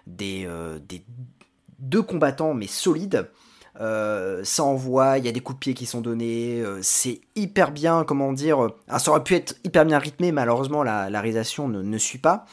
des, 0.07 0.45
euh, 0.47 0.79
des 0.79 1.03
deux 1.79 2.03
combattants, 2.03 2.55
mais 2.55 2.67
solides. 2.67 3.29
Euh, 3.81 4.41
ça 4.43 4.65
envoie, 4.65 5.19
il 5.19 5.27
y 5.27 5.29
a 5.29 5.33
des 5.33 5.41
coups 5.41 5.57
de 5.57 5.61
pied 5.61 5.75
qui 5.75 5.85
sont 5.85 6.01
donnés, 6.01 6.61
euh, 6.61 6.79
c'est 6.81 7.21
hyper 7.35 7.73
bien, 7.73 8.05
comment 8.05 8.33
dire, 8.33 8.65
euh, 8.65 8.75
ah, 8.89 8.99
ça 8.99 9.11
aurait 9.11 9.23
pu 9.23 9.35
être 9.35 9.57
hyper 9.65 9.85
bien 9.85 9.99
rythmé, 9.99 10.33
malheureusement 10.33 10.83
la, 10.83 11.09
réalisation 11.21 11.69
ne, 11.69 11.83
ne 11.83 11.99
suit 11.99 12.19
pas. 12.19 12.47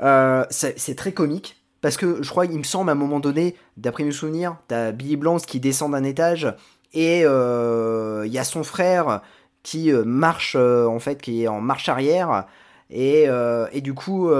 Euh, 0.00 0.44
c'est 0.50 0.96
très 0.96 1.12
comique, 1.12 1.62
parce 1.80 1.96
que 1.96 2.22
je 2.22 2.28
crois, 2.28 2.44
il 2.44 2.58
me 2.58 2.64
semble, 2.64 2.90
à 2.90 2.92
un 2.92 2.96
moment 2.96 3.20
donné, 3.20 3.56
d'après 3.78 4.04
mes 4.04 4.12
souvenirs, 4.12 4.56
t'as 4.68 4.92
Billy 4.92 5.16
Blancs 5.16 5.46
qui 5.46 5.60
descend 5.60 5.92
d'un 5.92 6.04
étage, 6.04 6.54
et 6.92 7.20
il 7.20 8.32
y 8.32 8.38
a 8.38 8.44
son 8.44 8.64
frère 8.64 9.22
qui 9.62 9.90
marche, 9.92 10.56
en 10.56 10.98
fait, 10.98 11.22
qui 11.22 11.44
est 11.44 11.48
en 11.48 11.60
marche 11.60 11.88
arrière, 11.88 12.46
et, 12.90 13.26
et 13.72 13.80
du 13.80 13.94
coup, 13.94 14.30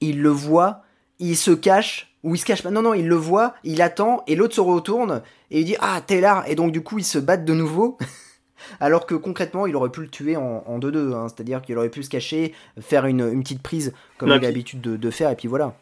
il 0.00 0.22
le 0.22 0.28
voit, 0.28 0.82
il 1.20 1.36
se 1.36 1.52
cache, 1.52 2.12
ou 2.24 2.34
il 2.34 2.38
se 2.38 2.44
cache 2.44 2.62
pas, 2.62 2.70
non, 2.70 2.82
non, 2.82 2.94
il 2.94 3.06
le 3.06 3.14
voit, 3.14 3.54
il 3.62 3.80
attend, 3.82 4.24
et 4.26 4.34
l'autre 4.34 4.54
se 4.56 4.60
retourne, 4.60 5.22
et 5.52 5.60
il 5.60 5.64
dit 5.64 5.76
Ah, 5.80 6.00
t'es 6.04 6.20
là 6.20 6.42
Et 6.48 6.54
donc, 6.56 6.72
du 6.72 6.82
coup, 6.82 6.98
ils 6.98 7.04
se 7.04 7.18
battent 7.18 7.44
de 7.44 7.54
nouveau. 7.54 7.96
Alors 8.80 9.06
que 9.06 9.14
concrètement, 9.14 9.66
il 9.66 9.74
aurait 9.74 9.90
pu 9.90 10.00
le 10.02 10.08
tuer 10.08 10.36
en 10.36 10.62
en 10.66 10.78
2-2, 10.78 11.14
hein. 11.14 11.28
c'est-à-dire 11.28 11.62
qu'il 11.62 11.78
aurait 11.78 11.88
pu 11.88 12.02
se 12.02 12.10
cacher, 12.10 12.52
faire 12.80 13.06
une, 13.06 13.20
une 13.20 13.42
petite 13.42 13.62
prise 13.62 13.94
comme 14.18 14.28
Non, 14.28 14.36
il 14.36 14.44
a 14.44 14.48
l'habitude 14.48 14.80
de, 14.80 14.96
de 14.96 15.10
faire, 15.10 15.30
et 15.30 15.36
puis 15.36 15.48
voilà. 15.48 15.74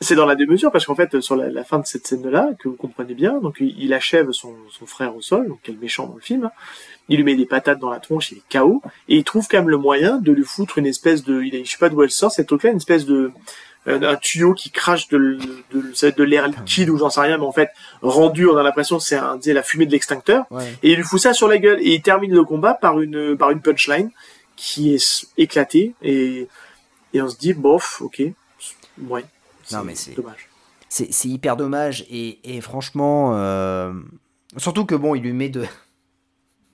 C'est 0.00 0.16
dans 0.16 0.26
la 0.26 0.34
démesure 0.34 0.70
parce 0.70 0.84
qu'en 0.86 0.94
fait, 0.94 1.20
sur 1.20 1.34
la, 1.36 1.48
la 1.50 1.64
fin 1.64 1.78
de 1.78 1.86
cette 1.86 2.06
scène-là, 2.06 2.50
que 2.58 2.68
vous 2.68 2.76
comprenez 2.76 3.14
bien, 3.14 3.40
donc 3.40 3.56
il, 3.60 3.92
achève 3.94 4.30
son, 4.32 4.54
son 4.70 4.86
frère 4.86 5.16
au 5.16 5.22
sol, 5.22 5.48
donc 5.48 5.58
quel 5.62 5.78
méchant 5.78 6.06
dans 6.06 6.14
le 6.16 6.20
film. 6.20 6.44
hein. 6.44 6.50
Il 7.08 7.16
lui 7.16 7.24
met 7.24 7.36
des 7.36 7.46
patates 7.46 7.78
dans 7.78 7.90
la 7.90 8.00
tronche, 8.00 8.32
il 8.32 8.38
est 8.38 8.58
KO, 8.58 8.82
et 9.08 9.16
il 9.16 9.24
trouve 9.24 9.46
quand 9.48 9.58
même 9.58 9.70
le 9.70 9.76
moyen 9.76 10.18
de 10.18 10.32
lui 10.32 10.44
foutre 10.44 10.78
une 10.78 10.86
espèce 10.86 11.24
de, 11.24 11.42
il 11.42 11.54
est, 11.54 11.64
je 11.64 11.70
sais 11.70 11.78
pas 11.78 11.88
d'où 11.88 12.02
elle 12.02 12.10
sort 12.10 12.32
cette 12.32 12.48
truc-là, 12.48 12.70
une 12.70 12.78
espèce 12.78 13.06
de 13.06 13.32
un 13.86 14.16
tuyau 14.16 14.54
qui 14.54 14.70
crache 14.70 15.08
de, 15.08 15.38
de, 15.72 16.10
de 16.10 16.22
l'air 16.22 16.48
liquide 16.48 16.88
ou 16.90 16.96
j'en 16.96 17.10
sais 17.10 17.20
rien, 17.20 17.36
mais 17.38 17.44
en 17.44 17.52
fait 17.52 17.68
rendu, 18.00 18.46
on 18.48 18.56
a 18.56 18.62
l'impression 18.62 18.96
que 18.98 19.04
c'est 19.04 19.16
un, 19.16 19.38
la 19.44 19.62
fumée 19.62 19.86
de 19.86 19.92
l'extincteur. 19.92 20.46
Ouais. 20.50 20.72
Et 20.82 20.92
il 20.92 20.96
lui 20.96 21.02
fout 21.04 21.20
ça 21.20 21.34
sur 21.34 21.48
la 21.48 21.58
gueule 21.58 21.78
et 21.80 21.94
il 21.94 22.02
termine 22.02 22.32
le 22.32 22.44
combat 22.44 22.74
par 22.74 23.00
une 23.00 23.36
par 23.36 23.50
une 23.50 23.60
punchline 23.60 24.10
qui 24.56 24.94
est 24.94 25.26
éclatée 25.36 25.94
et 26.02 26.48
et 27.12 27.20
on 27.22 27.28
se 27.28 27.36
dit 27.36 27.52
bof, 27.52 28.00
ok, 28.02 28.22
ouais. 29.02 29.24
Non, 29.72 29.84
mais 29.84 29.94
c'est- 29.94 30.14
dommage. 30.14 30.48
C'est 30.88 31.28
hyper 31.28 31.56
dommage, 31.56 32.06
et, 32.08 32.38
et 32.44 32.60
franchement, 32.60 33.32
euh, 33.36 33.92
surtout 34.58 34.84
que 34.84 34.94
bon, 34.94 35.16
il 35.16 35.22
lui 35.22 35.32
met 35.32 35.48
de, 35.48 35.64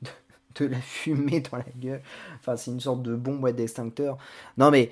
de, 0.03 0.11
de 0.57 0.67
la 0.67 0.79
fumée 0.79 1.41
dans 1.41 1.57
la 1.57 1.65
gueule, 1.77 2.03
enfin, 2.39 2.57
c'est 2.57 2.71
une 2.71 2.81
sorte 2.81 3.03
de 3.03 3.15
bombe 3.17 3.49
d'extincteur. 3.51 4.19
Non, 4.59 4.71
mais 4.71 4.91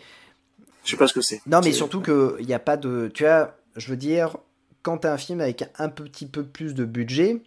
Je 0.88 0.92
sais 0.92 0.96
pas 0.96 1.06
ce 1.06 1.12
que 1.12 1.20
c'est. 1.20 1.42
Non, 1.46 1.60
mais 1.62 1.72
surtout 1.72 2.00
qu'il 2.00 2.46
n'y 2.46 2.54
a 2.54 2.58
pas 2.58 2.78
de. 2.78 3.10
Tu 3.12 3.24
vois, 3.24 3.54
je 3.76 3.90
veux 3.90 3.96
dire, 3.98 4.38
quand 4.80 4.96
tu 4.96 5.06
as 5.06 5.12
un 5.12 5.18
film 5.18 5.42
avec 5.42 5.62
un 5.76 5.90
petit 5.90 6.24
peu 6.24 6.44
plus 6.44 6.72
de 6.72 6.86
budget, 6.86 7.42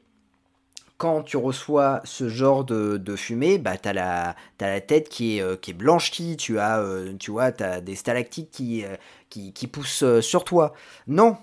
quand 1.00 1.24
tu 1.24 1.38
reçois 1.38 2.02
ce 2.04 2.30
genre 2.30 2.64
de, 2.64 2.98
de 2.98 3.16
fumée, 3.16 3.58
bah, 3.58 3.80
tu 3.80 3.89
as, 3.89 3.94
la 3.94 4.36
t'as 4.60 4.70
la 4.70 4.80
tête 4.80 5.10
qui 5.10 5.39
est, 5.39 5.42
euh, 5.42 5.56
qui 5.56 5.72
est 5.72 5.74
blanchie, 5.74 6.38
tu 6.38 6.60
as, 6.60 6.82
euh, 6.82 7.14
tu 7.18 7.32
vois, 7.32 7.52
as 7.62 7.82
des 7.82 7.96
stalactites 7.96 8.52
qui, 8.52 8.86
euh, 8.86 8.96
qui, 9.32 9.54
qui 9.54 9.66
poussent 9.66 10.04
euh, 10.04 10.22
sur 10.22 10.44
toi. 10.44 10.74
Non, 11.08 11.36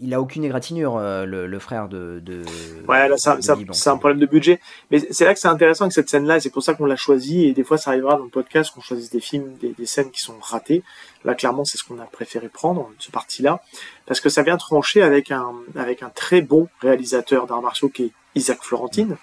il 0.00 0.14
a 0.14 0.20
aucune 0.20 0.44
égratignure, 0.44 0.96
euh, 0.96 1.24
le, 1.24 1.46
le 1.48 1.58
frère 1.58 1.88
de. 1.88 2.20
de 2.22 2.42
Ouais, 2.86 3.08
là, 3.08 3.16
c'est 3.16 3.88
un 3.88 3.96
problème 3.96 4.20
de 4.20 4.26
budget. 4.26 4.60
Mais 4.90 5.00
c'est 5.10 5.24
là 5.24 5.34
que 5.34 5.40
c'est 5.40 5.48
intéressant 5.48 5.88
que 5.88 5.94
cette 5.94 6.08
scène-là, 6.08 6.36
et 6.36 6.40
c'est 6.40 6.50
pour 6.50 6.62
ça 6.62 6.74
qu'on 6.74 6.86
l'a 6.86 6.96
choisi, 6.96 7.44
et 7.46 7.52
des 7.52 7.64
fois 7.64 7.76
ça 7.76 7.90
arrivera 7.90 8.16
dans 8.16 8.24
le 8.24 8.30
podcast 8.30 8.72
qu'on 8.72 8.80
choisisse 8.80 9.10
des 9.10 9.20
films, 9.20 9.56
des, 9.60 9.70
des 9.70 9.86
scènes 9.86 10.10
qui 10.12 10.20
sont 10.20 10.38
ratées. 10.40 10.84
Là, 11.24 11.34
clairement, 11.34 11.64
c'est 11.64 11.76
ce 11.76 11.84
qu'on 11.84 11.98
a 11.98 12.04
préféré 12.04 12.48
prendre, 12.48 12.90
ce 12.98 13.10
parti-là, 13.10 13.62
parce 14.06 14.20
que 14.20 14.28
ça 14.28 14.42
vient 14.42 14.56
trancher 14.56 15.02
avec 15.02 15.32
un, 15.32 15.52
avec 15.74 16.02
un 16.02 16.10
très 16.10 16.40
bon 16.40 16.68
réalisateur 16.80 17.46
d'arts 17.46 17.62
martiaux 17.62 17.88
qui 17.88 18.04
est 18.04 18.12
Isaac 18.36 18.62
Florentine, 18.62 19.16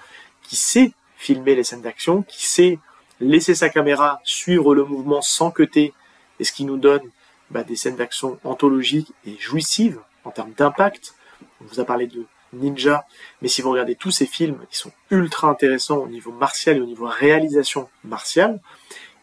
qui 0.44 0.58
sait 0.58 0.92
filmer 1.16 1.56
les 1.56 1.64
scènes 1.64 1.82
d'action, 1.82 2.24
qui 2.24 2.46
sait 2.46 2.80
laisser 3.22 3.56
sa 3.56 3.70
caméra 3.70 4.20
suivre 4.26 4.76
le 4.76 4.84
mouvement 4.84 5.22
sans 5.22 5.50
queuter, 5.50 5.94
et 6.40 6.44
ce 6.44 6.52
qui 6.52 6.66
nous 6.66 6.78
donne 6.78 7.04
bah, 7.52 7.64
des 7.64 7.76
scènes 7.78 7.96
d'action 7.96 8.38
anthologiques 8.44 9.14
et 9.26 9.38
jouissives 9.40 10.00
en 10.24 10.32
termes 10.32 10.54
d'impact. 10.58 11.16
On 11.62 11.66
vous 11.66 11.80
a 11.80 11.86
parlé 11.86 12.08
de 12.08 12.26
Ninja, 12.54 13.06
mais 13.42 13.48
si 13.48 13.62
vous 13.62 13.72
regardez 13.72 13.96
tous 13.96 14.12
ces 14.12 14.26
films, 14.26 14.58
ils 14.72 14.76
sont 14.76 14.92
ultra 15.10 15.50
intéressants 15.50 15.98
au 15.98 16.08
niveau 16.08 16.32
martial 16.32 16.78
et 16.78 16.82
au 16.82 16.86
niveau 16.86 17.08
réalisation 17.08 17.90
martiale. 18.04 18.60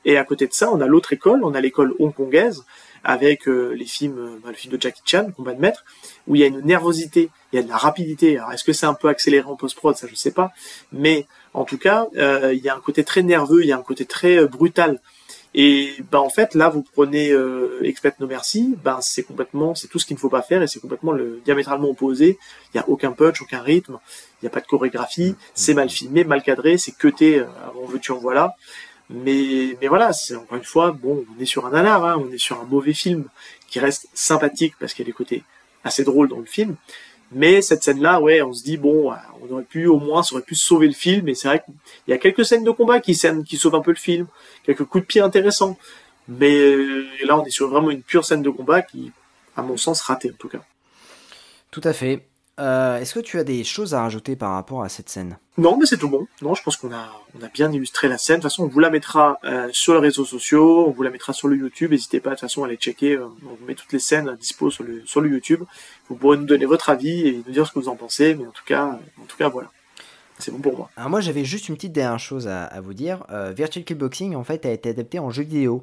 Et 0.04 0.16
à 0.16 0.24
côté 0.24 0.46
de 0.46 0.52
ça, 0.52 0.70
on 0.70 0.80
a 0.80 0.86
l'autre 0.86 1.12
école, 1.12 1.44
on 1.44 1.54
a 1.54 1.60
l'école 1.60 1.94
hongkongaise, 1.98 2.64
avec 3.04 3.48
euh, 3.48 3.72
les 3.72 3.84
films, 3.84 4.18
euh, 4.18 4.40
bah, 4.42 4.50
le 4.50 4.54
film 4.54 4.74
de 4.74 4.80
Jackie 4.80 5.02
Chan, 5.04 5.30
Combat 5.36 5.54
de 5.54 5.60
maître, 5.60 5.84
où 6.26 6.34
il 6.34 6.40
y 6.40 6.44
a 6.44 6.46
une 6.46 6.60
nervosité, 6.60 7.30
il 7.52 7.56
y 7.56 7.58
a 7.58 7.62
de 7.62 7.68
la 7.68 7.76
rapidité. 7.76 8.38
Alors 8.38 8.52
est-ce 8.52 8.64
que 8.64 8.72
c'est 8.72 8.86
un 8.86 8.94
peu 8.94 9.08
accéléré 9.08 9.46
en 9.46 9.56
post-prod, 9.56 9.96
ça 9.96 10.06
je 10.06 10.14
sais 10.14 10.30
pas, 10.30 10.50
mais 10.92 11.26
en 11.54 11.64
tout 11.64 11.78
cas, 11.78 12.06
euh, 12.16 12.52
il 12.54 12.60
y 12.60 12.68
a 12.68 12.74
un 12.74 12.80
côté 12.80 13.04
très 13.04 13.22
nerveux, 13.22 13.62
il 13.62 13.68
y 13.68 13.72
a 13.72 13.76
un 13.76 13.82
côté 13.82 14.04
très 14.04 14.46
brutal. 14.46 15.00
Et 15.54 15.94
ben 16.10 16.18
en 16.18 16.28
fait 16.28 16.54
là 16.54 16.68
vous 16.68 16.82
prenez 16.82 17.30
euh, 17.30 17.80
Expect 17.82 18.20
No 18.20 18.26
Mercy, 18.26 18.76
ben 18.84 18.98
c'est 19.00 19.22
complètement 19.22 19.74
c'est 19.74 19.88
tout 19.88 19.98
ce 19.98 20.04
qu'il 20.04 20.14
ne 20.14 20.20
faut 20.20 20.28
pas 20.28 20.42
faire 20.42 20.62
et 20.62 20.66
c'est 20.66 20.80
complètement 20.80 21.12
le 21.12 21.40
diamétralement 21.44 21.88
opposé. 21.88 22.38
Il 22.72 22.76
y 22.76 22.80
a 22.80 22.88
aucun 22.88 23.12
punch, 23.12 23.40
aucun 23.40 23.62
rythme, 23.62 23.98
il 24.40 24.44
n'y 24.44 24.48
a 24.48 24.50
pas 24.50 24.60
de 24.60 24.66
chorégraphie, 24.66 25.36
c'est 25.54 25.74
mal 25.74 25.88
filmé, 25.88 26.24
mal 26.24 26.42
cadré, 26.42 26.76
c'est 26.76 26.92
cuté 26.92 27.38
euh, 27.38 27.46
avant 27.66 27.86
veux-tu 27.86 28.12
en 28.12 28.18
voilà. 28.18 28.54
Mais 29.10 29.76
mais 29.80 29.88
voilà, 29.88 30.12
c'est 30.12 30.36
encore 30.36 30.58
une 30.58 30.64
fois 30.64 30.92
bon, 30.92 31.24
on 31.34 31.40
est 31.40 31.46
sur 31.46 31.66
un 31.66 31.72
alar, 31.72 32.04
hein, 32.04 32.22
on 32.22 32.30
est 32.30 32.38
sur 32.38 32.60
un 32.60 32.64
mauvais 32.64 32.92
film 32.92 33.24
qui 33.68 33.80
reste 33.80 34.08
sympathique 34.12 34.74
parce 34.78 34.92
qu'il 34.92 35.06
y 35.06 35.08
a 35.08 35.10
des 35.10 35.16
côtés 35.16 35.44
assez 35.82 36.04
drôles 36.04 36.28
dans 36.28 36.38
le 36.38 36.44
film. 36.44 36.76
Mais 37.30 37.60
cette 37.60 37.82
scène-là, 37.82 38.20
ouais, 38.20 38.40
on 38.42 38.52
se 38.52 38.62
dit 38.62 38.76
bon, 38.76 39.12
on 39.42 39.52
aurait 39.52 39.64
pu 39.64 39.86
au 39.86 39.98
moins, 39.98 40.22
ça 40.22 40.34
aurait 40.34 40.44
pu 40.44 40.54
sauver 40.54 40.86
le 40.86 40.94
film. 40.94 41.28
Et 41.28 41.34
c'est 41.34 41.48
vrai 41.48 41.62
qu'il 41.64 41.74
y 42.08 42.12
a 42.12 42.18
quelques 42.18 42.44
scènes 42.44 42.64
de 42.64 42.70
combat 42.70 43.00
qui, 43.00 43.18
qui 43.46 43.56
sauvent 43.56 43.74
un 43.74 43.80
peu 43.80 43.90
le 43.90 43.96
film, 43.96 44.26
quelques 44.64 44.84
coups 44.84 45.04
de 45.04 45.06
pied 45.06 45.20
intéressants. 45.20 45.76
Mais 46.28 46.54
euh, 46.54 47.06
là, 47.24 47.38
on 47.38 47.44
est 47.44 47.50
sur 47.50 47.68
vraiment 47.68 47.90
une 47.90 48.02
pure 48.02 48.24
scène 48.24 48.42
de 48.42 48.50
combat 48.50 48.82
qui, 48.82 49.12
à 49.56 49.62
mon 49.62 49.76
sens, 49.76 50.00
ratée 50.00 50.30
en 50.30 50.36
tout 50.38 50.48
cas. 50.48 50.60
Tout 51.70 51.80
à 51.84 51.92
fait. 51.92 52.27
Euh, 52.58 52.98
Est-ce 52.98 53.14
que 53.14 53.20
tu 53.20 53.38
as 53.38 53.44
des 53.44 53.62
choses 53.64 53.94
à 53.94 54.02
rajouter 54.02 54.34
par 54.34 54.52
rapport 54.52 54.82
à 54.82 54.88
cette 54.88 55.08
scène? 55.08 55.38
Non, 55.58 55.76
mais 55.76 55.86
c'est 55.86 55.96
tout 55.96 56.08
bon. 56.08 56.26
Non, 56.42 56.54
je 56.54 56.62
pense 56.62 56.76
qu'on 56.76 56.92
a, 56.92 57.08
on 57.38 57.44
a 57.44 57.48
bien 57.48 57.70
illustré 57.72 58.08
la 58.08 58.18
scène. 58.18 58.36
De 58.36 58.42
toute 58.42 58.50
façon, 58.50 58.64
on 58.64 58.68
vous 58.68 58.80
la 58.80 58.90
mettra 58.90 59.38
euh, 59.44 59.68
sur 59.72 59.94
les 59.94 60.00
réseaux 60.00 60.24
sociaux, 60.24 60.86
on 60.86 60.90
vous 60.90 61.02
la 61.02 61.10
mettra 61.10 61.32
sur 61.32 61.48
le 61.48 61.56
YouTube. 61.56 61.92
N'hésitez 61.92 62.20
pas 62.20 62.30
de 62.30 62.34
toute 62.34 62.40
façon 62.42 62.64
à 62.64 62.66
aller 62.66 62.76
checker. 62.76 63.14
euh, 63.16 63.26
on 63.44 63.54
vous 63.54 63.64
met 63.66 63.74
toutes 63.74 63.92
les 63.92 63.98
scènes 63.98 64.28
à 64.28 64.34
dispo 64.34 64.70
sur 64.70 64.82
le, 64.84 65.02
sur 65.06 65.20
le 65.20 65.30
YouTube. 65.30 65.62
Vous 66.08 66.16
pourrez 66.16 66.36
nous 66.36 66.46
donner 66.46 66.66
votre 66.66 66.90
avis 66.90 67.28
et 67.28 67.42
nous 67.46 67.52
dire 67.52 67.66
ce 67.66 67.72
que 67.72 67.78
vous 67.78 67.88
en 67.88 67.96
pensez. 67.96 68.34
Mais 68.34 68.46
en 68.46 68.50
tout 68.50 68.64
cas, 68.66 68.98
en 69.20 69.24
tout 69.26 69.36
cas, 69.36 69.48
voilà. 69.48 69.70
C'est 70.40 70.52
bon 70.52 70.58
pour 70.58 70.76
moi. 70.76 70.88
Alors 70.96 71.10
moi 71.10 71.20
j'avais 71.20 71.44
juste 71.44 71.68
une 71.68 71.74
petite 71.74 71.90
dernière 71.92 72.20
chose 72.20 72.46
à, 72.46 72.62
à 72.64 72.80
vous 72.80 72.94
dire. 72.94 73.24
Virtual 73.56 73.84
Kickboxing 73.84 74.36
en 74.36 74.44
fait 74.44 74.64
a 74.66 74.70
été 74.70 74.90
adapté 74.90 75.18
en 75.18 75.30
jeu 75.30 75.42
vidéo. 75.42 75.82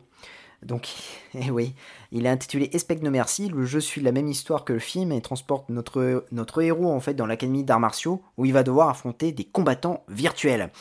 Donc, 0.64 0.88
eh 1.36 1.52
oui, 1.52 1.74
il 2.12 2.26
est 2.26 2.30
intitulé 2.30 2.70
Expect 2.74 3.02
No 3.04 3.12
Mercy. 3.12 3.50
Le 3.50 3.66
jeu 3.66 3.80
suit 3.80 4.02
la 4.02 4.12
même 4.12 4.28
histoire 4.28 4.66
que 4.66 4.74
le 4.74 4.80
film 4.80 5.12
et 5.12 5.22
transporte 5.22 5.70
notre, 5.70 6.26
notre 6.32 6.62
héros 6.62 6.92
en 6.92 7.00
fait 7.00 7.14
dans 7.14 7.26
l'académie 7.26 7.64
d'arts 7.64 7.80
martiaux 7.80 8.22
où 8.38 8.46
il 8.46 8.54
va 8.54 8.64
devoir 8.64 8.90
affronter 8.90 9.32
des 9.32 9.44
combattants 9.46 10.04
virtuels. 10.10 10.72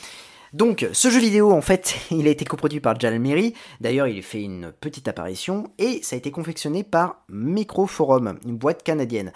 Donc, 0.53 0.87
ce 0.93 1.09
jeu 1.09 1.19
vidéo, 1.19 1.51
en 1.51 1.59
fait, 1.61 1.95
il 2.11 2.27
a 2.27 2.31
été 2.31 2.45
coproduit 2.45 2.79
par 2.79 2.97
Jalmeri. 2.97 3.53
D'ailleurs, 3.81 4.07
il 4.07 4.23
fait 4.23 4.41
une 4.41 4.71
petite 4.71 5.07
apparition 5.07 5.71
et 5.77 6.01
ça 6.01 6.15
a 6.15 6.17
été 6.17 6.31
confectionné 6.31 6.83
par 6.83 7.23
Microforum, 7.29 8.39
une 8.45 8.55
boîte 8.55 8.81
canadienne. 8.83 9.33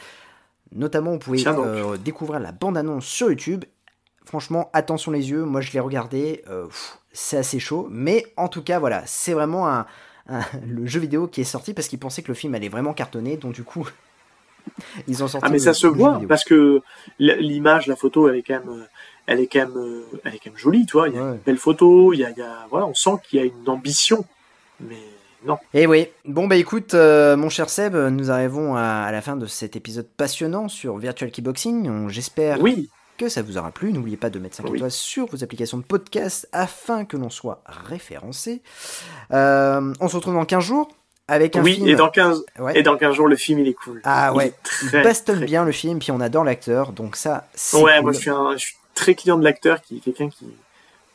Notamment, 0.72 1.12
vous 1.14 1.20
pouvez 1.20 1.44
euh, 1.48 1.98
découvrir 1.98 2.40
la 2.40 2.52
bande-annonce 2.52 3.06
sur 3.06 3.30
YouTube. 3.30 3.66
Franchement, 4.24 4.70
attention 4.74 5.12
les 5.12 5.32
yeux, 5.32 5.44
moi 5.44 5.60
je 5.60 5.72
l'ai 5.74 5.80
regardé, 5.80 6.44
euh, 6.48 6.68
c'est 7.12 7.38
assez 7.38 7.60
chaud. 7.60 7.88
Mais 7.90 8.28
en 8.38 8.48
tout 8.48 8.62
cas, 8.62 8.78
voilà, 8.78 9.02
c'est 9.08 9.34
vraiment 9.34 9.68
un- 9.68 9.88
le 10.68 10.86
jeu 10.86 11.00
vidéo 11.00 11.28
qui 11.28 11.42
est 11.42 11.46
sorti 11.46 11.74
parce 11.74 11.88
qu'ils 11.88 12.00
pensaient 12.00 12.22
que 12.22 12.28
le 12.30 12.34
film 12.36 12.56
allait 12.56 12.70
vraiment 12.70 12.94
cartonner. 12.94 13.38
Donc 13.38 13.54
du 13.54 13.64
coup, 13.64 13.88
ils 15.08 15.24
ont 15.24 15.28
sorti 15.28 15.46
Ah 15.48 15.50
mais 15.50 15.58
le- 15.58 15.64
ça 15.64 15.74
se 15.74 15.88
le 15.88 15.94
voit 15.94 16.14
vidéo. 16.14 16.28
parce 16.28 16.44
que 16.44 16.82
l'image, 17.20 17.88
la 17.88 17.96
photo, 17.96 18.30
elle 18.30 18.36
est 18.38 18.44
quand 18.44 18.60
même, 18.60 18.70
euh, 18.70 18.84
elle 19.28 19.40
est 19.40 19.48
quand 19.48 19.60
même, 19.60 19.78
euh, 19.78 20.04
elle 20.26 20.36
est 20.36 20.40
quand 20.40 20.52
même 20.52 20.58
jolie, 20.58 20.86
tu 20.86 20.94
vois. 20.94 21.08
Il 21.10 21.16
y 21.16 21.18
a 21.18 21.24
Ouais. 21.24 21.32
une 21.32 21.38
belle 21.38 21.58
photo, 21.58 22.14
il 22.14 22.20
y 22.20 22.26
a, 22.26 22.30
il 22.32 22.38
y 22.38 22.42
a- 22.42 22.68
voilà, 22.70 22.86
on 22.86 22.94
sent 22.94 23.12
qu'il 23.24 23.40
y 23.40 23.42
a 23.42 23.46
une 23.46 23.68
ambition. 23.70 24.26
Mais 24.80 24.98
non. 25.46 25.58
Et 25.74 25.88
oui, 25.88 26.08
bon 26.26 26.48
bah 26.48 26.56
écoute, 26.56 26.94
euh, 26.94 27.36
mon 27.38 27.50
cher 27.50 27.70
Seb, 27.70 27.96
nous 27.96 28.32
arrivons 28.32 28.76
à, 28.76 28.82
à 28.82 29.12
la 29.12 29.22
fin 29.22 29.36
de 29.36 29.46
cet 29.46 29.76
épisode 29.76 30.08
passionnant 30.08 30.68
sur 30.68 30.98
Virtual 30.98 31.32
Keyboxing. 31.32 32.10
J'espère 32.10 32.62
Oui. 32.62 32.90
Que 33.20 33.30
ça 33.30 33.42
vous 33.44 33.58
aura 33.58 33.72
plu. 33.72 33.92
N'oubliez 33.94 34.18
pas 34.18 34.30
de 34.32 34.40
mettre 34.40 34.56
5 34.56 34.66
Oui. 34.70 34.78
étoiles 34.78 34.92
sur 34.92 35.28
vos 35.28 35.44
applications 35.44 35.78
de 35.78 35.84
podcast 35.84 36.48
afin 36.52 37.06
que 37.06 37.18
l'on 37.18 37.30
soit 37.30 37.62
référencé. 37.68 38.62
Euh, 39.32 39.94
on 40.00 40.08
se 40.08 40.16
retrouve 40.16 40.34
dans 40.34 40.46
15 40.46 40.64
jours 40.64 40.90
avec 41.28 41.56
un 41.56 41.62
Oui, 41.62 41.76
film. 41.76 41.88
et 41.88 41.96
dans 41.96 42.10
15, 42.10 42.44
Ouais. 42.58 42.80
et 42.80 42.82
dans 42.82 42.98
15 42.98 43.14
jours, 43.14 43.28
le 43.28 43.36
film, 43.36 43.60
il 43.60 43.68
est 43.68 43.74
cool. 43.74 44.02
Ah 44.04 44.34
ouais, 44.34 44.48
il 44.48 44.88
très, 44.88 45.04
bastonne 45.04 45.38
très 45.38 45.46
bien 45.46 45.64
le 45.66 45.72
film, 45.72 46.00
puis 46.00 46.12
on 46.12 46.20
adore 46.22 46.44
l'acteur, 46.44 46.92
donc 46.92 47.16
ça, 47.16 47.48
c'est 47.54 47.78
Ouais, 47.78 47.96
cool. 47.98 48.02
moi 48.04 48.12
je 48.14 48.18
suis, 48.20 48.30
un, 48.32 48.54
je 48.54 48.66
suis 48.66 48.76
très 48.96 49.14
client 49.14 49.38
de 49.38 49.44
l'acteur, 49.44 49.82
qui 49.82 49.98
est 49.98 50.00
quelqu'un 50.00 50.30
qui 50.30 50.48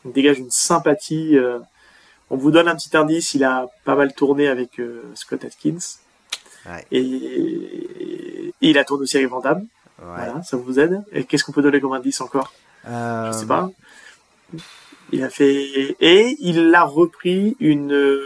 dégage 0.05 0.39
une 0.39 0.51
sympathie. 0.51 1.35
euh, 1.37 1.59
on 2.29 2.37
vous 2.37 2.49
donne 2.51 2.67
un 2.69 2.75
petit 2.75 2.95
indice, 2.95 3.33
il 3.33 3.43
a 3.43 3.67
pas 3.83 3.95
mal 3.95 4.13
tourné 4.13 4.47
avec 4.47 4.79
euh, 4.79 5.03
Scott 5.15 5.43
Atkins. 5.43 5.77
Ouais. 6.65 6.85
Et, 6.91 6.99
et 6.99 8.53
il 8.61 8.77
a 8.77 8.83
tourné 8.85 9.03
aussi 9.03 9.17
avec 9.17 9.29
Van 9.29 9.41
Damme. 9.41 9.67
Ouais. 9.99 10.05
Voilà, 10.07 10.43
ça 10.43 10.57
vous 10.57 10.79
aide. 10.79 11.03
Et 11.11 11.23
qu'est-ce 11.23 11.43
qu'on 11.43 11.51
peut 11.51 11.61
donner 11.61 11.79
comme 11.79 11.93
indice 11.93 12.21
encore 12.21 12.53
Euh, 12.87 13.31
Je 13.31 13.37
sais 13.37 13.45
pas. 13.45 13.69
Il 15.11 15.23
a 15.23 15.29
fait 15.29 15.95
et 15.99 16.35
il 16.39 16.73
a 16.73 16.83
repris 16.83 17.55
une 17.59 18.19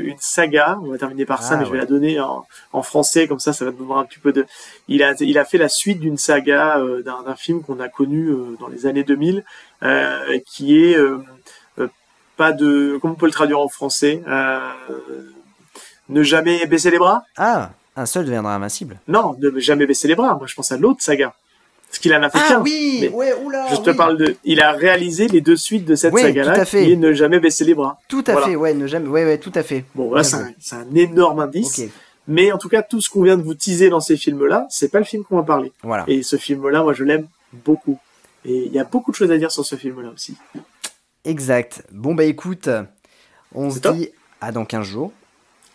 une 0.00 0.16
saga. 0.18 0.78
On 0.82 0.90
va 0.90 0.98
terminer 0.98 1.24
par 1.26 1.42
ça, 1.42 1.54
Ah, 1.54 1.56
mais 1.58 1.64
je 1.66 1.72
vais 1.72 1.78
la 1.78 1.86
donner 1.86 2.20
en, 2.20 2.46
en 2.72 2.82
français 2.82 3.26
comme 3.26 3.40
ça, 3.40 3.52
ça 3.52 3.64
va 3.64 3.72
nous 3.72 3.78
donner 3.86 4.00
un 4.00 4.04
petit 4.04 4.18
peu 4.20 4.32
de. 4.32 4.46
Il 4.88 5.02
a 5.02 5.14
il 5.20 5.38
a 5.38 5.44
fait 5.44 5.58
la 5.58 5.68
suite 5.68 5.98
d'une 6.00 6.16
saga 6.18 6.78
euh, 6.78 7.02
d'un 7.02 7.34
film 7.34 7.62
qu'on 7.62 7.80
a 7.80 7.88
connu 7.88 8.28
euh, 8.28 8.56
dans 8.60 8.68
les 8.68 8.86
années 8.86 9.02
2000, 9.04 9.44
euh, 9.82 10.38
qui 10.46 10.78
est 10.80 10.96
pas 12.36 12.52
de 12.52 12.98
comment 13.02 13.14
on 13.14 13.16
peut 13.16 13.26
le 13.26 13.32
traduire 13.32 13.60
en 13.60 13.68
français. 13.68 14.22
Ne 16.08 16.22
jamais 16.22 16.64
baisser 16.66 16.90
les 16.90 16.98
bras? 16.98 17.22
Ah, 17.36 17.70
un 17.96 18.06
seul 18.06 18.24
deviendra 18.24 18.54
invincible. 18.54 19.00
Non, 19.08 19.36
ne 19.40 19.58
jamais 19.60 19.86
baisser 19.86 20.08
les 20.08 20.14
bras. 20.14 20.34
Moi, 20.36 20.46
je 20.46 20.54
pense 20.54 20.70
à 20.72 20.76
l'autre 20.76 21.02
saga. 21.02 21.34
Parce 21.88 21.98
qu'il 21.98 22.14
en 22.14 22.22
a 22.22 22.30
fait 22.30 22.38
Ah 22.40 22.48
qu'un. 22.50 22.60
oui, 22.60 22.98
Mais 23.00 23.08
ouais, 23.08 23.34
oula, 23.42 23.66
Je 23.72 23.76
te 23.80 23.90
oui. 23.90 23.96
parle 23.96 24.16
de. 24.16 24.36
Il 24.44 24.60
a 24.60 24.70
réalisé 24.72 25.26
les 25.26 25.40
deux 25.40 25.56
suites 25.56 25.84
de 25.84 25.96
cette 25.96 26.12
Oui, 26.14 26.22
saga-là, 26.22 26.54
tout 26.54 26.60
à 26.60 26.64
fait. 26.64 26.84
qui 26.84 26.92
est 26.92 26.96
ne 26.96 27.12
jamais 27.12 27.40
baisser 27.40 27.64
les 27.64 27.74
bras. 27.74 27.98
Tout 28.08 28.22
à 28.28 28.32
Voilà. 28.32 28.46
fait, 28.46 28.54
ouais, 28.56 28.74
ne 28.74 28.86
jamais, 28.86 29.08
ouais, 29.08 29.24
ouais, 29.24 29.38
tout 29.38 29.50
à 29.56 29.64
fait. 29.64 29.84
Bon, 29.96 30.12
Bien 30.14 30.22
c'est 30.22 30.36
un, 30.76 30.94
énorme 30.94 31.40
indice. 31.40 31.82
Mais 32.28 32.52
en 32.52 32.58
tout 32.58 32.68
cas, 32.68 32.82
tout 32.82 33.00
ce 33.00 33.10
qu'on 33.10 33.22
vient 33.24 33.36
de 33.36 33.42
vous 33.42 33.54
teaser 33.54 33.90
dans 33.90 33.98
ces 33.98 34.16
films-là, 34.16 34.66
c'est 34.70 34.88
pas 34.88 35.00
le 35.00 35.04
film 35.04 35.24
qu'on 35.24 35.36
va 35.36 35.42
parler. 35.42 35.72
voilà. 35.82 36.04
Et 36.06 36.22
ce 36.22 36.36
film-là, 36.36 36.84
moi, 36.84 36.92
je 36.92 37.02
l'aime 37.02 37.26
beaucoup. 37.64 37.98
Et 38.44 38.66
il 38.66 38.72
y 38.72 38.78
a 38.78 38.84
beaucoup 38.84 39.10
de 39.10 39.16
choses 39.16 39.32
à 39.32 39.36
dire 39.36 39.50
sur 39.50 39.64
ce 39.66 39.74
film-là 39.74 40.10
aussi. 40.14 40.36
Exact. 41.24 41.82
Bon 41.92 42.14
bah 42.14 42.24
écoute, 42.24 42.68
on 43.54 43.70
se 43.70 43.80
dit 43.80 44.10
à 44.40 44.52
dans 44.52 44.64
15 44.64 44.86
jours, 44.86 45.12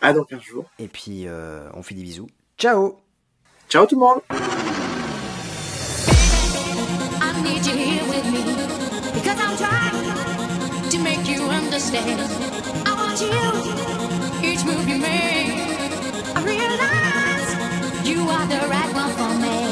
À 0.02 0.14
dans 0.14 0.24
15 0.24 0.42
jours. 0.42 0.66
et 0.80 0.88
puis 0.88 1.28
euh, 1.28 1.70
on 1.74 1.82
fait 1.84 1.96
des 1.96 2.04
bisous. 2.04 2.28
Ciao 2.58 3.00
Ciao 3.70 3.86
tout 3.86 3.96
le 3.96 4.02
monde 4.02 4.22
I 7.22 7.42
need 7.44 7.66
you 7.66 7.74
here 7.76 8.04
with 8.08 8.26
me 8.32 8.44
because 9.14 9.40
I'm 9.40 9.58
trying 9.58 10.90
to 10.90 11.00
make 11.00 11.28
you 11.28 11.44
understand. 11.50 12.22
I 12.86 12.94
want 12.94 13.20
you, 13.22 14.48
each 14.48 14.64
move 14.66 14.88
you 14.88 14.98
make. 15.00 15.58
I 16.36 16.42
realize 16.44 17.56
you 18.08 18.22
are 18.30 18.46
the 18.48 18.68
right 18.70 18.94
one 18.94 19.12
for 19.18 19.34
me. 19.42 19.65